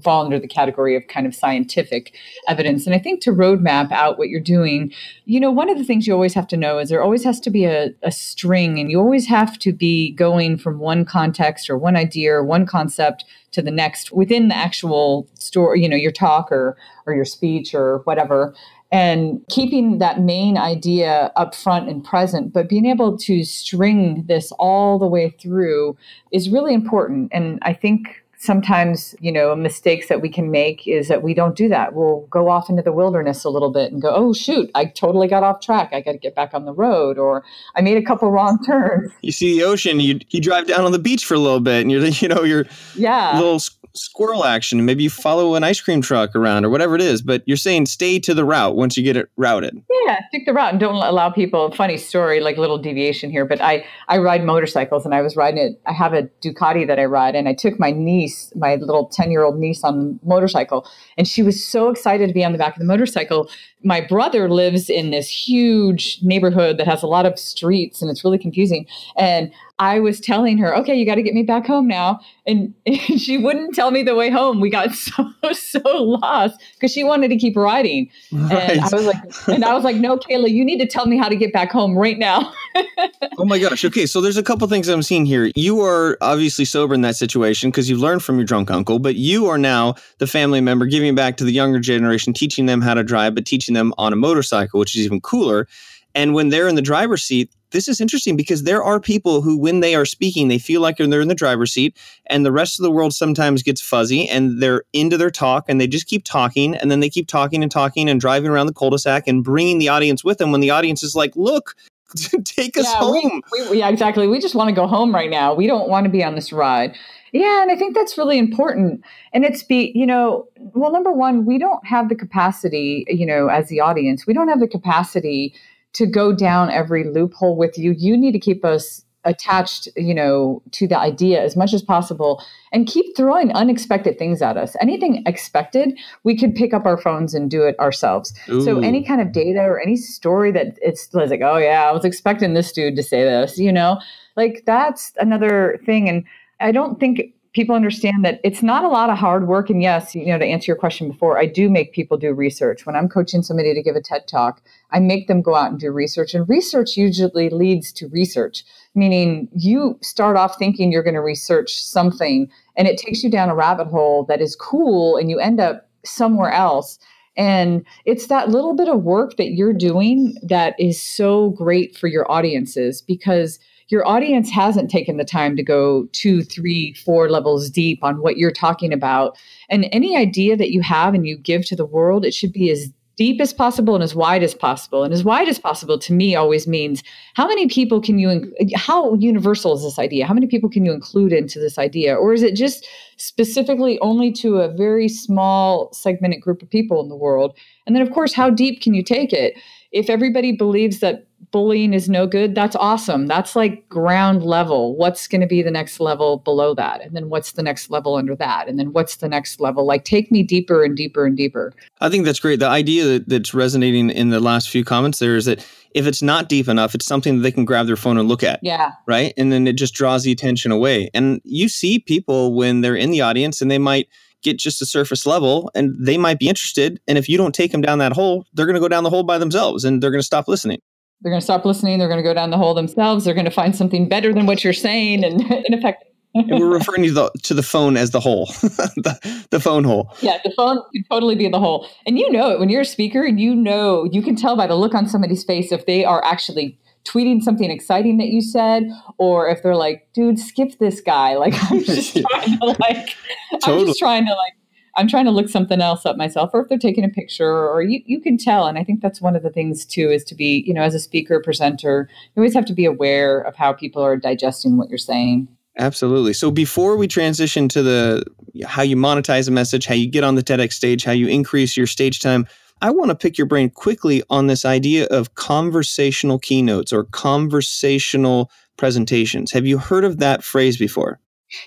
fall 0.03 0.25
under 0.25 0.39
the 0.39 0.47
category 0.47 0.95
of 0.95 1.07
kind 1.07 1.25
of 1.25 1.35
scientific 1.35 2.15
evidence. 2.47 2.85
And 2.85 2.95
I 2.95 2.99
think 2.99 3.21
to 3.21 3.31
roadmap 3.31 3.91
out 3.91 4.17
what 4.17 4.29
you're 4.29 4.39
doing, 4.39 4.91
you 5.25 5.39
know, 5.39 5.51
one 5.51 5.69
of 5.69 5.77
the 5.77 5.83
things 5.83 6.07
you 6.07 6.13
always 6.13 6.33
have 6.33 6.47
to 6.47 6.57
know 6.57 6.79
is 6.79 6.89
there 6.89 7.03
always 7.03 7.23
has 7.23 7.39
to 7.41 7.49
be 7.49 7.65
a, 7.65 7.89
a 8.01 8.11
string, 8.11 8.79
and 8.79 8.89
you 8.89 8.99
always 8.99 9.27
have 9.27 9.57
to 9.59 9.73
be 9.73 10.11
going 10.13 10.57
from 10.57 10.79
one 10.79 11.05
context 11.05 11.69
or 11.69 11.77
one 11.77 11.95
idea 11.95 12.33
or 12.33 12.43
one 12.43 12.65
concept 12.65 13.25
to 13.51 13.61
the 13.61 13.71
next 13.71 14.11
within 14.11 14.47
the 14.47 14.55
actual 14.55 15.27
story, 15.35 15.81
you 15.81 15.89
know, 15.89 15.95
your 15.95 16.11
talk 16.11 16.51
or 16.51 16.77
or 17.05 17.13
your 17.13 17.25
speech 17.25 17.73
or 17.73 17.99
whatever 17.99 18.53
and 18.93 19.41
keeping 19.49 19.97
that 19.97 20.21
main 20.21 20.55
idea 20.55 21.31
up 21.35 21.55
front 21.55 21.89
and 21.89 22.03
present 22.05 22.53
but 22.53 22.69
being 22.69 22.85
able 22.85 23.17
to 23.17 23.43
string 23.43 24.23
this 24.27 24.51
all 24.53 24.99
the 24.99 25.07
way 25.07 25.31
through 25.41 25.97
is 26.31 26.49
really 26.49 26.73
important 26.73 27.27
and 27.33 27.59
i 27.63 27.73
think 27.73 28.22
sometimes, 28.43 29.15
you 29.21 29.31
know, 29.31 29.55
mistakes 29.55 30.09
that 30.09 30.21
we 30.21 30.29
can 30.29 30.51
make 30.51 30.85
is 30.85 31.07
that 31.07 31.23
we 31.23 31.33
don't 31.33 31.55
do 31.55 31.69
that. 31.69 31.93
We'll 31.93 32.27
go 32.29 32.49
off 32.49 32.69
into 32.69 32.81
the 32.81 32.91
wilderness 32.91 33.45
a 33.45 33.49
little 33.49 33.71
bit 33.71 33.91
and 33.91 34.01
go, 34.01 34.13
oh, 34.13 34.33
shoot, 34.33 34.69
I 34.75 34.85
totally 34.85 35.29
got 35.29 35.43
off 35.43 35.61
track. 35.61 35.91
I 35.93 36.01
got 36.01 36.11
to 36.11 36.17
get 36.17 36.35
back 36.35 36.53
on 36.53 36.65
the 36.65 36.73
road, 36.73 37.17
or 37.17 37.43
I 37.75 37.81
made 37.81 37.95
a 37.97 38.01
couple 38.01 38.29
wrong 38.31 38.59
turns. 38.65 39.11
You 39.21 39.31
see 39.31 39.57
the 39.57 39.63
ocean, 39.63 40.01
you, 40.01 40.19
you 40.29 40.41
drive 40.41 40.67
down 40.67 40.83
on 40.83 40.91
the 40.91 40.99
beach 40.99 41.25
for 41.25 41.35
a 41.35 41.39
little 41.39 41.61
bit 41.61 41.81
and 41.81 41.91
you're, 41.91 42.05
you 42.05 42.27
know, 42.27 42.43
you're 42.43 42.65
yeah. 42.95 43.39
little 43.39 43.59
squirrel 43.95 44.43
action. 44.43 44.85
Maybe 44.85 45.03
you 45.03 45.09
follow 45.09 45.55
an 45.55 45.63
ice 45.63 45.79
cream 45.79 46.01
truck 46.01 46.35
around 46.35 46.65
or 46.65 46.69
whatever 46.69 46.95
it 46.95 47.01
is, 47.01 47.21
but 47.21 47.43
you're 47.45 47.57
saying 47.57 47.85
stay 47.85 48.19
to 48.19 48.33
the 48.33 48.45
route 48.45 48.75
once 48.75 48.97
you 48.97 49.03
get 49.03 49.15
it 49.15 49.29
routed. 49.37 49.81
Yeah, 50.05 50.19
stick 50.29 50.45
the 50.45 50.53
route 50.53 50.71
and 50.71 50.79
don't 50.79 50.95
allow 50.95 51.29
people. 51.29 51.71
Funny 51.71 51.97
story, 51.97 52.39
like 52.39 52.57
little 52.57 52.77
deviation 52.77 53.29
here, 53.29 53.45
but 53.45 53.61
I 53.61 53.85
I 54.07 54.17
ride 54.17 54.43
motorcycles 54.43 55.05
and 55.05 55.13
I 55.13 55.21
was 55.21 55.35
riding 55.35 55.59
it. 55.59 55.81
I 55.85 55.93
have 55.93 56.13
a 56.13 56.23
Ducati 56.43 56.87
that 56.87 56.99
I 56.99 57.05
ride, 57.05 57.35
and 57.35 57.47
I 57.47 57.53
took 57.53 57.79
my 57.79 57.91
niece, 57.91 58.32
my 58.55 58.75
little 58.75 59.05
ten 59.07 59.31
year 59.31 59.43
old 59.43 59.57
niece, 59.59 59.83
on 59.83 59.99
the 59.99 60.19
motorcycle, 60.23 60.85
and 61.17 61.27
she 61.27 61.41
was 61.43 61.65
so 61.65 61.89
excited 61.89 62.27
to 62.27 62.33
be 62.33 62.43
on 62.43 62.51
the 62.51 62.57
back 62.57 62.73
of 62.75 62.79
the 62.79 62.85
motorcycle. 62.85 63.49
My 63.83 64.01
brother 64.01 64.49
lives 64.49 64.89
in 64.89 65.11
this 65.11 65.27
huge 65.27 66.19
neighborhood 66.21 66.77
that 66.77 66.87
has 66.87 67.03
a 67.03 67.07
lot 67.07 67.25
of 67.25 67.37
streets, 67.37 68.01
and 68.01 68.09
it's 68.09 68.23
really 68.23 68.37
confusing. 68.37 68.85
And 69.17 69.51
I 69.79 69.99
was 69.99 70.19
telling 70.19 70.59
her, 70.59 70.75
okay, 70.77 70.95
you 70.95 71.05
got 71.05 71.15
to 71.15 71.23
get 71.23 71.33
me 71.33 71.41
back 71.41 71.65
home 71.65 71.87
now. 71.87 72.19
And, 72.45 72.73
and, 72.85 73.19
she 73.19 73.37
wouldn't 73.37 73.73
tell 73.73 73.91
me 73.91 74.03
the 74.03 74.15
way 74.15 74.29
home. 74.29 74.59
We 74.59 74.69
got 74.69 74.91
so, 74.93 75.25
so 75.51 75.79
lost 76.03 76.61
because 76.75 76.93
she 76.93 77.03
wanted 77.03 77.29
to 77.29 77.37
keep 77.37 77.55
riding. 77.57 78.09
Right. 78.31 78.71
And 78.71 78.81
I 78.81 78.89
was 78.91 79.05
like, 79.05 79.47
and 79.47 79.65
I 79.65 79.73
was 79.73 79.83
like, 79.83 79.95
no, 79.95 80.17
Kayla, 80.17 80.49
you 80.51 80.63
need 80.63 80.79
to 80.79 80.87
tell 80.87 81.07
me 81.07 81.17
how 81.17 81.27
to 81.27 81.35
get 81.35 81.51
back 81.53 81.71
home 81.71 81.97
right 81.97 82.19
now. 82.19 82.53
oh 83.37 83.45
my 83.45 83.57
gosh. 83.59 83.83
Okay. 83.83 84.05
So 84.05 84.21
there's 84.21 84.37
a 84.37 84.43
couple 84.43 84.67
things 84.67 84.87
I'm 84.87 85.01
seeing 85.01 85.25
here. 85.25 85.51
You 85.55 85.81
are 85.81 86.17
obviously 86.21 86.65
sober 86.65 86.93
in 86.93 87.01
that 87.01 87.15
situation 87.15 87.71
because 87.71 87.89
you've 87.89 87.99
learned 87.99 88.23
from 88.23 88.37
your 88.37 88.45
drunk 88.45 88.69
uncle, 88.69 88.99
but 88.99 89.15
you 89.15 89.47
are 89.47 89.57
now 89.57 89.95
the 90.19 90.27
family 90.27 90.61
member 90.61 90.85
giving 90.85 91.15
back 91.15 91.37
to 91.37 91.43
the 91.43 91.51
younger 91.51 91.79
generation, 91.79 92.31
teaching 92.31 92.67
them 92.67 92.81
how 92.81 92.93
to 92.93 93.03
drive, 93.03 93.35
but 93.35 93.45
teaching 93.45 93.72
them 93.73 93.93
on 93.97 94.13
a 94.13 94.15
motorcycle, 94.15 94.79
which 94.79 94.95
is 94.95 95.05
even 95.05 95.21
cooler. 95.21 95.67
And 96.15 96.33
when 96.33 96.49
they're 96.49 96.67
in 96.67 96.75
the 96.75 96.81
driver's 96.81 97.23
seat, 97.23 97.51
this 97.71 97.87
is 97.87 97.99
interesting 97.99 98.37
because 98.37 98.63
there 98.63 98.83
are 98.83 98.99
people 98.99 99.41
who, 99.41 99.57
when 99.57 99.79
they 99.79 99.95
are 99.95 100.05
speaking, 100.05 100.47
they 100.47 100.59
feel 100.59 100.79
like 100.79 100.97
they're 100.97 101.21
in 101.21 101.27
the 101.27 101.35
driver's 101.35 101.73
seat, 101.73 101.97
and 102.27 102.45
the 102.45 102.51
rest 102.51 102.79
of 102.79 102.83
the 102.83 102.91
world 102.91 103.13
sometimes 103.13 103.63
gets 103.63 103.81
fuzzy 103.81 104.29
and 104.29 104.61
they're 104.61 104.83
into 104.93 105.17
their 105.17 105.31
talk 105.31 105.65
and 105.67 105.81
they 105.81 105.87
just 105.87 106.07
keep 106.07 106.23
talking, 106.23 106.75
and 106.75 106.91
then 106.91 106.99
they 106.99 107.09
keep 107.09 107.27
talking 107.27 107.63
and 107.63 107.71
talking 107.71 108.09
and 108.09 108.21
driving 108.21 108.51
around 108.51 108.67
the 108.67 108.73
cul-de-sac 108.73 109.27
and 109.27 109.43
bringing 109.43 109.79
the 109.79 109.89
audience 109.89 110.23
with 110.23 110.37
them 110.37 110.51
when 110.51 110.61
the 110.61 110.69
audience 110.69 111.01
is 111.01 111.15
like, 111.15 111.35
"Look, 111.35 111.75
take 112.45 112.77
us 112.77 112.85
yeah, 112.85 112.99
home." 112.99 113.41
We, 113.51 113.69
we, 113.69 113.79
yeah, 113.79 113.89
exactly. 113.89 114.27
We 114.27 114.39
just 114.39 114.55
want 114.55 114.69
to 114.69 114.75
go 114.75 114.85
home 114.85 115.13
right 115.13 115.31
now. 115.31 115.55
We 115.55 115.65
don't 115.65 115.89
want 115.89 116.05
to 116.05 116.11
be 116.11 116.23
on 116.23 116.35
this 116.35 116.53
ride. 116.53 116.95
Yeah, 117.33 117.63
and 117.63 117.71
I 117.71 117.75
think 117.75 117.95
that's 117.95 118.17
really 118.17 118.37
important. 118.37 119.03
And 119.33 119.43
it's 119.43 119.63
be, 119.63 119.91
you 119.95 120.05
know, 120.05 120.47
well, 120.57 120.91
number 120.91 121.11
one, 121.11 121.45
we 121.45 121.57
don't 121.57 121.85
have 121.85 122.07
the 122.07 122.15
capacity, 122.15 123.05
you 123.09 123.25
know, 123.25 123.47
as 123.47 123.69
the 123.69 123.81
audience, 123.81 124.27
we 124.27 124.33
don't 124.33 124.47
have 124.47 124.59
the 124.59 124.67
capacity 124.67 125.53
to 125.93 126.05
go 126.05 126.31
down 126.31 126.69
every 126.69 127.03
loophole 127.03 127.57
with 127.57 127.77
you. 127.77 127.95
You 127.97 128.15
need 128.15 128.33
to 128.33 128.39
keep 128.39 128.63
us 128.63 129.03
attached, 129.25 129.87
you 129.95 130.13
know, 130.13 130.61
to 130.71 130.87
the 130.87 130.97
idea 130.97 131.41
as 131.41 131.55
much 131.55 131.73
as 131.73 131.81
possible 131.81 132.43
and 132.71 132.87
keep 132.87 133.15
throwing 133.15 133.51
unexpected 133.53 134.19
things 134.19 134.41
at 134.41 134.57
us. 134.57 134.75
Anything 134.81 135.23
expected, 135.25 135.97
we 136.23 136.37
could 136.37 136.53
pick 136.53 136.73
up 136.73 136.85
our 136.85 136.97
phones 136.97 137.33
and 137.33 137.49
do 137.49 137.63
it 137.63 137.79
ourselves. 137.79 138.33
Ooh. 138.49 138.61
So 138.61 138.79
any 138.79 139.03
kind 139.03 139.21
of 139.21 139.31
data 139.31 139.61
or 139.61 139.79
any 139.79 139.95
story 139.95 140.51
that 140.51 140.77
it's 140.81 141.13
like, 141.13 141.41
oh 141.41 141.57
yeah, 141.57 141.89
I 141.89 141.91
was 141.91 142.05
expecting 142.05 142.53
this 142.53 142.71
dude 142.71 142.95
to 142.97 143.03
say 143.03 143.23
this, 143.23 143.57
you 143.57 143.71
know, 143.71 143.99
like 144.35 144.63
that's 144.65 145.13
another 145.19 145.79
thing. 145.85 146.09
And 146.09 146.25
I 146.63 146.71
don't 146.71 146.99
think 146.99 147.33
people 147.53 147.75
understand 147.75 148.25
that 148.25 148.39
it's 148.43 148.63
not 148.63 148.83
a 148.83 148.87
lot 148.87 149.11
of 149.11 149.17
hard 149.17 149.47
work. 149.47 149.69
And 149.69 149.81
yes, 149.81 150.15
you 150.15 150.25
know, 150.25 150.39
to 150.39 150.45
answer 150.45 150.71
your 150.71 150.75
question 150.75 151.09
before, 151.09 151.37
I 151.37 151.45
do 151.45 151.69
make 151.69 151.93
people 151.93 152.17
do 152.17 152.33
research. 152.33 152.85
When 152.85 152.95
I'm 152.95 153.07
coaching 153.07 153.43
somebody 153.43 153.73
to 153.73 153.83
give 153.83 153.95
a 153.95 154.01
TED 154.01 154.27
talk, 154.27 154.61
I 154.91 154.99
make 154.99 155.27
them 155.27 155.41
go 155.41 155.53
out 155.53 155.69
and 155.69 155.79
do 155.79 155.91
research. 155.91 156.33
And 156.33 156.49
research 156.49 156.97
usually 156.97 157.49
leads 157.49 157.91
to 157.93 158.07
research, 158.07 158.63
meaning 158.95 159.49
you 159.53 159.99
start 160.01 160.35
off 160.35 160.57
thinking 160.57 160.91
you're 160.91 161.03
going 161.03 161.13
to 161.13 161.21
research 161.21 161.83
something 161.83 162.49
and 162.75 162.87
it 162.87 162.97
takes 162.97 163.23
you 163.23 163.29
down 163.29 163.49
a 163.49 163.55
rabbit 163.55 163.87
hole 163.87 164.23
that 164.25 164.41
is 164.41 164.55
cool 164.55 165.17
and 165.17 165.29
you 165.29 165.39
end 165.39 165.59
up 165.59 165.87
somewhere 166.03 166.51
else. 166.51 166.97
And 167.37 167.85
it's 168.05 168.27
that 168.27 168.49
little 168.49 168.75
bit 168.75 168.87
of 168.89 169.03
work 169.03 169.37
that 169.37 169.51
you're 169.51 169.73
doing 169.73 170.35
that 170.43 170.79
is 170.79 171.01
so 171.01 171.49
great 171.51 171.95
for 171.95 172.07
your 172.07 172.29
audiences 172.31 173.01
because 173.01 173.59
your 173.89 174.07
audience 174.07 174.49
hasn't 174.49 174.89
taken 174.89 175.17
the 175.17 175.25
time 175.25 175.55
to 175.55 175.63
go 175.63 176.07
two, 176.11 176.43
three, 176.43 176.93
four 176.93 177.29
levels 177.29 177.69
deep 177.69 178.03
on 178.03 178.21
what 178.21 178.37
you're 178.37 178.51
talking 178.51 178.93
about. 178.93 179.37
And 179.69 179.87
any 179.91 180.17
idea 180.17 180.57
that 180.57 180.71
you 180.71 180.81
have 180.81 181.13
and 181.13 181.27
you 181.27 181.37
give 181.37 181.65
to 181.65 181.75
the 181.75 181.85
world, 181.85 182.25
it 182.25 182.33
should 182.33 182.53
be 182.53 182.69
as 182.69 182.91
deep 183.15 183.39
as 183.39 183.53
possible 183.53 183.93
and 183.93 184.03
as 184.03 184.15
wide 184.15 184.43
as 184.43 184.55
possible. 184.55 185.03
And 185.03 185.13
as 185.13 185.23
wide 185.23 185.47
as 185.47 185.59
possible 185.59 185.99
to 185.99 186.13
me 186.13 186.35
always 186.35 186.67
means 186.67 187.03
how 187.35 187.47
many 187.47 187.67
people 187.67 188.01
can 188.01 188.17
you, 188.17 188.51
how 188.75 189.13
universal 189.15 189.73
is 189.75 189.83
this 189.83 189.99
idea? 189.99 190.25
How 190.25 190.33
many 190.33 190.47
people 190.47 190.69
can 190.69 190.85
you 190.85 190.91
include 190.91 191.31
into 191.31 191.59
this 191.59 191.77
idea? 191.77 192.15
Or 192.15 192.33
is 192.33 192.41
it 192.41 192.55
just 192.55 192.87
specifically 193.17 193.99
only 193.99 194.31
to 194.33 194.57
a 194.57 194.73
very 194.73 195.07
small 195.07 195.93
segmented 195.93 196.41
group 196.41 196.61
of 196.63 196.69
people 196.69 197.01
in 197.01 197.09
the 197.09 197.15
world? 197.15 197.55
And 197.85 197.95
then, 197.95 198.01
of 198.01 198.11
course, 198.11 198.33
how 198.33 198.49
deep 198.49 198.81
can 198.81 198.93
you 198.93 199.03
take 199.03 199.31
it? 199.31 199.59
If 199.91 200.09
everybody 200.09 200.51
believes 200.51 200.99
that 201.01 201.27
bullying 201.53 201.93
is 201.93 202.09
no 202.09 202.27
good, 202.27 202.55
that's 202.55 202.75
awesome. 202.75 203.27
That's 203.27 203.55
like 203.55 203.87
ground 203.87 204.43
level. 204.43 204.97
What's 204.97 205.27
going 205.27 205.39
to 205.39 205.47
be 205.47 205.61
the 205.61 205.71
next 205.71 206.01
level 206.01 206.39
below 206.39 206.73
that? 206.73 206.99
And 207.01 207.15
then 207.15 207.29
what's 207.29 207.53
the 207.53 207.63
next 207.63 207.89
level 207.89 208.15
under 208.15 208.35
that? 208.35 208.67
And 208.67 208.77
then 208.77 208.91
what's 208.91 209.17
the 209.17 209.29
next 209.29 209.61
level? 209.61 209.85
Like 209.85 210.03
take 210.03 210.31
me 210.31 210.43
deeper 210.43 210.83
and 210.83 210.97
deeper 210.97 211.25
and 211.25 211.37
deeper. 211.37 211.71
I 212.01 212.09
think 212.09 212.25
that's 212.25 212.39
great. 212.39 212.59
The 212.59 212.67
idea 212.67 213.05
that, 213.05 213.29
that's 213.29 213.53
resonating 213.53 214.09
in 214.09 214.31
the 214.31 214.41
last 214.41 214.69
few 214.69 214.83
comments 214.83 215.19
there 215.19 215.37
is 215.37 215.45
that 215.45 215.65
if 215.93 216.07
it's 216.07 216.23
not 216.23 216.49
deep 216.49 216.67
enough, 216.67 216.95
it's 216.95 217.05
something 217.05 217.37
that 217.37 217.43
they 217.43 217.51
can 217.51 217.65
grab 217.65 217.85
their 217.85 217.95
phone 217.95 218.17
and 218.17 218.27
look 218.27 218.43
at. 218.43 218.59
Yeah. 218.63 218.91
Right. 219.05 219.31
And 219.37 219.51
then 219.51 219.67
it 219.67 219.77
just 219.77 219.93
draws 219.93 220.23
the 220.23 220.31
attention 220.31 220.71
away. 220.71 221.11
And 221.13 221.39
you 221.43 221.69
see 221.69 221.99
people 221.99 222.55
when 222.55 222.81
they're 222.81 222.95
in 222.95 223.11
the 223.11 223.21
audience 223.21 223.61
and 223.61 223.69
they 223.69 223.77
might 223.77 224.09
get 224.41 224.57
just 224.57 224.81
a 224.81 224.87
surface 224.87 225.27
level 225.27 225.69
and 225.75 225.95
they 226.03 226.17
might 226.17 226.39
be 226.39 226.49
interested. 226.49 226.99
And 227.07 227.19
if 227.19 227.29
you 227.29 227.37
don't 227.37 227.53
take 227.53 227.71
them 227.71 227.81
down 227.81 227.99
that 227.99 228.11
hole, 228.11 228.47
they're 228.53 228.65
going 228.65 228.73
to 228.73 228.81
go 228.81 228.87
down 228.87 229.03
the 229.03 229.11
hole 229.11 229.23
by 229.23 229.37
themselves 229.37 229.85
and 229.85 230.01
they're 230.01 230.11
going 230.11 230.19
to 230.19 230.25
stop 230.25 230.47
listening 230.47 230.79
they're 231.21 231.31
going 231.31 231.39
to 231.39 231.43
stop 231.43 231.65
listening. 231.65 231.99
They're 231.99 232.07
going 232.07 232.19
to 232.19 232.23
go 232.23 232.33
down 232.33 232.49
the 232.49 232.57
hole 232.57 232.73
themselves. 232.73 233.25
They're 233.25 233.33
going 233.33 233.45
to 233.45 233.51
find 233.51 233.75
something 233.75 234.09
better 234.09 234.33
than 234.33 234.45
what 234.45 234.63
you're 234.63 234.73
saying, 234.73 235.23
and 235.23 235.41
in 235.65 235.73
effect. 235.73 236.03
and 236.33 236.59
we're 236.59 236.73
referring 236.73 237.03
to 237.03 237.11
the, 237.11 237.31
to 237.43 237.53
the 237.53 237.63
phone 237.63 237.95
as 237.95 238.11
the 238.11 238.19
hole, 238.19 238.45
the, 238.61 239.45
the 239.51 239.59
phone 239.59 239.83
hole. 239.83 240.13
Yeah, 240.21 240.39
the 240.43 240.51
phone 240.55 240.77
could 240.91 241.03
totally 241.09 241.35
be 241.35 241.47
the 241.47 241.59
hole. 241.59 241.87
And 242.05 242.17
you 242.17 242.31
know 242.31 242.49
it 242.51 242.59
when 242.59 242.69
you're 242.69 242.81
a 242.81 242.85
speaker, 242.85 243.23
and 243.23 243.39
you 243.39 243.55
know, 243.55 244.07
you 244.11 244.21
can 244.21 244.35
tell 244.35 244.55
by 244.55 244.67
the 244.67 244.75
look 244.75 244.93
on 244.93 245.07
somebody's 245.07 245.43
face 245.43 245.71
if 245.71 245.85
they 245.85 246.03
are 246.03 246.23
actually 246.25 246.79
tweeting 247.05 247.41
something 247.41 247.69
exciting 247.69 248.17
that 248.17 248.27
you 248.27 248.41
said, 248.41 248.83
or 249.17 249.49
if 249.49 249.61
they're 249.61 249.75
like, 249.75 250.07
dude, 250.13 250.39
skip 250.39 250.77
this 250.79 251.01
guy. 251.01 251.35
Like, 251.43 251.55
I'm 251.69 251.83
just 251.83 252.15
trying 252.15 252.59
to 252.59 252.65
like, 252.79 253.15
totally. 253.61 253.81
I'm 253.81 253.87
just 253.87 253.99
trying 253.99 254.25
to 254.25 254.31
like 254.31 254.53
I'm 254.95 255.07
trying 255.07 255.25
to 255.25 255.31
look 255.31 255.49
something 255.49 255.81
else 255.81 256.05
up 256.05 256.17
myself, 256.17 256.51
or 256.53 256.61
if 256.61 256.69
they're 256.69 256.77
taking 256.77 257.03
a 257.03 257.09
picture, 257.09 257.67
or 257.67 257.81
you, 257.81 258.01
you 258.05 258.21
can 258.21 258.37
tell. 258.37 258.67
And 258.67 258.77
I 258.77 258.83
think 258.83 259.01
that's 259.01 259.21
one 259.21 259.35
of 259.35 259.43
the 259.43 259.49
things 259.49 259.85
too 259.85 260.11
is 260.11 260.23
to 260.25 260.35
be, 260.35 260.63
you 260.67 260.73
know, 260.73 260.83
as 260.83 260.93
a 260.93 260.99
speaker, 260.99 261.39
presenter, 261.39 262.07
you 262.35 262.41
always 262.41 262.53
have 262.53 262.65
to 262.65 262.73
be 262.73 262.85
aware 262.85 263.39
of 263.41 263.55
how 263.55 263.73
people 263.73 264.03
are 264.03 264.17
digesting 264.17 264.77
what 264.77 264.89
you're 264.89 264.97
saying. 264.97 265.47
Absolutely. 265.77 266.33
So 266.33 266.51
before 266.51 266.95
we 266.97 267.07
transition 267.07 267.67
to 267.69 267.81
the 267.81 268.23
how 268.65 268.83
you 268.83 268.95
monetize 268.95 269.47
a 269.47 269.51
message, 269.51 269.85
how 269.87 269.95
you 269.95 270.07
get 270.07 270.23
on 270.23 270.35
the 270.35 270.43
TEDx 270.43 270.73
stage, 270.73 271.03
how 271.03 271.11
you 271.11 271.27
increase 271.27 271.75
your 271.75 271.87
stage 271.87 272.19
time, 272.19 272.45
I 272.81 272.91
want 272.91 273.09
to 273.09 273.15
pick 273.15 273.37
your 273.37 273.47
brain 273.47 273.69
quickly 273.69 274.21
on 274.29 274.47
this 274.47 274.65
idea 274.65 275.05
of 275.07 275.33
conversational 275.35 276.37
keynotes 276.37 276.93
or 276.93 277.05
conversational 277.05 278.51
presentations. 278.77 279.51
Have 279.51 279.65
you 279.65 279.77
heard 279.77 280.03
of 280.03 280.17
that 280.19 280.43
phrase 280.43 280.77
before? 280.77 281.19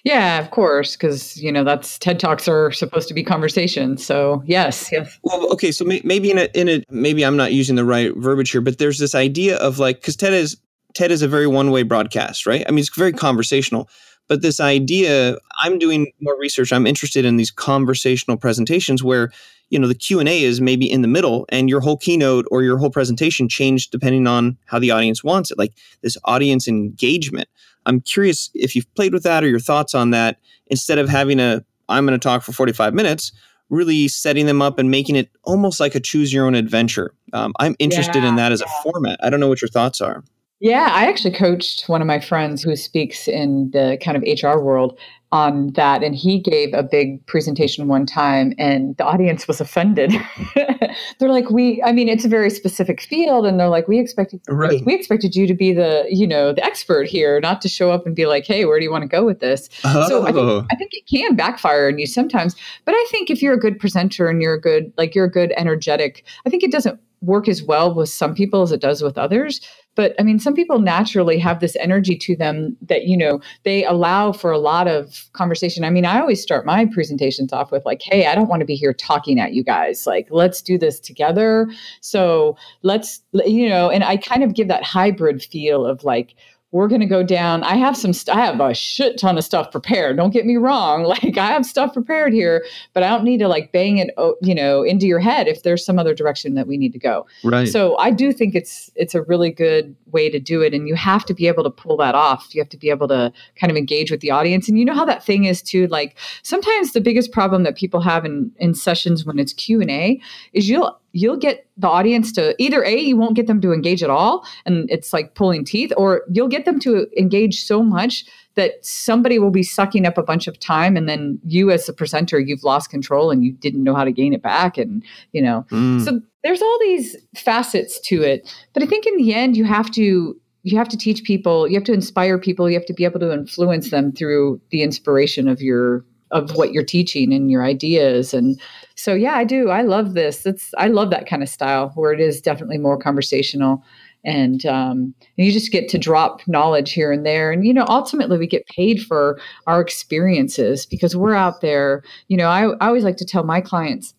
Yeah, 0.04 0.38
of 0.38 0.50
course, 0.50 0.96
because 0.96 1.36
you 1.36 1.52
know 1.52 1.64
that's 1.64 1.98
TED 1.98 2.18
Talks 2.20 2.48
are 2.48 2.72
supposed 2.72 3.08
to 3.08 3.14
be 3.14 3.22
conversations. 3.22 4.04
So 4.04 4.42
yes, 4.46 4.90
yes. 4.92 5.18
Well, 5.22 5.52
okay, 5.52 5.72
so 5.72 5.84
may, 5.84 6.00
maybe 6.04 6.30
in 6.30 6.38
a 6.38 6.48
in 6.54 6.68
a 6.68 6.82
maybe 6.90 7.24
I'm 7.24 7.36
not 7.36 7.52
using 7.52 7.76
the 7.76 7.84
right 7.84 8.14
verbiage 8.16 8.50
here, 8.50 8.60
but 8.60 8.78
there's 8.78 8.98
this 8.98 9.14
idea 9.14 9.56
of 9.56 9.78
like 9.78 10.00
because 10.00 10.16
TED 10.16 10.32
is 10.32 10.56
TED 10.94 11.10
is 11.10 11.22
a 11.22 11.28
very 11.28 11.46
one 11.46 11.70
way 11.70 11.82
broadcast, 11.82 12.46
right? 12.46 12.64
I 12.66 12.70
mean, 12.70 12.80
it's 12.80 12.94
very 12.94 13.12
conversational, 13.12 13.88
but 14.28 14.42
this 14.42 14.60
idea 14.60 15.36
I'm 15.60 15.78
doing 15.78 16.12
more 16.20 16.38
research. 16.38 16.72
I'm 16.72 16.86
interested 16.86 17.24
in 17.24 17.36
these 17.36 17.50
conversational 17.50 18.36
presentations 18.36 19.02
where 19.02 19.30
you 19.70 19.78
know 19.78 19.88
the 19.88 19.96
q&a 19.96 20.42
is 20.44 20.60
maybe 20.60 20.90
in 20.90 21.02
the 21.02 21.08
middle 21.08 21.44
and 21.48 21.68
your 21.68 21.80
whole 21.80 21.96
keynote 21.96 22.46
or 22.52 22.62
your 22.62 22.78
whole 22.78 22.90
presentation 22.90 23.48
changed 23.48 23.90
depending 23.90 24.26
on 24.26 24.56
how 24.66 24.78
the 24.78 24.92
audience 24.92 25.24
wants 25.24 25.50
it 25.50 25.58
like 25.58 25.72
this 26.02 26.16
audience 26.24 26.68
engagement 26.68 27.48
I'm 27.86 28.00
curious 28.00 28.50
if 28.54 28.76
you've 28.76 28.92
played 28.94 29.12
with 29.12 29.22
that 29.22 29.42
or 29.42 29.48
your 29.48 29.60
thoughts 29.60 29.94
on 29.94 30.10
that 30.10 30.38
instead 30.66 30.98
of 30.98 31.08
having 31.08 31.40
a 31.40 31.64
I'm 31.88 32.04
going 32.04 32.18
to 32.18 32.22
talk 32.22 32.42
for 32.42 32.52
45 32.52 32.94
minutes 32.94 33.32
really 33.68 34.08
setting 34.08 34.46
them 34.46 34.62
up 34.62 34.78
and 34.78 34.90
making 34.90 35.16
it 35.16 35.30
almost 35.44 35.80
like 35.80 35.94
a 35.94 36.00
choose 36.00 36.32
your 36.32 36.46
own 36.46 36.54
adventure. 36.54 37.12
Um, 37.32 37.52
I'm 37.58 37.74
interested 37.78 38.22
yeah, 38.22 38.28
in 38.28 38.36
that 38.36 38.52
as 38.52 38.60
yeah. 38.60 38.66
a 38.66 38.82
format. 38.82 39.18
I 39.22 39.30
don't 39.30 39.40
know 39.40 39.48
what 39.48 39.60
your 39.60 39.68
thoughts 39.68 40.00
are. 40.00 40.22
Yeah, 40.60 40.88
I 40.90 41.06
actually 41.06 41.34
coached 41.34 41.88
one 41.88 42.00
of 42.00 42.06
my 42.06 42.18
friends 42.18 42.62
who 42.62 42.74
speaks 42.76 43.28
in 43.28 43.70
the 43.72 43.98
kind 44.02 44.16
of 44.16 44.22
HR 44.22 44.58
world 44.58 44.98
on 45.32 45.72
that 45.72 46.04
and 46.04 46.14
he 46.14 46.38
gave 46.38 46.72
a 46.72 46.82
big 46.82 47.24
presentation 47.26 47.88
one 47.88 48.06
time 48.06 48.54
and 48.58 48.96
the 48.96 49.04
audience 49.04 49.48
was 49.48 49.60
offended 49.60 50.12
they're 51.18 51.28
like 51.28 51.50
we 51.50 51.82
i 51.82 51.90
mean 51.90 52.08
it's 52.08 52.24
a 52.24 52.28
very 52.28 52.48
specific 52.48 53.00
field 53.00 53.44
and 53.44 53.58
they're 53.58 53.68
like 53.68 53.88
we 53.88 53.98
expected 53.98 54.40
right. 54.48 54.84
we 54.86 54.94
expected 54.94 55.34
you 55.34 55.44
to 55.44 55.52
be 55.52 55.72
the 55.72 56.06
you 56.08 56.28
know 56.28 56.52
the 56.52 56.64
expert 56.64 57.08
here 57.08 57.40
not 57.40 57.60
to 57.60 57.68
show 57.68 57.90
up 57.90 58.06
and 58.06 58.14
be 58.14 58.24
like 58.24 58.46
hey 58.46 58.64
where 58.64 58.78
do 58.78 58.84
you 58.84 58.90
want 58.90 59.02
to 59.02 59.08
go 59.08 59.24
with 59.24 59.40
this 59.40 59.68
oh. 59.82 60.08
so 60.08 60.22
I 60.22 60.26
think, 60.26 60.36
oh. 60.38 60.66
I 60.70 60.76
think 60.76 60.94
it 60.94 61.06
can 61.08 61.34
backfire 61.34 61.88
on 61.88 61.98
you 61.98 62.06
sometimes 62.06 62.54
but 62.84 62.92
i 62.92 63.06
think 63.10 63.28
if 63.28 63.42
you're 63.42 63.54
a 63.54 63.60
good 63.60 63.80
presenter 63.80 64.28
and 64.28 64.40
you're 64.40 64.54
a 64.54 64.60
good 64.60 64.92
like 64.96 65.12
you're 65.14 65.26
a 65.26 65.30
good 65.30 65.52
energetic 65.56 66.24
i 66.46 66.50
think 66.50 66.62
it 66.62 66.70
doesn't 66.70 67.00
work 67.20 67.48
as 67.48 67.62
well 67.62 67.94
with 67.94 68.08
some 68.08 68.34
people 68.34 68.62
as 68.62 68.72
it 68.72 68.80
does 68.80 69.02
with 69.02 69.18
others. 69.18 69.60
But 69.94 70.14
i 70.18 70.22
mean 70.22 70.38
some 70.38 70.54
people 70.54 70.78
naturally 70.78 71.38
have 71.38 71.60
this 71.60 71.74
energy 71.76 72.16
to 72.16 72.36
them 72.36 72.76
that 72.82 73.04
you 73.04 73.16
know 73.16 73.40
they 73.64 73.84
allow 73.84 74.32
for 74.32 74.50
a 74.50 74.58
lot 74.58 74.86
of 74.88 75.28
conversation. 75.32 75.84
I 75.84 75.90
mean 75.90 76.04
i 76.04 76.20
always 76.20 76.42
start 76.42 76.66
my 76.66 76.84
presentations 76.86 77.52
off 77.52 77.72
with 77.72 77.84
like 77.86 78.02
hey 78.02 78.26
i 78.26 78.34
don't 78.34 78.48
want 78.48 78.60
to 78.60 78.66
be 78.66 78.74
here 78.74 78.92
talking 78.92 79.40
at 79.40 79.54
you 79.54 79.64
guys. 79.64 80.06
Like 80.06 80.28
let's 80.30 80.60
do 80.60 80.76
this 80.78 81.00
together. 81.00 81.68
So 82.00 82.56
let's 82.82 83.22
you 83.32 83.68
know 83.68 83.90
and 83.90 84.04
i 84.04 84.16
kind 84.16 84.42
of 84.42 84.54
give 84.54 84.68
that 84.68 84.84
hybrid 84.84 85.42
feel 85.42 85.86
of 85.86 86.04
like 86.04 86.34
we're 86.76 86.88
going 86.88 87.00
to 87.00 87.06
go 87.06 87.22
down. 87.22 87.62
I 87.64 87.76
have 87.76 87.96
some, 87.96 88.12
st- 88.12 88.36
I 88.36 88.44
have 88.44 88.60
a 88.60 88.74
shit 88.74 89.16
ton 89.16 89.38
of 89.38 89.44
stuff 89.44 89.72
prepared. 89.72 90.18
Don't 90.18 90.30
get 90.30 90.44
me 90.44 90.56
wrong. 90.56 91.06
Like 91.16 91.38
I 91.38 91.46
have 91.46 91.64
stuff 91.64 91.94
prepared 91.94 92.34
here, 92.34 92.66
but 92.92 93.02
I 93.02 93.08
don't 93.08 93.24
need 93.24 93.38
to 93.38 93.48
like 93.48 93.72
bang 93.72 93.98
it, 93.98 94.10
you 94.42 94.54
know, 94.54 94.82
into 94.82 95.06
your 95.06 95.20
head 95.20 95.46
if 95.46 95.62
there's 95.62 95.84
some 95.84 95.98
other 95.98 96.14
direction 96.14 96.54
that 96.54 96.66
we 96.66 96.76
need 96.76 96.92
to 96.92 96.98
go. 96.98 97.26
Right. 97.44 97.66
So 97.68 97.96
I 97.96 98.10
do 98.10 98.32
think 98.32 98.54
it's, 98.54 98.90
it's 98.96 99.14
a 99.14 99.22
really 99.22 99.50
good 99.50 99.94
way 100.10 100.28
to 100.28 100.38
do 100.38 100.62
it. 100.62 100.74
And 100.74 100.88
you 100.88 100.94
have 100.96 101.24
to 101.26 101.34
be 101.34 101.46
able 101.46 101.62
to 101.62 101.70
pull 101.70 101.96
that 101.98 102.14
off. 102.14 102.54
You 102.54 102.60
have 102.60 102.68
to 102.70 102.76
be 102.76 102.90
able 102.90 103.08
to 103.08 103.32
kind 103.58 103.70
of 103.70 103.76
engage 103.76 104.10
with 104.10 104.20
the 104.20 104.30
audience. 104.30 104.68
And 104.68 104.78
you 104.78 104.84
know 104.84 104.94
how 104.94 105.04
that 105.06 105.24
thing 105.24 105.44
is 105.44 105.62
too, 105.62 105.86
like 105.86 106.18
sometimes 106.42 106.92
the 106.92 107.00
biggest 107.00 107.32
problem 107.32 107.62
that 107.62 107.76
people 107.76 108.00
have 108.00 108.24
in, 108.24 108.50
in 108.58 108.74
sessions 108.74 109.24
when 109.24 109.38
it's 109.38 109.52
Q 109.52 109.80
and 109.80 109.90
A 109.90 110.20
is 110.52 110.68
you'll, 110.68 110.98
you'll 111.12 111.36
get 111.36 111.66
the 111.76 111.88
audience 111.88 112.32
to 112.32 112.54
either 112.62 112.84
a 112.84 112.96
you 112.96 113.16
won't 113.16 113.36
get 113.36 113.46
them 113.46 113.60
to 113.60 113.72
engage 113.72 114.02
at 114.02 114.10
all 114.10 114.46
and 114.64 114.90
it's 114.90 115.12
like 115.12 115.34
pulling 115.34 115.64
teeth 115.64 115.92
or 115.96 116.22
you'll 116.30 116.48
get 116.48 116.64
them 116.64 116.78
to 116.78 117.06
engage 117.16 117.64
so 117.64 117.82
much 117.82 118.24
that 118.54 118.84
somebody 118.84 119.38
will 119.38 119.50
be 119.50 119.62
sucking 119.62 120.06
up 120.06 120.18
a 120.18 120.22
bunch 120.22 120.46
of 120.46 120.58
time 120.58 120.96
and 120.96 121.08
then 121.08 121.38
you 121.44 121.70
as 121.70 121.88
a 121.88 121.92
presenter 121.92 122.38
you've 122.38 122.64
lost 122.64 122.90
control 122.90 123.30
and 123.30 123.44
you 123.44 123.52
didn't 123.52 123.84
know 123.84 123.94
how 123.94 124.04
to 124.04 124.12
gain 124.12 124.32
it 124.32 124.42
back 124.42 124.76
and 124.76 125.02
you 125.32 125.42
know 125.42 125.64
mm. 125.70 126.04
so 126.04 126.20
there's 126.42 126.62
all 126.62 126.78
these 126.80 127.16
facets 127.34 128.00
to 128.00 128.22
it 128.22 128.52
but 128.74 128.82
i 128.82 128.86
think 128.86 129.06
in 129.06 129.16
the 129.16 129.32
end 129.32 129.56
you 129.56 129.64
have 129.64 129.90
to 129.90 130.38
you 130.62 130.76
have 130.76 130.88
to 130.88 130.96
teach 130.96 131.22
people 131.22 131.68
you 131.68 131.74
have 131.74 131.84
to 131.84 131.92
inspire 131.92 132.38
people 132.38 132.68
you 132.68 132.76
have 132.76 132.86
to 132.86 132.94
be 132.94 133.04
able 133.04 133.20
to 133.20 133.32
influence 133.32 133.90
them 133.90 134.12
through 134.12 134.60
the 134.70 134.82
inspiration 134.82 135.48
of 135.48 135.62
your 135.62 136.04
of 136.30 136.54
what 136.56 136.72
you're 136.72 136.84
teaching 136.84 137.32
and 137.32 137.50
your 137.50 137.64
ideas 137.64 138.34
and 138.34 138.60
so 138.96 139.14
yeah 139.14 139.34
i 139.34 139.44
do 139.44 139.70
i 139.70 139.82
love 139.82 140.14
this 140.14 140.44
it's 140.44 140.72
i 140.78 140.86
love 140.86 141.10
that 141.10 141.26
kind 141.26 141.42
of 141.42 141.48
style 141.48 141.90
where 141.94 142.12
it 142.12 142.20
is 142.20 142.40
definitely 142.40 142.78
more 142.78 142.98
conversational 142.98 143.82
and 144.24 144.66
um, 144.66 145.14
you 145.36 145.52
just 145.52 145.70
get 145.70 145.88
to 145.88 145.98
drop 145.98 146.40
knowledge 146.48 146.92
here 146.92 147.12
and 147.12 147.24
there 147.24 147.52
and 147.52 147.64
you 147.64 147.72
know 147.72 147.86
ultimately 147.88 148.36
we 148.38 148.46
get 148.46 148.66
paid 148.66 149.00
for 149.00 149.38
our 149.66 149.80
experiences 149.80 150.84
because 150.84 151.14
we're 151.16 151.34
out 151.34 151.60
there 151.60 152.02
you 152.28 152.36
know 152.36 152.48
I, 152.48 152.70
I 152.80 152.88
always 152.88 153.04
like 153.04 153.16
to 153.18 153.24
tell 153.24 153.44
my 153.44 153.60
clients 153.60 154.12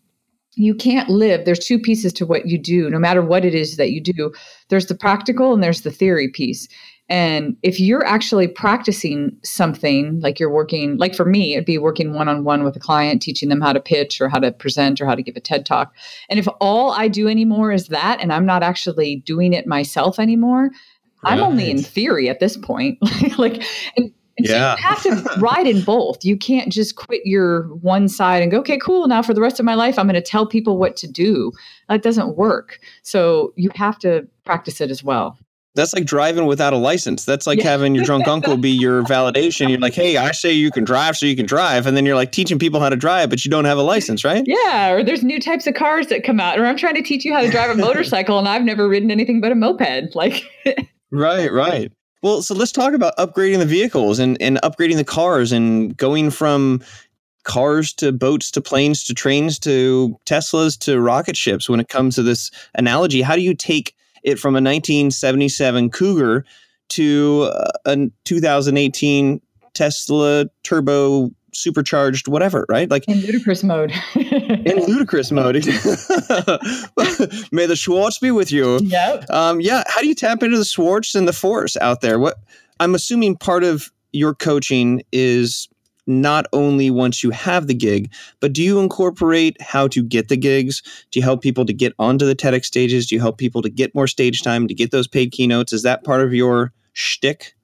you 0.53 0.73
can't 0.73 1.09
live 1.09 1.45
there's 1.45 1.59
two 1.59 1.77
pieces 1.77 2.13
to 2.13 2.25
what 2.25 2.47
you 2.47 2.57
do 2.57 2.89
no 2.89 2.99
matter 2.99 3.21
what 3.21 3.45
it 3.45 3.53
is 3.53 3.77
that 3.77 3.91
you 3.91 4.01
do 4.01 4.33
there's 4.69 4.87
the 4.87 4.95
practical 4.95 5.53
and 5.53 5.61
there's 5.61 5.81
the 5.81 5.91
theory 5.91 6.29
piece 6.29 6.67
and 7.09 7.55
if 7.63 7.79
you're 7.79 8.05
actually 8.05 8.47
practicing 8.47 9.37
something, 9.43 10.19
like 10.19 10.39
you're 10.39 10.51
working, 10.51 10.97
like 10.97 11.15
for 11.15 11.23
me, 11.23 11.53
it'd 11.53 11.65
be 11.65 11.77
working 11.77 12.13
one 12.13 12.27
on 12.27 12.43
one 12.43 12.63
with 12.63 12.75
a 12.75 12.79
client, 12.79 13.21
teaching 13.21 13.47
them 13.47 13.61
how 13.61 13.71
to 13.71 13.79
pitch 13.79 14.19
or 14.19 14.27
how 14.27 14.39
to 14.39 14.51
present 14.51 14.99
or 14.99 15.05
how 15.05 15.15
to 15.15 15.23
give 15.23 15.37
a 15.37 15.39
TED 15.39 15.65
talk. 15.65 15.95
And 16.29 16.37
if 16.37 16.47
all 16.59 16.91
I 16.91 17.07
do 17.07 17.29
anymore 17.29 17.71
is 17.71 17.87
that, 17.87 18.19
and 18.19 18.33
I'm 18.33 18.45
not 18.45 18.61
actually 18.61 19.17
doing 19.25 19.53
it 19.53 19.65
myself 19.65 20.19
anymore, 20.19 20.69
right. 21.23 21.33
I'm 21.33 21.39
only 21.39 21.71
in 21.71 21.81
theory 21.81 22.27
at 22.27 22.41
this 22.41 22.57
point. 22.57 22.97
like, 23.37 23.63
and, 23.95 24.11
and 24.37 24.45
yeah. 24.45 24.75
So 24.75 25.09
you 25.09 25.15
have 25.15 25.33
to 25.33 25.39
ride 25.39 25.65
in 25.65 25.83
both. 25.83 26.25
You 26.25 26.35
can't 26.35 26.73
just 26.73 26.97
quit 26.97 27.21
your 27.23 27.73
one 27.75 28.09
side 28.09 28.41
and 28.41 28.51
go, 28.51 28.59
okay, 28.59 28.77
cool. 28.79 29.07
Now 29.07 29.21
for 29.21 29.33
the 29.33 29.41
rest 29.41 29.61
of 29.61 29.65
my 29.65 29.75
life, 29.75 29.97
I'm 29.97 30.07
going 30.07 30.15
to 30.15 30.21
tell 30.21 30.45
people 30.45 30.77
what 30.77 30.97
to 30.97 31.07
do. 31.07 31.53
That 31.87 32.03
doesn't 32.03 32.35
work. 32.35 32.79
So 33.01 33.53
you 33.55 33.71
have 33.75 33.97
to 33.99 34.27
practice 34.43 34.81
it 34.81 34.91
as 34.91 35.05
well. 35.05 35.37
That's 35.77 35.93
like 35.93 36.05
driving 36.05 36.47
without 36.47 36.73
a 36.73 36.77
license. 36.77 37.23
That's 37.23 37.45
like 37.45 37.59
yeah. 37.59 37.65
having 37.65 37.93
your 37.93 38.03
drunk 38.03 38.27
uncle 38.27 38.57
be 38.57 38.71
your 38.71 39.03
validation. 39.03 39.69
You're 39.69 39.79
like, 39.79 39.93
hey, 39.93 40.17
I 40.17 40.31
say 40.31 40.51
you 40.51 40.71
can 40.71 40.83
drive, 40.83 41.15
so 41.15 41.27
you 41.27 41.35
can 41.35 41.45
drive. 41.45 41.85
And 41.85 41.95
then 41.95 42.03
you're 42.03 42.15
like 42.15 42.31
teaching 42.31 42.57
people 42.57 42.79
how 42.79 42.89
to 42.89 42.95
drive, 42.95 43.29
but 43.29 43.45
you 43.45 43.51
don't 43.51 43.65
have 43.65 43.77
a 43.77 43.83
license, 43.83 44.25
right? 44.25 44.43
Yeah. 44.47 44.89
Or 44.89 45.03
there's 45.03 45.23
new 45.23 45.39
types 45.39 45.67
of 45.67 45.75
cars 45.75 46.07
that 46.07 46.23
come 46.23 46.39
out. 46.39 46.59
Or 46.59 46.65
I'm 46.65 46.77
trying 46.77 46.95
to 46.95 47.03
teach 47.03 47.23
you 47.23 47.31
how 47.31 47.41
to 47.41 47.51
drive 47.51 47.69
a 47.69 47.75
motorcycle 47.79 48.39
and 48.39 48.47
I've 48.47 48.63
never 48.63 48.89
ridden 48.89 49.11
anything 49.11 49.39
but 49.39 49.51
a 49.51 49.55
moped. 49.55 50.15
Like, 50.15 50.43
right, 51.11 51.51
right. 51.51 51.91
Well, 52.23 52.41
so 52.41 52.55
let's 52.55 52.71
talk 52.71 52.93
about 52.93 53.15
upgrading 53.17 53.59
the 53.59 53.65
vehicles 53.67 54.17
and, 54.17 54.41
and 54.41 54.59
upgrading 54.63 54.95
the 54.95 55.05
cars 55.05 55.51
and 55.51 55.95
going 55.95 56.31
from 56.31 56.81
cars 57.43 57.93
to 57.93 58.11
boats 58.11 58.49
to 58.51 58.61
planes 58.61 59.03
to 59.03 59.13
trains 59.13 59.59
to 59.59 60.17
Teslas 60.25 60.77
to 60.79 60.99
rocket 60.99 61.37
ships 61.37 61.69
when 61.69 61.79
it 61.79 61.87
comes 61.87 62.15
to 62.15 62.23
this 62.23 62.49
analogy. 62.73 63.21
How 63.21 63.35
do 63.35 63.41
you 63.41 63.53
take 63.53 63.95
it 64.23 64.39
from 64.39 64.53
a 64.55 64.61
1977 64.61 65.89
Cougar 65.89 66.45
to 66.89 67.51
a 67.85 67.97
2018 68.25 69.41
Tesla 69.73 70.45
turbo 70.63 71.31
supercharged 71.53 72.27
whatever, 72.27 72.65
right? 72.69 72.89
Like 72.89 73.07
in 73.07 73.19
ludicrous 73.21 73.63
mode. 73.63 73.91
in 74.15 74.85
ludicrous 74.85 75.31
mode. 75.31 75.55
May 77.51 77.65
the 77.65 77.75
Schwartz 77.75 78.19
be 78.19 78.31
with 78.31 78.51
you. 78.51 78.79
Yeah. 78.83 79.25
Um, 79.29 79.59
yeah. 79.59 79.83
How 79.87 80.01
do 80.01 80.07
you 80.07 80.15
tap 80.15 80.43
into 80.43 80.57
the 80.57 80.65
Schwartz 80.65 81.15
and 81.15 81.27
the 81.27 81.33
Force 81.33 81.75
out 81.77 82.01
there? 82.01 82.19
What 82.19 82.37
I'm 82.79 82.95
assuming 82.95 83.37
part 83.37 83.63
of 83.63 83.91
your 84.11 84.35
coaching 84.35 85.01
is 85.11 85.67
not 86.07 86.47
only 86.53 86.89
once 86.89 87.23
you 87.23 87.31
have 87.31 87.67
the 87.67 87.73
gig, 87.73 88.11
but 88.39 88.53
do 88.53 88.63
you 88.63 88.79
incorporate 88.79 89.61
how 89.61 89.87
to 89.89 90.01
get 90.01 90.29
the 90.29 90.37
gigs? 90.37 90.81
Do 91.11 91.19
you 91.19 91.23
help 91.23 91.41
people 91.41 91.65
to 91.65 91.73
get 91.73 91.93
onto 91.99 92.25
the 92.25 92.35
TEDx 92.35 92.65
stages? 92.65 93.07
Do 93.07 93.15
you 93.15 93.21
help 93.21 93.37
people 93.37 93.61
to 93.61 93.69
get 93.69 93.93
more 93.93 94.07
stage 94.07 94.41
time, 94.41 94.67
to 94.67 94.73
get 94.73 94.91
those 94.91 95.07
paid 95.07 95.31
keynotes? 95.31 95.73
Is 95.73 95.83
that 95.83 96.03
part 96.03 96.21
of 96.21 96.33
your 96.33 96.73
shtick? 96.93 97.56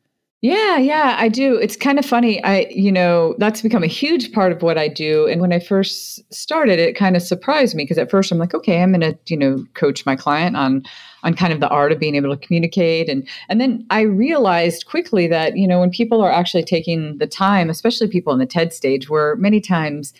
Yeah, 0.44 0.78
yeah, 0.78 1.16
I 1.18 1.30
do. 1.30 1.56
It's 1.56 1.78
kind 1.78 1.98
of 1.98 2.06
funny. 2.06 2.44
I, 2.44 2.68
you 2.70 2.92
know, 2.92 3.34
that's 3.38 3.62
become 3.62 3.82
a 3.82 3.88
huge 3.88 4.34
part 4.34 4.52
of 4.52 4.62
what 4.62 4.78
I 4.78 4.90
do. 4.90 5.26
And 5.26 5.40
when 5.40 5.54
I 5.54 5.60
first 5.60 6.22
started, 6.34 6.80
it 6.80 6.98
kind 6.98 7.16
of 7.16 7.22
surprised 7.22 7.76
me 7.78 7.84
because 7.84 7.98
at 7.98 8.12
first 8.12 8.30
I'm 8.30 8.40
like, 8.40 8.54
okay, 8.54 8.82
I'm 8.84 8.92
going 8.92 9.00
to, 9.00 9.18
you 9.28 9.38
know, 9.38 9.64
coach 9.74 10.06
my 10.06 10.18
client 10.18 10.58
on 10.58 10.84
on 11.24 11.34
kind 11.34 11.54
of 11.54 11.62
the 11.62 11.70
art 11.70 11.94
of 11.94 12.00
being 12.00 12.16
able 12.16 12.36
to 12.36 12.46
communicate 12.46 13.08
and 13.08 13.26
and 13.48 13.62
then 13.62 13.86
I 13.90 14.02
realized 14.02 14.86
quickly 14.86 15.28
that, 15.28 15.56
you 15.56 15.66
know, 15.66 15.80
when 15.80 15.92
people 15.92 16.22
are 16.22 16.32
actually 16.32 16.64
taking 16.64 17.18
the 17.20 17.28
time, 17.28 17.70
especially 17.70 18.10
people 18.10 18.34
in 18.34 18.40
the 18.40 18.46
TED 18.46 18.74
stage 18.74 19.10
where 19.10 19.38
many 19.38 19.62
times 19.62 20.14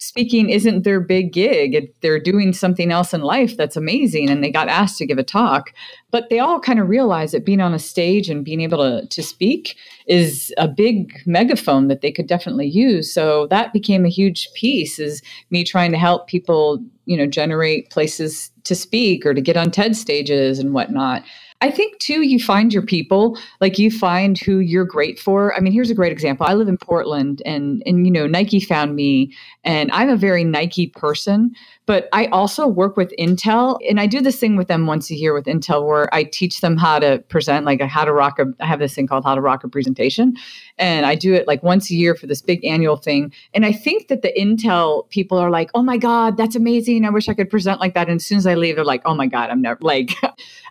speaking 0.00 0.48
isn't 0.48 0.82
their 0.82 0.98
big 0.98 1.30
gig. 1.30 1.92
they're 2.00 2.18
doing 2.18 2.54
something 2.54 2.90
else 2.90 3.12
in 3.12 3.20
life 3.20 3.56
that's 3.56 3.76
amazing 3.76 4.30
and 4.30 4.42
they 4.42 4.50
got 4.50 4.66
asked 4.66 4.96
to 4.96 5.06
give 5.06 5.18
a 5.18 5.22
talk. 5.22 5.72
But 6.10 6.30
they 6.30 6.38
all 6.38 6.58
kind 6.58 6.80
of 6.80 6.88
realize 6.88 7.32
that 7.32 7.44
being 7.44 7.60
on 7.60 7.74
a 7.74 7.78
stage 7.78 8.30
and 8.30 8.44
being 8.44 8.62
able 8.62 8.78
to, 8.78 9.06
to 9.06 9.22
speak 9.22 9.76
is 10.06 10.54
a 10.56 10.66
big 10.66 11.12
megaphone 11.26 11.88
that 11.88 12.00
they 12.00 12.10
could 12.10 12.26
definitely 12.26 12.66
use. 12.66 13.12
So 13.12 13.46
that 13.48 13.74
became 13.74 14.06
a 14.06 14.10
huge 14.10 14.48
piece 14.54 14.98
is 14.98 15.22
me 15.50 15.64
trying 15.64 15.92
to 15.92 15.98
help 15.98 16.26
people, 16.26 16.82
you 17.04 17.16
know, 17.18 17.26
generate 17.26 17.90
places 17.90 18.50
to 18.64 18.74
speak 18.74 19.26
or 19.26 19.34
to 19.34 19.40
get 19.42 19.58
on 19.58 19.70
TED 19.70 19.96
stages 19.96 20.58
and 20.58 20.72
whatnot. 20.72 21.22
I 21.62 21.70
think 21.70 21.98
too, 21.98 22.22
you 22.22 22.38
find 22.38 22.72
your 22.72 22.82
people, 22.82 23.38
like 23.60 23.78
you 23.78 23.90
find 23.90 24.38
who 24.38 24.58
you're 24.58 24.84
great 24.84 25.18
for. 25.18 25.54
I 25.54 25.60
mean, 25.60 25.72
here's 25.72 25.90
a 25.90 25.94
great 25.94 26.12
example. 26.12 26.46
I 26.46 26.54
live 26.54 26.68
in 26.68 26.78
Portland 26.78 27.42
and 27.44 27.82
and 27.84 28.06
you 28.06 28.12
know, 28.12 28.26
Nike 28.26 28.60
found 28.60 28.96
me 28.96 29.34
and 29.62 29.90
I'm 29.92 30.08
a 30.08 30.16
very 30.16 30.42
Nike 30.42 30.86
person, 30.86 31.54
but 31.90 32.08
I 32.12 32.26
also 32.26 32.68
work 32.68 32.96
with 32.96 33.12
Intel 33.18 33.76
and 33.88 33.98
I 33.98 34.06
do 34.06 34.20
this 34.20 34.38
thing 34.38 34.54
with 34.54 34.68
them 34.68 34.86
once 34.86 35.10
a 35.10 35.16
year 35.16 35.34
with 35.34 35.46
Intel 35.46 35.84
where 35.84 36.08
I 36.14 36.22
teach 36.22 36.60
them 36.60 36.76
how 36.76 37.00
to 37.00 37.18
present 37.28 37.66
like 37.66 37.80
how 37.80 38.04
to 38.04 38.12
rock 38.12 38.38
a 38.38 38.44
I 38.60 38.66
have 38.66 38.78
this 38.78 38.94
thing 38.94 39.08
called 39.08 39.24
how 39.24 39.34
to 39.34 39.40
rock 39.40 39.64
a 39.64 39.68
presentation 39.68 40.36
and 40.78 41.04
I 41.04 41.16
do 41.16 41.34
it 41.34 41.48
like 41.48 41.64
once 41.64 41.90
a 41.90 41.96
year 41.96 42.14
for 42.14 42.28
this 42.28 42.42
big 42.42 42.64
annual 42.64 42.96
thing. 42.96 43.32
And 43.54 43.66
I 43.66 43.72
think 43.72 44.06
that 44.06 44.22
the 44.22 44.32
Intel 44.38 45.10
people 45.10 45.36
are 45.36 45.50
like, 45.50 45.68
"Oh 45.74 45.82
my 45.82 45.96
god, 45.96 46.36
that's 46.36 46.54
amazing. 46.54 47.04
I 47.04 47.10
wish 47.10 47.28
I 47.28 47.34
could 47.34 47.50
present 47.50 47.80
like 47.80 47.94
that." 47.94 48.06
And 48.06 48.20
as 48.20 48.24
soon 48.24 48.38
as 48.38 48.46
I 48.46 48.54
leave 48.54 48.76
they're 48.76 48.84
like, 48.84 49.02
"Oh 49.04 49.16
my 49.16 49.26
god, 49.26 49.50
I'm 49.50 49.60
never 49.60 49.80
like 49.82 50.12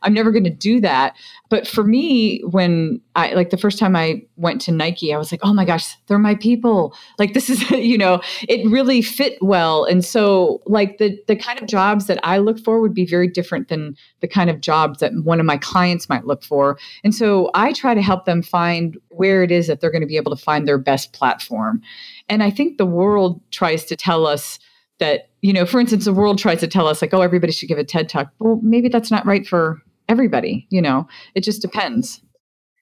I'm 0.03 0.13
never 0.13 0.31
going 0.31 0.45
to 0.45 0.49
do 0.49 0.79
that. 0.81 1.15
But 1.49 1.67
for 1.67 1.83
me, 1.83 2.41
when 2.41 3.01
I 3.15 3.33
like 3.33 3.49
the 3.49 3.57
first 3.57 3.79
time 3.79 3.95
I 3.95 4.23
went 4.37 4.61
to 4.61 4.71
Nike, 4.71 5.13
I 5.13 5.17
was 5.17 5.31
like, 5.31 5.41
oh 5.43 5.53
my 5.53 5.65
gosh, 5.65 5.95
they're 6.07 6.19
my 6.19 6.35
people. 6.35 6.93
Like 7.17 7.33
this 7.33 7.49
is, 7.49 7.69
you 7.71 7.97
know, 7.97 8.21
it 8.47 8.69
really 8.69 9.01
fit 9.01 9.37
well. 9.41 9.85
And 9.85 10.05
so 10.05 10.61
like 10.65 10.99
the 10.99 11.08
the 11.27 11.35
kind 11.35 11.61
of 11.61 11.67
jobs 11.67 12.07
that 12.07 12.19
I 12.23 12.37
look 12.37 12.59
for 12.59 12.79
would 12.79 12.93
be 12.93 13.05
very 13.05 13.27
different 13.27 13.67
than 13.67 13.95
the 14.21 14.27
kind 14.27 14.49
of 14.49 14.61
jobs 14.61 14.99
that 14.99 15.11
one 15.23 15.39
of 15.39 15.45
my 15.45 15.57
clients 15.57 16.09
might 16.09 16.25
look 16.25 16.43
for. 16.43 16.77
And 17.03 17.13
so 17.13 17.49
I 17.53 17.73
try 17.73 17.93
to 17.93 18.01
help 18.01 18.25
them 18.25 18.41
find 18.41 18.97
where 19.09 19.43
it 19.43 19.51
is 19.51 19.67
that 19.67 19.81
they're 19.81 19.91
going 19.91 20.01
to 20.01 20.07
be 20.07 20.17
able 20.17 20.35
to 20.35 20.41
find 20.41 20.67
their 20.67 20.77
best 20.77 21.13
platform. 21.13 21.81
And 22.27 22.43
I 22.43 22.51
think 22.51 22.77
the 22.77 22.85
world 22.85 23.41
tries 23.51 23.85
to 23.85 23.95
tell 23.95 24.25
us 24.25 24.59
that, 24.99 25.29
you 25.41 25.53
know, 25.53 25.65
for 25.65 25.79
instance, 25.79 26.05
the 26.05 26.13
world 26.13 26.37
tries 26.37 26.59
to 26.59 26.67
tell 26.67 26.87
us 26.87 27.01
like, 27.01 27.13
oh, 27.13 27.21
everybody 27.21 27.53
should 27.53 27.69
give 27.69 27.77
a 27.77 27.83
TED 27.83 28.09
talk. 28.09 28.31
Well, 28.39 28.59
maybe 28.61 28.89
that's 28.89 29.11
not 29.11 29.25
right 29.25 29.47
for 29.47 29.81
everybody, 30.09 30.67
you 30.69 30.81
know, 30.81 31.07
it 31.35 31.43
just 31.43 31.61
depends. 31.61 32.21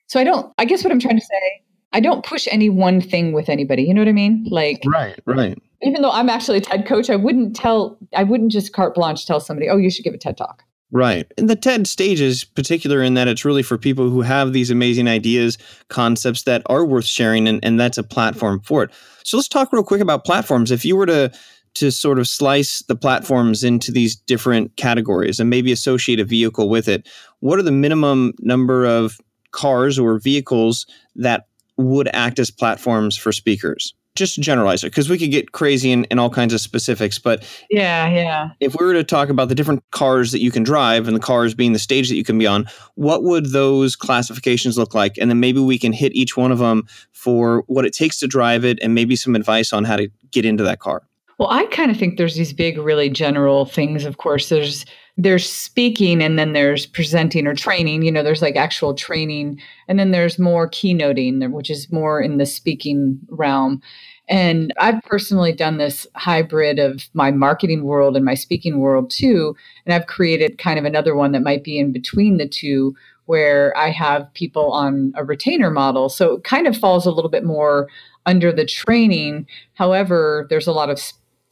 So 0.08 0.20
I 0.20 0.24
don't, 0.24 0.54
I 0.58 0.66
guess 0.66 0.84
what 0.84 0.92
I'm 0.92 1.00
trying 1.00 1.20
to 1.20 1.26
say, 1.26 1.62
I 1.94 2.00
don't 2.00 2.26
push 2.26 2.48
any 2.50 2.70
one 2.70 3.02
thing 3.02 3.34
with 3.34 3.50
anybody. 3.50 3.84
You 3.84 3.94
know 3.94 4.02
what 4.02 4.08
I 4.08 4.14
mean? 4.14 4.48
Like, 4.50 4.84
right, 4.88 5.20
right. 5.26 5.62
Even 5.82 6.02
though 6.02 6.12
I'm 6.12 6.30
actually 6.30 6.58
a 6.58 6.62
TED 6.62 6.88
coach, 6.88 7.10
I 7.10 7.16
wouldn't 7.16 7.56
tell, 7.56 7.98
I 8.16 8.24
wouldn't 8.24 8.52
just 8.52 8.74
carte 8.74 8.96
blanche 8.96 9.26
tell 9.26 9.40
somebody, 9.40 9.70
oh, 9.70 9.78
you 9.78 9.92
should 9.92 10.04
give 10.04 10.14
a 10.14 10.18
TED 10.18 10.38
talk. 10.38 10.64
Right. 10.92 11.30
And 11.38 11.50
the 11.50 11.56
TED 11.56 11.86
stage 11.86 12.22
is 12.22 12.46
particular 12.46 13.04
in 13.04 13.14
that 13.16 13.28
it's 13.28 13.44
really 13.44 13.62
for 13.62 13.78
people 13.78 14.10
who 14.10 14.22
have 14.22 14.54
these 14.54 14.72
amazing 14.72 15.08
ideas, 15.08 15.58
concepts 15.90 16.44
that 16.44 16.62
are 16.68 16.86
worth 16.86 17.06
sharing, 17.06 17.48
and, 17.48 17.64
and 17.64 17.80
that's 17.80 17.98
a 17.98 18.04
platform 18.04 18.62
for 18.62 18.84
it. 18.84 18.92
So 19.24 19.36
let's 19.36 19.50
talk 19.50 19.74
real 19.74 19.84
quick 19.84 20.02
about 20.02 20.24
platforms. 20.24 20.72
If 20.72 20.86
you 20.86 20.96
were 20.96 21.06
to 21.06 21.32
to 21.74 21.92
sort 21.92 22.18
of 22.18 22.28
slice 22.28 22.82
the 22.84 22.96
platforms 22.96 23.64
into 23.64 23.92
these 23.92 24.16
different 24.16 24.76
categories 24.78 25.40
and 25.40 25.48
maybe 25.48 25.72
associate 25.72 26.20
a 26.20 26.26
vehicle 26.26 26.70
with 26.70 26.88
it, 26.88 27.08
what 27.40 27.60
are 27.60 27.64
the 27.64 27.72
minimum 27.72 28.34
number 28.40 28.84
of 28.84 29.20
cars 29.52 30.00
or 30.00 30.18
vehicles 30.18 30.88
that 31.16 31.46
would 31.78 32.10
act 32.14 32.40
as 32.40 32.50
platforms 32.50 33.16
for 33.16 33.32
speakers? 33.32 33.94
Just 34.18 34.42
generalize 34.42 34.84
it 34.84 34.88
because 34.88 35.10
we 35.10 35.18
could 35.18 35.32
get 35.32 35.52
crazy 35.52 35.92
in, 35.92 36.06
in 36.06 36.20
all 36.20 36.30
kinds 36.30 36.54
of 36.54 36.60
specifics. 36.60 37.20
But 37.20 37.46
yeah, 37.70 38.10
yeah. 38.10 38.50
If 38.60 38.76
we 38.78 38.86
were 38.86 38.94
to 38.94 39.04
talk 39.04 39.30
about 39.30 39.50
the 39.50 39.56
different 39.56 39.84
cars 39.92 40.32
that 40.32 40.42
you 40.42 40.52
can 40.52 40.64
drive 40.64 41.08
and 41.08 41.16
the 41.16 41.22
cars 41.22 41.54
being 41.54 41.74
the 41.74 41.80
stage 41.80 42.10
that 42.10 42.16
you 42.16 42.24
can 42.24 42.38
be 42.38 42.48
on, 42.48 42.66
what 42.96 43.24
would 43.24 43.52
those 43.52 43.96
classifications 43.96 44.78
look 44.78 44.94
like? 44.94 45.18
And 45.18 45.30
then 45.30 45.40
maybe 45.40 45.60
we 45.60 45.78
can 45.78 45.94
hit 45.94 46.14
each 46.16 46.36
one 46.36 46.52
of 46.52 46.60
them 46.60 46.88
for 47.12 47.64
what 47.68 47.86
it 47.86 47.94
takes 47.94 48.20
to 48.20 48.28
drive 48.28 48.66
it 48.66 48.80
and 48.82 48.94
maybe 48.94 49.16
some 49.16 49.36
advice 49.36 49.72
on 49.72 49.84
how 49.84 49.96
to 49.96 50.10
get 50.32 50.46
into 50.46 50.64
that 50.64 50.80
car. 50.80 51.07
Well, 51.38 51.50
I 51.50 51.66
kind 51.66 51.92
of 51.92 51.98
think 51.98 52.18
there's 52.18 52.36
these 52.36 52.54
big, 52.54 52.78
really 52.80 53.10
general 53.10 53.66
things. 53.66 54.06
Of 54.06 54.18
course, 54.18 54.50
there's 54.50 54.86
there's 55.20 55.50
speaking 55.50 56.22
and 56.22 56.38
then 56.38 56.54
there's 56.54 56.86
presenting 56.86 57.48
or 57.48 57.56
training. 57.56 58.04
You 58.04 58.12
know, 58.12 58.22
there's 58.24 58.42
like 58.42 58.56
actual 58.56 58.94
training, 58.94 59.60
and 59.88 60.00
then 60.00 60.12
there's 60.12 60.40
more 60.40 60.70
keynoting, 60.70 61.52
which 61.52 61.70
is 61.70 61.92
more 61.92 62.22
in 62.22 62.38
the 62.38 62.46
speaking 62.46 63.20
realm. 63.30 63.82
And 64.30 64.74
I've 64.80 65.02
personally 65.04 65.54
done 65.54 65.78
this 65.78 66.06
hybrid 66.16 66.80
of 66.80 67.08
my 67.14 67.32
marketing 67.32 67.84
world 67.84 68.16
and 68.16 68.26
my 68.26 68.34
speaking 68.34 68.80
world 68.80 69.10
too. 69.10 69.56
And 69.86 69.94
I've 69.94 70.08
created 70.08 70.58
kind 70.58 70.78
of 70.78 70.86
another 70.86 71.16
one 71.16 71.32
that 71.32 71.44
might 71.44 71.64
be 71.64 71.78
in 71.80 71.94
between 71.94 72.38
the 72.38 72.48
two, 72.48 72.96
where 73.26 73.78
I 73.78 73.90
have 73.92 74.32
people 74.34 74.72
on 74.72 75.14
a 75.16 75.24
retainer 75.24 75.70
model. 75.70 76.10
So 76.10 76.38
it 76.38 76.44
kind 76.44 76.68
of 76.68 76.76
falls 76.76 77.06
a 77.06 77.12
little 77.12 77.32
bit 77.32 77.46
more 77.46 77.88
under 78.26 78.52
the 78.52 78.66
training. 78.66 79.48
However, 79.76 80.48
there's 80.50 80.68
a 80.68 80.74
lot 80.74 80.90
of 80.90 81.00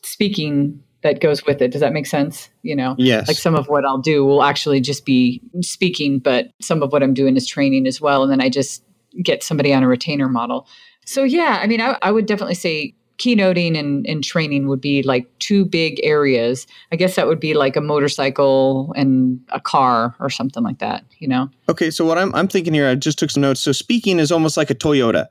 speaking 0.05 0.81
that 1.05 1.19
goes 1.19 1.45
with 1.45 1.61
it. 1.61 1.71
Does 1.71 1.81
that 1.81 1.93
make 1.93 2.07
sense? 2.07 2.49
You 2.63 2.75
know, 2.75 2.95
yes. 2.97 3.27
Like 3.27 3.37
some 3.37 3.53
of 3.53 3.67
what 3.67 3.85
I'll 3.85 3.99
do 3.99 4.25
will 4.25 4.41
actually 4.41 4.81
just 4.81 5.05
be 5.05 5.39
speaking, 5.61 6.17
but 6.17 6.47
some 6.61 6.81
of 6.81 6.91
what 6.91 7.03
I'm 7.03 7.13
doing 7.13 7.37
is 7.37 7.45
training 7.45 7.85
as 7.85 8.01
well. 8.01 8.23
And 8.23 8.31
then 8.31 8.41
I 8.41 8.49
just 8.49 8.83
get 9.21 9.43
somebody 9.43 9.71
on 9.71 9.83
a 9.83 9.87
retainer 9.87 10.27
model. 10.27 10.67
So 11.05 11.23
yeah, 11.23 11.59
I 11.61 11.67
mean, 11.67 11.79
I, 11.79 11.97
I 12.01 12.11
would 12.11 12.25
definitely 12.25 12.55
say 12.55 12.95
keynoting 13.17 13.77
and, 13.77 14.05
and 14.07 14.23
training 14.23 14.67
would 14.67 14.81
be 14.81 15.03
like 15.03 15.27
two 15.39 15.63
big 15.63 15.99
areas. 16.03 16.65
I 16.91 16.95
guess 16.95 17.15
that 17.15 17.27
would 17.27 17.39
be 17.39 17.53
like 17.53 17.75
a 17.75 17.81
motorcycle 17.81 18.91
and 18.95 19.39
a 19.49 19.59
car 19.59 20.15
or 20.19 20.29
something 20.29 20.63
like 20.63 20.79
that, 20.79 21.05
you 21.19 21.27
know? 21.27 21.49
Okay, 21.69 21.91
so 21.91 22.03
what 22.03 22.17
I'm 22.17 22.33
I'm 22.35 22.47
thinking 22.47 22.73
here, 22.73 22.89
I 22.89 22.95
just 22.95 23.19
took 23.19 23.29
some 23.29 23.41
notes. 23.41 23.61
So 23.61 23.71
speaking 23.71 24.19
is 24.19 24.31
almost 24.31 24.57
like 24.57 24.69
a 24.69 24.75
Toyota 24.75 25.27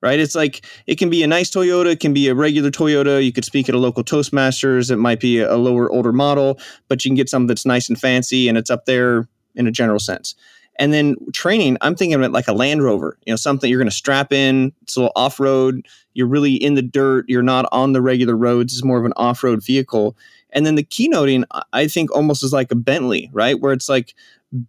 right? 0.00 0.18
It's 0.18 0.34
like 0.34 0.64
it 0.86 0.96
can 0.96 1.10
be 1.10 1.22
a 1.22 1.26
nice 1.26 1.50
Toyota, 1.50 1.86
it 1.86 2.00
can 2.00 2.12
be 2.12 2.28
a 2.28 2.34
regular 2.34 2.70
Toyota. 2.70 3.24
You 3.24 3.32
could 3.32 3.44
speak 3.44 3.68
at 3.68 3.74
a 3.74 3.78
local 3.78 4.04
Toastmasters. 4.04 4.90
It 4.90 4.96
might 4.96 5.20
be 5.20 5.40
a 5.40 5.56
lower, 5.56 5.90
older 5.90 6.12
model, 6.12 6.58
but 6.88 7.04
you 7.04 7.10
can 7.10 7.16
get 7.16 7.28
something 7.28 7.48
that's 7.48 7.66
nice 7.66 7.88
and 7.88 7.98
fancy 7.98 8.48
and 8.48 8.56
it's 8.56 8.70
up 8.70 8.86
there 8.86 9.28
in 9.54 9.66
a 9.66 9.70
general 9.70 9.98
sense. 9.98 10.34
And 10.80 10.92
then 10.92 11.16
training, 11.32 11.76
I'm 11.80 11.96
thinking 11.96 12.14
of 12.14 12.22
it 12.22 12.30
like 12.30 12.46
a 12.46 12.52
Land 12.52 12.84
Rover, 12.84 13.18
you 13.26 13.32
know, 13.32 13.36
something 13.36 13.68
you're 13.68 13.80
going 13.80 13.90
to 13.90 13.94
strap 13.94 14.32
in. 14.32 14.72
It's 14.82 14.96
a 14.96 15.00
little 15.00 15.12
off 15.16 15.40
road. 15.40 15.84
You're 16.14 16.28
really 16.28 16.54
in 16.54 16.74
the 16.74 16.82
dirt. 16.82 17.24
You're 17.28 17.42
not 17.42 17.68
on 17.72 17.92
the 17.92 18.00
regular 18.00 18.36
roads. 18.36 18.72
It's 18.72 18.84
more 18.84 18.98
of 18.98 19.04
an 19.04 19.12
off 19.16 19.42
road 19.42 19.64
vehicle. 19.64 20.16
And 20.50 20.64
then 20.64 20.76
the 20.76 20.84
keynoting, 20.84 21.42
I 21.72 21.88
think 21.88 22.14
almost 22.14 22.44
is 22.44 22.52
like 22.52 22.70
a 22.70 22.76
Bentley, 22.76 23.28
right? 23.32 23.58
Where 23.58 23.72
it's 23.72 23.88
like 23.88 24.14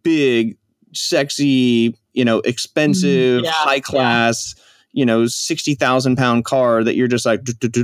big, 0.02 0.58
sexy, 0.94 1.96
you 2.14 2.26
know, 2.26 2.40
expensive, 2.40 3.44
mm, 3.44 3.46
yeah, 3.46 3.52
high 3.52 3.80
class. 3.80 4.56
Yeah 4.58 4.64
you 4.92 5.06
know, 5.06 5.28
60,000 5.28 6.16
pound 6.16 6.46
car 6.46 6.84
that 6.84 6.96
you're 6.96 7.08
just 7.08 7.26
like, 7.26 7.42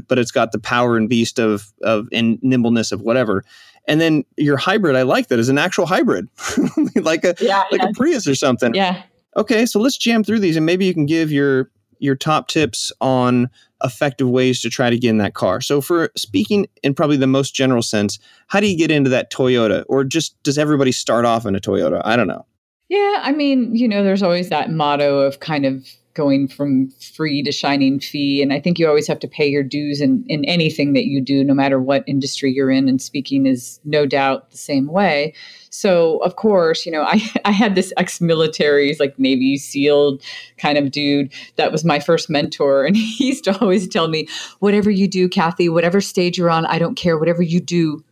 but 0.08 0.20
it's 0.20 0.32
got 0.32 0.52
the 0.52 0.60
power 0.60 0.98
and 0.98 1.08
beast 1.08 1.40
of, 1.40 1.72
of, 1.84 2.08
and 2.12 2.40
nimbleness 2.42 2.92
of 2.92 3.02
whatever. 3.02 3.44
And 3.88 4.02
then 4.02 4.24
your 4.38 4.58
hybrid, 4.58 4.96
I 4.96 5.04
like 5.04 5.28
that 5.28 5.38
as 5.40 5.50
an 5.50 5.58
actual 5.58 5.86
hybrid, 5.86 6.28
like 6.96 7.24
a, 7.24 7.36
yeah, 7.40 7.64
like 7.72 7.82
yeah. 7.82 7.90
a 7.90 7.94
Prius 7.94 8.28
or 8.28 8.36
something. 8.36 8.74
Yeah. 8.74 9.04
Okay. 9.38 9.66
So 9.66 9.80
let's 9.80 9.98
jam 9.98 10.24
through 10.24 10.40
these 10.40 10.58
and 10.58 10.66
maybe 10.66 10.86
you 10.86 10.94
can 10.94 11.06
give 11.06 11.32
your, 11.32 11.70
your 12.00 12.16
top 12.16 12.48
tips 12.48 12.92
on 13.02 13.50
effective 13.84 14.30
ways 14.30 14.62
to 14.62 14.70
try 14.70 14.90
to 14.90 14.98
get 14.98 15.10
in 15.10 15.18
that 15.20 15.34
car. 15.34 15.62
So 15.62 15.82
for 15.82 16.10
speaking 16.18 16.68
in 16.82 16.94
probably 16.94 17.18
the 17.18 17.28
most 17.28 17.54
general 17.54 17.82
sense, 17.82 18.18
how 18.48 18.60
do 18.60 18.68
you 18.68 18.78
get 18.78 18.92
into 18.92 19.10
that 19.12 19.32
Toyota 19.32 19.84
or 19.88 20.04
just 20.04 20.42
does 20.44 20.58
everybody 20.58 20.92
start 20.92 21.26
off 21.26 21.46
in 21.46 21.56
a 21.56 21.60
Toyota? 21.60 22.02
I 22.04 22.16
don't 22.16 22.28
know. 22.28 22.46
Yeah, 22.90 23.20
I 23.22 23.32
mean, 23.32 23.76
you 23.76 23.88
know, 23.88 24.04
there's 24.04 24.24
always 24.24 24.50
that 24.50 24.72
motto 24.72 25.20
of 25.20 25.40
kind 25.40 25.66
of 25.66 25.88
going 26.16 26.48
from 26.48 26.90
free 27.14 27.44
to 27.44 27.52
shining 27.52 28.00
fee. 28.00 28.42
And 28.42 28.52
I 28.52 28.60
think 28.60 28.80
you 28.80 28.88
always 28.88 29.08
have 29.08 29.20
to 29.20 29.28
pay 29.28 29.48
your 29.48 29.64
dues 29.64 30.02
in, 30.02 30.26
in 30.28 30.44
anything 30.46 30.94
that 30.94 31.06
you 31.06 31.22
do, 31.22 31.44
no 31.44 31.54
matter 31.54 31.80
what 31.80 32.04
industry 32.08 32.52
you're 32.52 32.72
in. 32.72 32.90
And 32.90 33.02
speaking 33.02 33.46
is 33.46 33.80
no 33.84 34.06
doubt 34.06 34.50
the 34.50 34.58
same 34.58 34.88
way. 34.88 35.34
So, 35.70 36.20
of 36.20 36.38
course, 36.38 36.86
you 36.86 36.92
know, 36.92 37.04
I, 37.04 37.22
I 37.46 37.52
had 37.52 37.76
this 37.76 37.94
ex 37.98 38.22
military, 38.22 38.96
like 39.00 39.20
Navy 39.20 39.58
SEAL 39.58 40.20
kind 40.58 40.78
of 40.78 40.90
dude 40.90 41.34
that 41.58 41.72
was 41.72 41.84
my 41.84 42.00
first 42.00 42.30
mentor. 42.30 42.86
And 42.86 42.96
he 42.98 43.28
used 43.28 43.44
to 43.44 43.60
always 43.60 43.88
tell 43.88 44.08
me, 44.08 44.28
whatever 44.60 44.90
you 44.90 45.08
do, 45.08 45.28
Cathey, 45.28 45.72
whatever 45.72 46.00
stage 46.00 46.38
you're 46.38 46.50
on, 46.50 46.66
I 46.66 46.80
don't 46.80 46.96
care. 46.96 47.18
Whatever 47.18 47.44
you 47.44 47.60
do, 47.60 48.04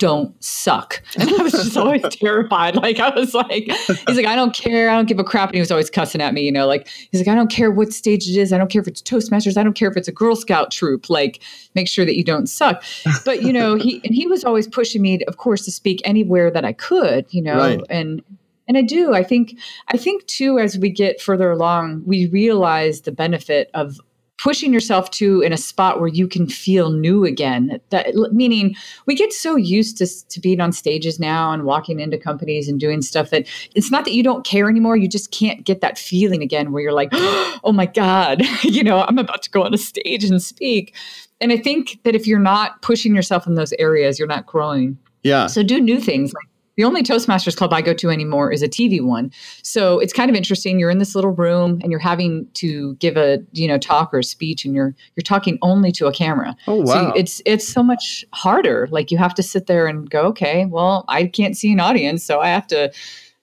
don't 0.00 0.34
suck. 0.42 1.02
And 1.16 1.28
I 1.28 1.42
was 1.42 1.52
just 1.52 1.76
always 1.76 2.02
terrified. 2.10 2.74
Like 2.74 2.98
I 2.98 3.10
was 3.10 3.34
like, 3.34 3.70
he's 3.70 4.16
like, 4.16 4.26
I 4.26 4.34
don't 4.34 4.54
care. 4.54 4.88
I 4.88 4.96
don't 4.96 5.06
give 5.06 5.18
a 5.18 5.24
crap. 5.24 5.50
And 5.50 5.56
he 5.56 5.60
was 5.60 5.70
always 5.70 5.90
cussing 5.90 6.22
at 6.22 6.32
me, 6.32 6.40
you 6.40 6.50
know, 6.50 6.66
like 6.66 6.88
he's 7.12 7.20
like, 7.20 7.28
I 7.28 7.34
don't 7.34 7.50
care 7.50 7.70
what 7.70 7.92
stage 7.92 8.26
it 8.26 8.36
is. 8.36 8.52
I 8.52 8.58
don't 8.58 8.70
care 8.70 8.80
if 8.80 8.88
it's 8.88 9.02
Toastmasters. 9.02 9.58
I 9.58 9.62
don't 9.62 9.74
care 9.74 9.90
if 9.90 9.96
it's 9.96 10.08
a 10.08 10.12
Girl 10.12 10.34
Scout 10.34 10.70
troop. 10.70 11.10
Like, 11.10 11.42
make 11.74 11.86
sure 11.86 12.06
that 12.06 12.16
you 12.16 12.24
don't 12.24 12.48
suck. 12.48 12.82
But 13.24 13.42
you 13.42 13.52
know, 13.52 13.76
he 13.76 14.00
and 14.02 14.14
he 14.14 14.26
was 14.26 14.42
always 14.42 14.66
pushing 14.66 15.02
me, 15.02 15.22
of 15.28 15.36
course, 15.36 15.64
to 15.66 15.70
speak 15.70 16.00
anywhere 16.04 16.50
that 16.50 16.64
I 16.64 16.72
could, 16.72 17.26
you 17.30 17.42
know, 17.42 17.58
right. 17.58 17.80
and 17.90 18.22
and 18.66 18.78
I 18.78 18.82
do. 18.82 19.12
I 19.12 19.22
think 19.22 19.58
I 19.88 19.98
think 19.98 20.26
too, 20.26 20.58
as 20.58 20.78
we 20.78 20.88
get 20.88 21.20
further 21.20 21.50
along, 21.50 22.04
we 22.06 22.26
realize 22.26 23.02
the 23.02 23.12
benefit 23.12 23.70
of 23.74 24.00
pushing 24.40 24.72
yourself 24.72 25.10
to 25.10 25.42
in 25.42 25.52
a 25.52 25.56
spot 25.56 26.00
where 26.00 26.08
you 26.08 26.26
can 26.26 26.46
feel 26.46 26.90
new 26.90 27.24
again. 27.24 27.78
That 27.90 28.14
meaning 28.32 28.74
we 29.04 29.14
get 29.14 29.32
so 29.32 29.54
used 29.56 29.98
to, 29.98 30.06
to 30.28 30.40
being 30.40 30.60
on 30.60 30.72
stages 30.72 31.20
now 31.20 31.52
and 31.52 31.64
walking 31.64 32.00
into 32.00 32.16
companies 32.16 32.66
and 32.66 32.80
doing 32.80 33.02
stuff 33.02 33.30
that 33.30 33.46
it's 33.74 33.90
not 33.90 34.04
that 34.06 34.12
you 34.12 34.22
don't 34.22 34.44
care 34.44 34.68
anymore 34.68 34.96
you 34.96 35.08
just 35.08 35.30
can't 35.30 35.64
get 35.64 35.82
that 35.82 35.98
feeling 35.98 36.42
again 36.42 36.72
where 36.72 36.82
you're 36.82 36.92
like 36.92 37.10
oh 37.12 37.72
my 37.74 37.86
god 37.86 38.42
you 38.62 38.82
know 38.82 39.02
i'm 39.02 39.18
about 39.18 39.42
to 39.42 39.50
go 39.50 39.62
on 39.62 39.74
a 39.74 39.78
stage 39.78 40.24
and 40.24 40.42
speak. 40.42 40.94
And 41.40 41.52
i 41.52 41.56
think 41.56 41.98
that 42.04 42.14
if 42.14 42.26
you're 42.26 42.38
not 42.38 42.80
pushing 42.82 43.14
yourself 43.14 43.46
in 43.46 43.54
those 43.54 43.72
areas 43.74 44.18
you're 44.18 44.28
not 44.28 44.46
growing. 44.46 44.98
Yeah. 45.22 45.48
So 45.48 45.62
do 45.62 45.80
new 45.80 46.00
things 46.00 46.32
like 46.32 46.48
the 46.76 46.84
only 46.84 47.02
Toastmasters 47.02 47.56
club 47.56 47.72
I 47.72 47.82
go 47.82 47.92
to 47.94 48.10
anymore 48.10 48.52
is 48.52 48.62
a 48.62 48.68
TV 48.68 49.02
one. 49.02 49.30
So 49.62 49.98
it's 49.98 50.12
kind 50.12 50.30
of 50.30 50.36
interesting. 50.36 50.78
You're 50.78 50.90
in 50.90 50.98
this 50.98 51.14
little 51.14 51.32
room 51.32 51.80
and 51.82 51.90
you're 51.90 52.00
having 52.00 52.46
to 52.54 52.94
give 52.96 53.16
a 53.16 53.38
you 53.52 53.68
know 53.68 53.78
talk 53.78 54.14
or 54.14 54.22
speech, 54.22 54.64
and 54.64 54.74
you're 54.74 54.94
you're 55.16 55.22
talking 55.22 55.58
only 55.62 55.92
to 55.92 56.06
a 56.06 56.12
camera. 56.12 56.56
Oh 56.66 56.76
wow! 56.76 56.84
So 56.84 57.12
it's 57.14 57.42
it's 57.44 57.68
so 57.68 57.82
much 57.82 58.24
harder. 58.32 58.88
Like 58.90 59.10
you 59.10 59.18
have 59.18 59.34
to 59.34 59.42
sit 59.42 59.66
there 59.66 59.86
and 59.86 60.08
go, 60.08 60.22
okay, 60.22 60.66
well 60.66 61.04
I 61.08 61.26
can't 61.26 61.56
see 61.56 61.72
an 61.72 61.80
audience, 61.80 62.24
so 62.24 62.40
I 62.40 62.48
have 62.48 62.66
to. 62.68 62.92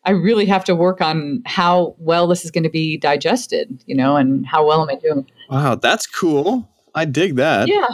I 0.03 0.11
really 0.11 0.45
have 0.45 0.63
to 0.65 0.75
work 0.75 1.01
on 1.01 1.41
how 1.45 1.93
well 1.97 2.27
this 2.27 2.45
is 2.45 2.51
going 2.51 2.63
to 2.63 2.69
be 2.69 2.95
digested, 2.95 3.83
you 3.87 3.95
know, 3.95 4.15
and 4.15 4.45
how 4.45 4.65
well 4.65 4.81
am 4.81 4.89
I 4.89 4.95
doing? 4.95 5.29
Wow, 5.49 5.75
that's 5.75 6.07
cool. 6.07 6.69
I 6.95 7.03
dig 7.03 7.35
that. 7.35 7.67
Yeah 7.67 7.87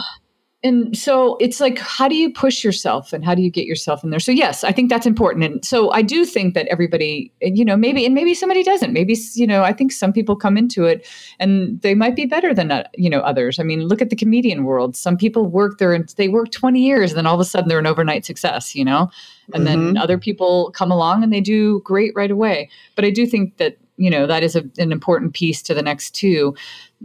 and 0.64 0.96
so 0.96 1.36
it's 1.40 1.60
like 1.60 1.78
how 1.78 2.08
do 2.08 2.16
you 2.16 2.32
push 2.32 2.64
yourself 2.64 3.12
and 3.12 3.22
how 3.22 3.34
do 3.34 3.42
you 3.42 3.50
get 3.50 3.66
yourself 3.66 4.02
in 4.02 4.10
there? 4.10 4.18
So 4.18 4.32
yes 4.32 4.64
i 4.64 4.72
think 4.72 4.88
that's 4.88 5.06
important. 5.06 5.44
And 5.44 5.64
so 5.64 5.92
i 5.92 6.02
do 6.02 6.24
think 6.24 6.54
that 6.54 6.66
everybody 6.68 7.30
you 7.40 7.64
know 7.64 7.76
maybe 7.76 8.04
and 8.06 8.14
maybe 8.14 8.34
somebody 8.34 8.62
doesn't. 8.62 8.92
Maybe 8.92 9.16
you 9.34 9.46
know 9.46 9.62
i 9.62 9.72
think 9.72 9.92
some 9.92 10.12
people 10.12 10.34
come 10.34 10.56
into 10.56 10.84
it 10.84 11.06
and 11.38 11.80
they 11.82 11.94
might 11.94 12.16
be 12.16 12.26
better 12.26 12.54
than 12.54 12.72
uh, 12.72 12.88
you 12.94 13.10
know 13.10 13.20
others. 13.20 13.60
I 13.60 13.62
mean 13.62 13.82
look 13.82 14.00
at 14.00 14.10
the 14.10 14.16
comedian 14.16 14.64
world. 14.64 14.96
Some 14.96 15.16
people 15.16 15.46
work 15.46 15.78
there 15.78 15.92
and 15.92 16.08
they 16.16 16.28
work 16.28 16.50
20 16.50 16.80
years 16.80 17.12
and 17.12 17.18
then 17.18 17.26
all 17.26 17.34
of 17.34 17.40
a 17.40 17.44
sudden 17.44 17.68
they're 17.68 17.78
an 17.78 17.86
overnight 17.86 18.24
success 18.24 18.74
you 18.74 18.84
know? 18.84 19.10
And 19.52 19.66
mm-hmm. 19.66 19.84
then 19.84 19.96
other 19.98 20.16
people 20.16 20.70
come 20.72 20.90
along 20.90 21.22
and 21.22 21.30
they 21.32 21.42
do 21.42 21.80
great 21.80 22.12
right 22.16 22.30
away. 22.30 22.70
But 22.96 23.04
i 23.04 23.10
do 23.10 23.26
think 23.26 23.58
that 23.58 23.76
you 23.96 24.10
know 24.10 24.26
that 24.26 24.42
is 24.42 24.56
a, 24.56 24.64
an 24.78 24.92
important 24.92 25.34
piece 25.34 25.62
to 25.62 25.74
the 25.74 25.82
next 25.82 26.10
two 26.10 26.54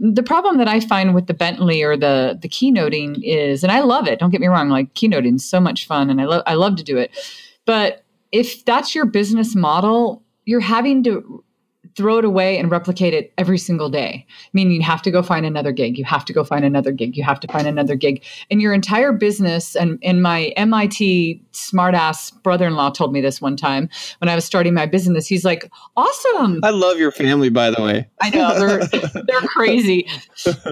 the 0.00 0.22
problem 0.22 0.56
that 0.56 0.66
I 0.66 0.80
find 0.80 1.14
with 1.14 1.26
the 1.26 1.34
Bentley 1.34 1.82
or 1.82 1.96
the 1.96 2.38
the 2.40 2.48
keynoting 2.48 3.20
is, 3.22 3.62
and 3.62 3.70
I 3.70 3.80
love 3.80 4.08
it. 4.08 4.18
Don't 4.18 4.30
get 4.30 4.40
me 4.40 4.46
wrong, 4.46 4.70
like 4.70 4.94
keynoting 4.94 5.36
is 5.36 5.44
so 5.44 5.60
much 5.60 5.86
fun, 5.86 6.08
and 6.08 6.20
I 6.20 6.24
love 6.24 6.42
I 6.46 6.54
love 6.54 6.76
to 6.76 6.82
do 6.82 6.96
it. 6.96 7.10
But 7.66 8.04
if 8.32 8.64
that's 8.64 8.94
your 8.94 9.04
business 9.04 9.54
model, 9.54 10.22
you're 10.46 10.60
having 10.60 11.02
to 11.04 11.44
throw 11.96 12.18
it 12.18 12.24
away 12.24 12.58
and 12.58 12.70
replicate 12.70 13.14
it 13.14 13.32
every 13.38 13.58
single 13.58 13.88
day. 13.88 14.26
Meaning 14.52 14.74
you 14.74 14.82
have 14.82 15.02
to 15.02 15.10
go 15.10 15.22
find 15.22 15.46
another 15.46 15.72
gig. 15.72 15.98
You 15.98 16.04
have 16.04 16.24
to 16.26 16.32
go 16.32 16.44
find 16.44 16.64
another 16.64 16.92
gig. 16.92 17.16
You 17.16 17.24
have 17.24 17.40
to 17.40 17.48
find 17.48 17.66
another 17.66 17.94
gig. 17.94 18.22
And 18.50 18.60
your 18.60 18.72
entire 18.72 19.12
business 19.12 19.76
and 19.76 19.98
and 20.02 20.22
my 20.22 20.46
MIT 20.56 21.42
smartass 21.52 22.32
brother-in-law 22.42 22.90
told 22.90 23.12
me 23.12 23.20
this 23.20 23.40
one 23.40 23.56
time 23.56 23.88
when 24.18 24.28
I 24.28 24.34
was 24.34 24.44
starting 24.44 24.74
my 24.74 24.86
business. 24.86 25.26
He's 25.26 25.44
like, 25.44 25.70
"Awesome." 25.96 26.60
I 26.62 26.70
love 26.70 26.98
your 26.98 27.12
family 27.12 27.48
by 27.48 27.70
the 27.70 27.82
way. 27.82 28.08
I 28.20 28.30
know. 28.30 28.58
They're 28.58 28.86
they're 29.26 29.40
crazy. 29.48 30.08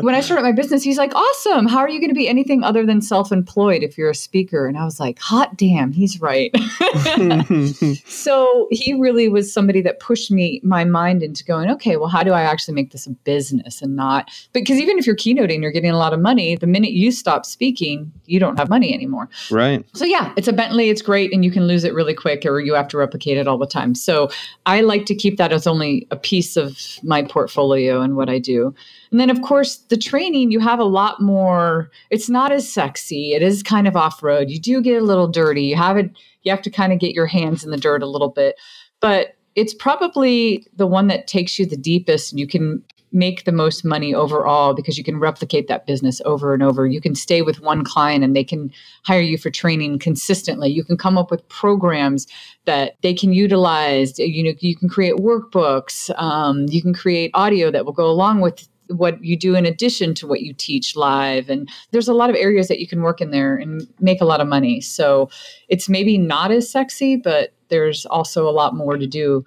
when 0.01 0.15
I 0.15 0.21
started 0.21 0.43
my 0.43 0.53
business, 0.53 0.83
he's 0.83 0.99
like, 0.99 1.15
"Awesome. 1.15 1.67
How 1.67 1.79
are 1.79 1.89
you 1.89 2.01
going 2.01 2.11
to 2.11 2.15
be 2.15 2.29
anything 2.29 2.63
other 2.63 2.87
than 2.87 3.01
self-employed 3.03 3.83
if 3.83 3.99
you're 3.99 4.11
a 4.11 4.15
speaker?" 4.15 4.67
And 4.67 4.79
I 4.79 4.85
was 4.85 5.01
like, 5.01 5.19
"Hot 5.19 5.57
damn, 5.57 5.93
he's 5.93 6.21
right." 6.21 6.55
so, 8.07 8.69
he 8.71 8.95
really 8.95 9.29
was 9.29 9.53
somebody 9.53 9.81
that 9.83 10.01
pushed 10.01 10.31
me 10.31 10.61
my 10.63 10.85
mind 10.85 11.08
mind 11.09 11.23
into 11.23 11.45
going, 11.45 11.71
okay, 11.71 11.97
well, 11.97 12.09
how 12.09 12.23
do 12.23 12.33
I 12.33 12.43
actually 12.43 12.75
make 12.75 12.91
this 12.93 13.07
a 13.07 13.11
business 13.11 13.83
and 13.83 13.97
not 13.97 14.31
because 14.53 14.79
even 14.79 14.99
if 14.99 15.07
you're 15.07 15.17
keynoting, 15.17 15.63
you're 15.63 15.73
getting 15.73 15.91
a 15.91 15.97
lot 15.97 16.13
of 16.13 16.21
money. 16.21 16.57
The 16.57 16.67
minute 16.67 16.93
you 16.93 17.11
stop 17.11 17.47
speaking, 17.47 18.13
you 18.27 18.39
don't 18.39 18.59
have 18.59 18.69
money 18.69 18.93
anymore. 18.93 19.29
Right. 19.51 19.85
So 19.95 20.05
yeah, 20.05 20.33
it's 20.37 20.49
a 20.49 20.53
Bentley, 20.53 20.91
it's 20.91 21.03
great, 21.03 21.33
and 21.33 21.45
you 21.45 21.51
can 21.51 21.67
lose 21.67 21.85
it 21.85 21.95
really 21.95 22.15
quick 22.15 22.45
or 22.45 22.61
you 22.61 22.75
have 22.75 22.89
to 22.89 22.99
replicate 22.99 23.39
it 23.39 23.49
all 23.49 23.59
the 23.59 23.67
time. 23.67 23.95
So 23.95 24.29
I 24.67 24.81
like 24.83 25.07
to 25.07 25.15
keep 25.15 25.39
that 25.39 25.53
as 25.53 25.67
only 25.67 26.07
a 26.11 26.17
piece 26.17 26.57
of 26.57 26.79
my 27.03 27.23
portfolio 27.23 28.01
and 28.01 28.17
what 28.17 28.29
I 28.29 28.39
do. 28.39 28.75
And 29.11 29.19
then, 29.19 29.31
of 29.31 29.41
course, 29.41 29.77
the 29.77 29.97
training, 29.97 30.51
you 30.51 30.61
have 30.61 30.79
a 30.79 30.85
lot 30.85 31.21
more, 31.23 31.91
it's 32.11 32.29
not 32.29 32.53
as 32.53 32.71
sexy. 32.71 33.33
It 33.33 33.43
is 33.43 33.63
kind 33.63 33.89
of 33.89 33.97
off 33.97 34.23
road. 34.23 34.51
You 34.51 34.61
do 34.61 34.83
get 34.83 35.01
a 35.01 35.05
little 35.05 35.29
dirty. 35.29 35.63
You 35.63 35.77
have 35.77 35.97
it, 35.97 36.11
you 36.43 36.51
have 36.51 36.63
to 36.63 36.71
kind 36.71 36.93
of 36.93 36.99
get 36.99 37.15
your 37.15 37.27
hands 37.27 37.65
in 37.65 37.71
the 37.71 37.79
dirt 37.79 38.03
a 38.03 38.07
little 38.07 38.29
bit. 38.29 38.57
But 39.01 39.38
it's 39.59 39.75
probably 39.75 40.65
the 40.77 40.87
one 40.87 41.09
that 41.09 41.27
takes 41.27 41.59
you 41.59 41.67
the 41.67 41.77
deepest 41.77 42.33
and 42.33 42.39
you 42.39 42.47
can 42.47 42.83
make 43.11 43.45
the 43.45 43.53
most 43.53 43.85
money 43.85 44.15
overall 44.15 44.75
because 44.75 44.97
you 44.99 45.03
can 45.03 45.19
replicate 45.19 45.67
that 45.67 45.87
business 45.87 46.21
over 46.25 46.55
and 46.55 46.63
over. 46.63 46.87
You 46.87 47.01
can 47.01 47.15
stay 47.15 47.43
with 47.43 47.61
one 47.61 47.83
client 47.83 48.23
and 48.23 48.37
they 48.37 48.45
can 48.45 48.71
hire 49.05 49.21
you 49.21 49.39
for 49.39 49.51
training 49.51 49.99
consistently. 49.99 50.71
You 50.71 50.85
can 50.85 50.97
come 50.97 51.19
up 51.19 51.31
with 51.31 51.49
programs 51.49 52.27
that 52.67 52.97
they 53.03 53.15
can 53.15 53.33
utilize. 53.33 54.19
You 54.19 54.45
know, 54.45 54.53
you 54.61 54.77
can 54.77 54.89
create 54.89 55.17
workbooks. 55.17 56.11
Um, 56.21 56.67
you 56.69 56.83
can 56.83 56.95
create 56.95 57.31
audio 57.35 57.71
that 57.71 57.85
will 57.85 57.93
go 57.93 58.07
along 58.07 58.41
with 58.41 58.69
what 58.89 59.23
you 59.23 59.37
do 59.37 59.55
in 59.55 59.67
addition 59.67 60.15
to 60.15 60.27
what 60.27 60.41
you 60.41 60.53
teach 60.53 60.97
live 60.97 61.49
and 61.49 61.69
there's 61.91 62.09
a 62.09 62.15
lot 62.15 62.31
of 62.31 62.37
areas 62.37 62.69
that 62.69 62.81
you 62.81 62.87
can 62.87 63.03
work 63.03 63.21
in 63.21 63.31
there 63.31 63.57
and 63.57 63.87
make 64.01 64.21
a 64.21 64.25
lot 64.25 64.41
of 64.41 64.49
money 64.49 64.81
so 64.81 65.29
it's 65.69 65.89
maybe 65.89 66.17
not 66.19 66.51
as 66.51 66.71
sexy 66.71 67.17
but 67.17 67.53
there's 67.69 68.07
also 68.07 68.49
a 68.49 68.51
lot 68.51 68.75
more 68.75 68.97
to 68.97 69.07
do 69.07 69.45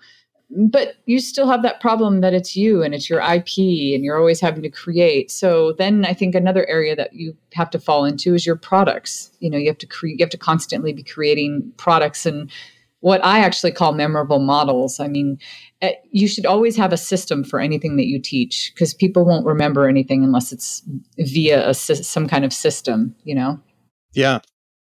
but 0.53 0.95
you 1.05 1.19
still 1.19 1.47
have 1.47 1.63
that 1.63 1.79
problem 1.79 2.21
that 2.21 2.33
it's 2.33 2.55
you 2.55 2.83
and 2.83 2.93
it's 2.93 3.09
your 3.09 3.21
IP 3.21 3.57
and 3.57 4.03
you're 4.03 4.17
always 4.17 4.41
having 4.41 4.61
to 4.63 4.69
create. 4.69 5.31
So 5.31 5.73
then 5.73 6.05
I 6.05 6.13
think 6.13 6.35
another 6.35 6.67
area 6.67 6.95
that 6.95 7.13
you 7.13 7.35
have 7.53 7.69
to 7.71 7.79
fall 7.79 8.03
into 8.03 8.35
is 8.35 8.45
your 8.45 8.57
products. 8.57 9.31
You 9.39 9.49
know, 9.49 9.57
you 9.57 9.67
have 9.67 9.77
to 9.77 9.87
create 9.87 10.19
you 10.19 10.23
have 10.23 10.31
to 10.31 10.37
constantly 10.37 10.91
be 10.91 11.03
creating 11.03 11.71
products 11.77 12.25
and 12.25 12.51
what 12.99 13.23
I 13.23 13.39
actually 13.39 13.71
call 13.71 13.93
memorable 13.93 14.39
models. 14.39 14.99
I 14.99 15.07
mean, 15.07 15.39
Uh, 15.81 15.89
you 16.11 16.27
should 16.27 16.45
always 16.45 16.75
have 16.77 16.93
a 16.93 16.97
system 16.97 17.43
for 17.43 17.59
anything 17.59 17.97
that 17.97 18.05
you 18.05 18.19
teach 18.19 18.71
because 18.73 18.93
people 18.93 19.25
won't 19.25 19.45
remember 19.45 19.87
anything 19.87 20.23
unless 20.23 20.51
it's 20.51 20.83
via 21.17 21.69
a, 21.69 21.73
some 21.73 22.27
kind 22.27 22.45
of 22.45 22.53
system, 22.53 23.15
you 23.23 23.33
know? 23.33 23.59
Yeah. 24.13 24.39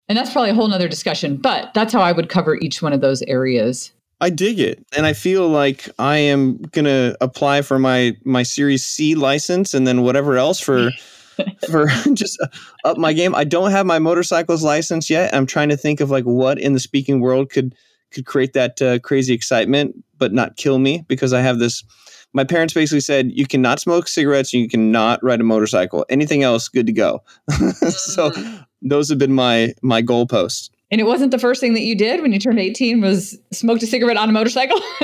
And 0.09 0.17
that's 0.17 0.33
probably 0.33 0.51
a 0.51 0.55
whole 0.55 0.69
nother 0.69 0.89
discussion, 0.89 1.37
but 1.37 1.75
that's 1.75 1.93
how 1.93 2.01
I 2.01 2.13
would 2.13 2.29
cover 2.29 2.57
each 2.57 2.81
one 2.81 2.93
of 2.93 3.01
those 3.01 3.23
areas. 3.23 3.93
I 4.21 4.31
dig 4.31 4.59
it. 4.59 4.85
And 4.97 5.05
I 5.05 5.13
feel 5.13 5.49
like 5.49 5.89
I 5.99 6.17
am 6.17 6.59
going 6.59 6.87
to 6.87 7.17
apply 7.21 7.63
for 7.63 7.79
my 7.79 8.17
my 8.25 8.43
Series 8.43 8.85
C 8.85 9.15
license 9.15 9.75
and 9.75 9.87
then 9.87 10.03
whatever 10.03 10.37
else 10.37 10.61
for 10.61 10.91
for 11.71 11.87
just 12.15 12.41
uh, 12.41 12.47
up 12.85 12.97
my 12.97 13.13
game. 13.13 13.35
I 13.35 13.45
don't 13.45 13.71
have 13.71 13.87
my 13.87 13.99
motorcycles 13.99 14.63
license 14.63 15.11
yet. 15.11 15.35
I'm 15.35 15.47
trying 15.47 15.69
to 15.69 15.77
think 15.77 16.01
of 16.01 16.11
like 16.11 16.25
what 16.25 16.59
in 16.59 16.73
the 16.73 16.81
speaking 16.81 17.21
world 17.21 17.51
could 17.51 17.75
could 18.17 18.27
create 18.27 18.53
that 18.55 18.83
uh, 18.83 18.99
crazy 18.99 19.35
excitement 19.35 19.95
but 20.19 20.33
not 20.33 20.57
kill 20.57 20.79
me 20.79 21.05
because 21.09 21.33
I 21.33 21.41
have 21.41 21.59
this 21.59 21.85
my 22.33 22.45
parents 22.45 22.75
basically 22.75 23.01
said 23.01 23.31
you 23.33 23.47
cannot 23.47 23.81
smoke 23.81 24.09
cigarettes 24.09 24.53
and 24.53 24.63
you 24.63 24.69
cannot 24.69 25.23
ride 25.23 25.41
a 25.41 25.45
motorcycle. 25.45 26.05
Anything 26.11 26.43
else 26.43 26.69
good 26.69 26.87
to 26.87 26.93
go. 26.93 27.23
so 27.89 28.31
mm 28.31 28.63
those 28.83 29.09
have 29.09 29.19
been 29.19 29.33
my 29.33 29.73
my 29.83 30.03
goalposts. 30.03 30.69
And 30.91 31.01
it 31.01 31.05
wasn't 31.05 31.33
the 31.33 31.39
first 31.39 31.61
thing 31.61 31.75
that 31.75 31.83
you 31.83 31.97
did 31.97 32.23
when 32.23 32.33
you 32.33 32.39
turned 32.39 32.61
18 32.61 33.01
was 33.01 33.37
smoked 33.53 33.83
a 33.83 33.89
cigarette 33.89 34.17
on 34.17 34.29
a 34.29 34.33
motorcycle? 34.33 34.81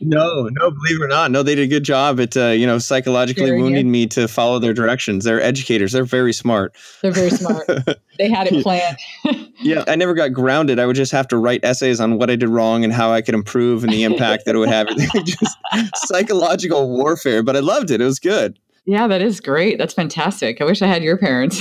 no, 0.00 0.48
no, 0.52 0.70
believe 0.70 1.00
it 1.00 1.02
or 1.02 1.08
not. 1.08 1.32
No, 1.32 1.42
they 1.42 1.56
did 1.56 1.64
a 1.64 1.66
good 1.66 1.82
job 1.82 2.20
at, 2.20 2.36
uh, 2.36 2.48
you 2.48 2.66
know, 2.66 2.78
psychologically 2.78 3.48
sure, 3.48 3.58
wounding 3.58 3.86
yeah. 3.86 3.92
me 3.92 4.06
to 4.08 4.28
follow 4.28 4.60
their 4.60 4.72
directions. 4.72 5.24
They're 5.24 5.42
educators. 5.42 5.90
They're 5.90 6.04
very 6.04 6.32
smart. 6.32 6.76
They're 7.02 7.10
very 7.10 7.30
smart. 7.30 7.66
they 8.18 8.30
had 8.30 8.46
it 8.46 8.62
planned. 8.62 8.96
yeah, 9.60 9.82
I 9.88 9.96
never 9.96 10.14
got 10.14 10.32
grounded. 10.32 10.78
I 10.78 10.86
would 10.86 10.96
just 10.96 11.10
have 11.10 11.26
to 11.28 11.36
write 11.36 11.64
essays 11.64 11.98
on 11.98 12.16
what 12.16 12.30
I 12.30 12.36
did 12.36 12.48
wrong 12.48 12.84
and 12.84 12.92
how 12.92 13.10
I 13.10 13.22
could 13.22 13.34
improve 13.34 13.82
and 13.82 13.92
the 13.92 14.04
impact 14.04 14.44
that 14.44 14.54
it 14.54 14.58
would 14.58 14.68
have. 14.68 14.86
just 15.24 15.58
psychological 15.96 16.88
warfare, 16.88 17.42
but 17.42 17.56
I 17.56 17.60
loved 17.60 17.90
it. 17.90 18.00
It 18.00 18.04
was 18.04 18.20
good. 18.20 18.56
Yeah, 18.84 19.08
that 19.08 19.20
is 19.20 19.40
great. 19.40 19.78
That's 19.78 19.94
fantastic. 19.94 20.60
I 20.60 20.64
wish 20.64 20.80
I 20.80 20.86
had 20.86 21.02
your 21.02 21.18
parents. 21.18 21.60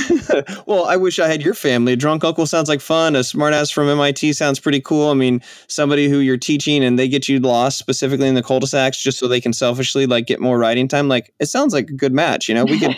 well, 0.66 0.84
I 0.84 0.96
wish 0.96 1.18
I 1.18 1.28
had 1.28 1.42
your 1.42 1.54
family. 1.54 1.92
A 1.92 1.96
drunk 1.96 2.24
uncle 2.24 2.46
sounds 2.46 2.68
like 2.68 2.80
fun. 2.80 3.16
A 3.16 3.20
smartass 3.20 3.72
from 3.72 3.88
MIT 3.88 4.32
sounds 4.32 4.58
pretty 4.58 4.80
cool. 4.80 5.10
I 5.10 5.14
mean, 5.14 5.40
somebody 5.68 6.08
who 6.08 6.18
you're 6.18 6.36
teaching 6.36 6.82
and 6.84 6.98
they 6.98 7.08
get 7.08 7.28
you 7.28 7.38
lost 7.40 7.78
specifically 7.78 8.28
in 8.28 8.34
the 8.34 8.42
cul-de-sacs 8.42 9.02
just 9.02 9.18
so 9.18 9.28
they 9.28 9.40
can 9.40 9.52
selfishly 9.52 10.06
like 10.06 10.26
get 10.26 10.40
more 10.40 10.58
writing 10.58 10.88
time. 10.88 11.08
Like 11.08 11.32
it 11.40 11.46
sounds 11.46 11.74
like 11.74 11.90
a 11.90 11.94
good 11.94 12.12
match. 12.12 12.48
You 12.48 12.54
know, 12.54 12.64
we 12.64 12.78
could 12.78 12.96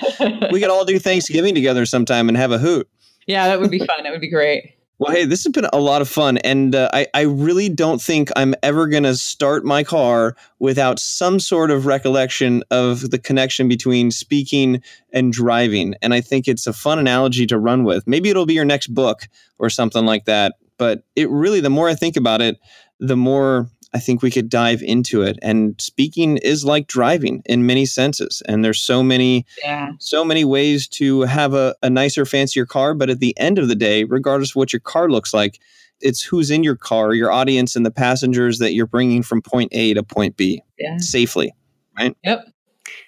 we 0.52 0.60
could 0.60 0.70
all 0.70 0.84
do 0.84 0.98
Thanksgiving 1.04 1.54
together 1.54 1.86
sometime 1.86 2.28
and 2.28 2.36
have 2.36 2.52
a 2.52 2.58
hoot. 2.58 2.88
Yeah, 3.26 3.48
that 3.48 3.60
would 3.60 3.70
be 3.70 3.78
fun. 3.78 4.02
That 4.02 4.12
would 4.12 4.20
be 4.20 4.30
great. 4.30 4.73
Well, 5.00 5.12
hey, 5.12 5.24
this 5.24 5.42
has 5.42 5.52
been 5.52 5.66
a 5.72 5.80
lot 5.80 6.02
of 6.02 6.08
fun. 6.08 6.38
And 6.38 6.74
uh, 6.74 6.88
I, 6.92 7.08
I 7.14 7.22
really 7.22 7.68
don't 7.68 8.00
think 8.00 8.30
I'm 8.36 8.54
ever 8.62 8.86
going 8.86 9.02
to 9.02 9.16
start 9.16 9.64
my 9.64 9.82
car 9.82 10.36
without 10.60 11.00
some 11.00 11.40
sort 11.40 11.72
of 11.72 11.84
recollection 11.84 12.62
of 12.70 13.10
the 13.10 13.18
connection 13.18 13.68
between 13.68 14.12
speaking 14.12 14.82
and 15.12 15.32
driving. 15.32 15.94
And 16.00 16.14
I 16.14 16.20
think 16.20 16.46
it's 16.46 16.68
a 16.68 16.72
fun 16.72 17.00
analogy 17.00 17.44
to 17.46 17.58
run 17.58 17.82
with. 17.82 18.06
Maybe 18.06 18.28
it'll 18.28 18.46
be 18.46 18.54
your 18.54 18.64
next 18.64 18.94
book 18.94 19.28
or 19.58 19.68
something 19.68 20.06
like 20.06 20.26
that. 20.26 20.54
But 20.78 21.02
it 21.16 21.28
really, 21.28 21.60
the 21.60 21.70
more 21.70 21.88
I 21.88 21.94
think 21.94 22.16
about 22.16 22.40
it, 22.40 22.58
the 23.00 23.16
more 23.16 23.68
I 23.94 24.00
think 24.00 24.22
we 24.22 24.30
could 24.30 24.48
dive 24.48 24.82
into 24.82 25.22
it. 25.22 25.38
And 25.40 25.80
speaking 25.80 26.38
is 26.38 26.64
like 26.64 26.88
driving 26.88 27.42
in 27.46 27.64
many 27.64 27.86
senses. 27.86 28.42
And 28.46 28.64
there's 28.64 28.80
so 28.80 29.04
many, 29.04 29.46
yeah. 29.62 29.92
so 30.00 30.24
many 30.24 30.44
ways 30.44 30.88
to 30.88 31.22
have 31.22 31.54
a, 31.54 31.76
a 31.80 31.88
nicer, 31.88 32.26
fancier 32.26 32.66
car. 32.66 32.94
But 32.94 33.08
at 33.08 33.20
the 33.20 33.38
end 33.38 33.58
of 33.58 33.68
the 33.68 33.76
day, 33.76 34.02
regardless 34.02 34.50
of 34.50 34.56
what 34.56 34.72
your 34.72 34.80
car 34.80 35.08
looks 35.08 35.32
like, 35.32 35.60
it's 36.00 36.22
who's 36.22 36.50
in 36.50 36.64
your 36.64 36.74
car, 36.74 37.14
your 37.14 37.30
audience, 37.30 37.76
and 37.76 37.86
the 37.86 37.90
passengers 37.90 38.58
that 38.58 38.74
you're 38.74 38.86
bringing 38.86 39.22
from 39.22 39.40
point 39.40 39.68
A 39.72 39.94
to 39.94 40.02
point 40.02 40.36
B 40.36 40.60
yeah. 40.76 40.98
safely. 40.98 41.54
Right. 41.96 42.16
Yep. 42.24 42.48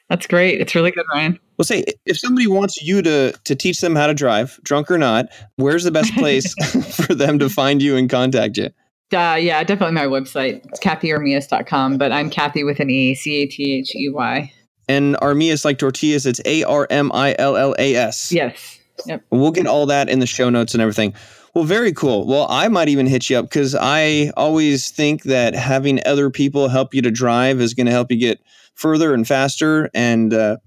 That's 0.08 0.28
great. 0.28 0.60
It's 0.60 0.74
really 0.76 0.92
good, 0.92 1.04
Ryan. 1.12 1.38
Well, 1.58 1.64
say 1.64 1.84
if 2.04 2.18
somebody 2.18 2.46
wants 2.46 2.80
you 2.80 3.02
to 3.02 3.32
to 3.32 3.54
teach 3.54 3.80
them 3.80 3.96
how 3.96 4.06
to 4.06 4.14
drive, 4.14 4.60
drunk 4.62 4.90
or 4.90 4.98
not, 4.98 5.26
where's 5.56 5.84
the 5.84 5.90
best 5.90 6.14
place 6.14 6.54
for 6.96 7.14
them 7.14 7.40
to 7.40 7.48
find 7.48 7.82
you 7.82 7.96
and 7.96 8.08
contact 8.08 8.56
you? 8.56 8.70
Uh, 9.12 9.36
yeah, 9.40 9.62
definitely 9.62 9.94
my 9.94 10.06
website. 10.06 10.64
It's 10.66 10.80
catheyarmillas.com, 10.80 11.96
but 11.98 12.10
I'm 12.10 12.28
Cathey 12.28 12.64
with 12.64 12.80
an 12.80 12.90
E, 12.90 13.14
C 13.14 13.42
A 13.42 13.46
T 13.46 13.78
H 13.78 13.94
E 13.94 14.08
Y. 14.08 14.52
And 14.88 15.16
Armillas 15.16 15.64
like 15.64 15.78
tortillas, 15.78 16.26
it's 16.26 16.40
A 16.44 16.64
R 16.64 16.86
M 16.90 17.10
I 17.12 17.34
L 17.38 17.56
L 17.56 17.74
A 17.78 17.94
S. 17.94 18.32
Yes. 18.32 18.78
Yep. 19.06 19.22
We'll 19.30 19.52
get 19.52 19.66
all 19.66 19.86
that 19.86 20.08
in 20.08 20.20
the 20.20 20.26
show 20.26 20.48
notes 20.50 20.74
and 20.74 20.80
everything. 20.80 21.14
Well, 21.54 21.64
very 21.64 21.92
cool. 21.92 22.26
Well, 22.26 22.46
I 22.50 22.68
might 22.68 22.88
even 22.88 23.06
hit 23.06 23.30
you 23.30 23.38
up 23.38 23.46
because 23.46 23.74
I 23.74 24.30
always 24.36 24.90
think 24.90 25.22
that 25.22 25.54
having 25.54 26.00
other 26.06 26.28
people 26.30 26.68
help 26.68 26.92
you 26.94 27.00
to 27.02 27.10
drive 27.10 27.60
is 27.60 27.74
going 27.74 27.86
to 27.86 27.92
help 27.92 28.10
you 28.10 28.18
get 28.18 28.40
further 28.74 29.14
and 29.14 29.26
faster, 29.26 29.88
and 29.94 30.34
uh, 30.34 30.58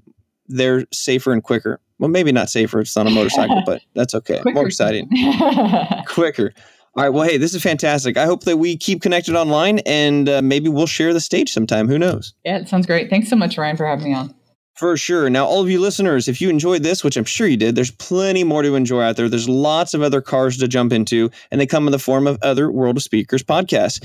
they're 0.48 0.86
safer 0.92 1.32
and 1.32 1.44
quicker. 1.44 1.80
Well, 2.00 2.10
maybe 2.10 2.32
not 2.32 2.50
safer. 2.50 2.80
It's 2.80 2.98
on 2.98 3.06
a 3.06 3.12
motorcycle, 3.12 3.62
but 3.66 3.82
that's 3.94 4.16
okay. 4.16 4.40
Quicker. 4.42 4.56
More 4.56 4.68
exciting. 4.68 5.10
Quicker. 6.08 6.54
All 6.96 7.04
right. 7.04 7.10
Well, 7.10 7.24
hey, 7.24 7.38
this 7.38 7.54
is 7.54 7.62
fantastic. 7.62 8.18
I 8.18 8.26
hope 8.26 8.44
that 8.46 8.58
we 8.58 8.76
keep 8.76 9.02
connected 9.02 9.36
online 9.36 9.80
and 9.80 10.28
uh, 10.28 10.42
maybe 10.42 10.70
we'll 10.70 10.88
share 10.88 11.14
the 11.14 11.22
stage 11.22 11.52
sometime. 11.52 11.88
Who 11.88 12.00
knows? 12.00 12.34
yeah, 12.44 12.58
it 12.58 12.68
sounds 12.68 12.86
great. 12.86 13.10
Thanks 13.10 13.30
so 13.30 13.36
much, 13.36 13.58
Ryan, 13.58 13.78
for 13.78 13.86
having 13.86 14.06
me 14.06 14.14
on. 14.14 14.34
For 14.76 14.96
sure. 14.96 15.30
Now, 15.30 15.46
all 15.46 15.62
of 15.62 15.70
you 15.70 15.82
listeners, 15.82 16.30
if 16.30 16.40
you 16.40 16.50
enjoyed 16.50 16.84
this, 16.84 17.04
which 17.04 17.18
I'm 17.18 17.26
sure 17.26 17.46
you 17.46 17.58
did, 17.58 17.76
there's 17.76 17.92
plenty 17.92 18.46
more 18.46 18.62
to 18.62 18.76
enjoy 18.76 19.02
out 19.02 19.18
there. 19.18 19.28
There's 19.28 19.50
lots 19.50 19.94
of 19.94 20.02
other 20.02 20.22
cars 20.22 20.58
to 20.60 20.70
jump 20.70 20.94
into, 20.94 21.30
and 21.52 21.60
they 21.60 21.66
come 21.66 21.86
in 21.86 21.92
the 21.92 22.00
form 22.00 22.26
of 22.26 22.38
other 22.42 22.72
World 22.72 22.96
of 22.96 23.04
Speakers 23.04 23.44
podcasts. 23.44 24.02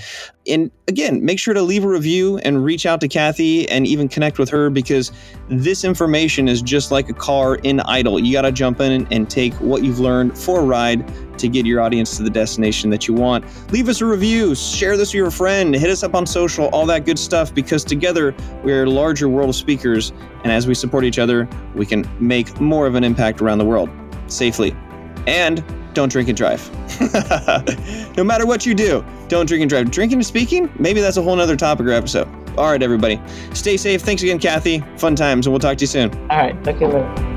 And 0.47 0.71
again, 0.89 1.25
make 1.25 1.39
sure 1.39 1.55
to 1.55 1.63
leave 1.63 1.85
a 1.85 1.89
review 1.89 2.39
and 2.39 2.63
reach 2.63 2.85
out 2.85 3.01
to 3.01 3.09
Cathey 3.09 3.67
and 3.71 3.87
even 3.87 4.09
connect 4.09 4.39
with 4.39 4.51
her 4.51 4.69
because 4.69 5.11
this 5.49 5.85
information 5.85 6.49
is 6.49 6.61
just 6.61 6.91
like 6.91 7.09
a 7.09 7.15
car 7.15 7.57
in 7.57 7.81
idle. 7.81 8.19
You 8.19 8.33
got 8.33 8.43
to 8.43 8.53
jump 8.53 8.81
in 8.81 9.07
and 9.11 9.31
take 9.31 9.55
what 9.55 9.83
you've 9.83 10.01
learned 10.01 10.39
for 10.39 10.61
a 10.61 10.65
ride 10.65 11.39
to 11.39 11.49
get 11.49 11.65
your 11.67 11.81
audience 11.81 12.17
to 12.19 12.23
the 12.23 12.31
destination 12.31 12.91
that 12.91 13.09
you 13.09 13.15
want. 13.15 13.45
Leave 13.73 13.89
us 13.89 14.01
a 14.01 14.07
review, 14.07 14.55
share 14.55 14.97
this 14.97 15.09
with 15.09 15.15
your 15.15 15.31
friend, 15.31 15.75
hit 15.75 15.91
us 15.91 16.03
up 16.03 16.15
on 16.15 16.27
social, 16.27 16.67
all 16.67 16.87
that 16.87 17.05
good 17.05 17.19
stuff, 17.19 17.53
because 17.55 17.83
together 17.83 18.35
we 18.63 18.73
are 18.73 18.85
a 18.85 18.91
larger 18.91 19.29
world 19.29 19.49
of 19.49 19.57
speakers. 19.57 20.13
And 20.45 20.53
as 20.53 20.67
we 20.67 20.75
support 20.75 21.05
each 21.05 21.19
other, 21.19 21.49
we 21.75 21.87
can 21.87 22.09
make 22.21 22.61
more 22.61 22.87
of 22.87 22.95
an 22.95 23.03
impact 23.03 23.41
around 23.41 23.59
the 23.59 23.65
world 23.65 23.89
safely. 24.27 24.77
And 25.27 25.64
don't 25.95 26.11
drink 26.11 26.29
and 26.29 26.37
drive. 26.37 26.70
no 28.16 28.25
matter 28.25 28.47
what 28.47 28.66
you 28.66 28.75
do, 28.75 29.05
don't 29.29 29.47
drink 29.47 29.62
and 29.62 29.70
drive. 29.70 29.91
Drinking 29.91 30.18
and 30.18 30.27
speaking, 30.27 30.70
maybe 30.79 31.01
that's 31.01 31.16
a 31.16 31.22
whole 31.22 31.37
nother 31.37 31.57
topic 31.57 31.87
or 31.87 31.93
episode. 31.93 32.29
All 32.57 32.70
right, 32.70 32.83
everybody. 32.83 33.20
Stay 33.53 33.77
safe. 33.77 34.03
Thanks 34.03 34.22
again, 34.22 34.39
Cathey. 34.39 34.83
Fun 34.99 35.16
times, 35.16 35.47
and 35.47 35.53
we'll 35.53 35.61
talk 35.61 35.77
to 35.79 35.83
you 35.83 35.89
soon. 35.89 36.12
All 36.31 36.39
right. 36.39 36.64
Talk 36.64 36.79
to 36.79 36.81
you 36.83 36.89
later. 36.89 37.34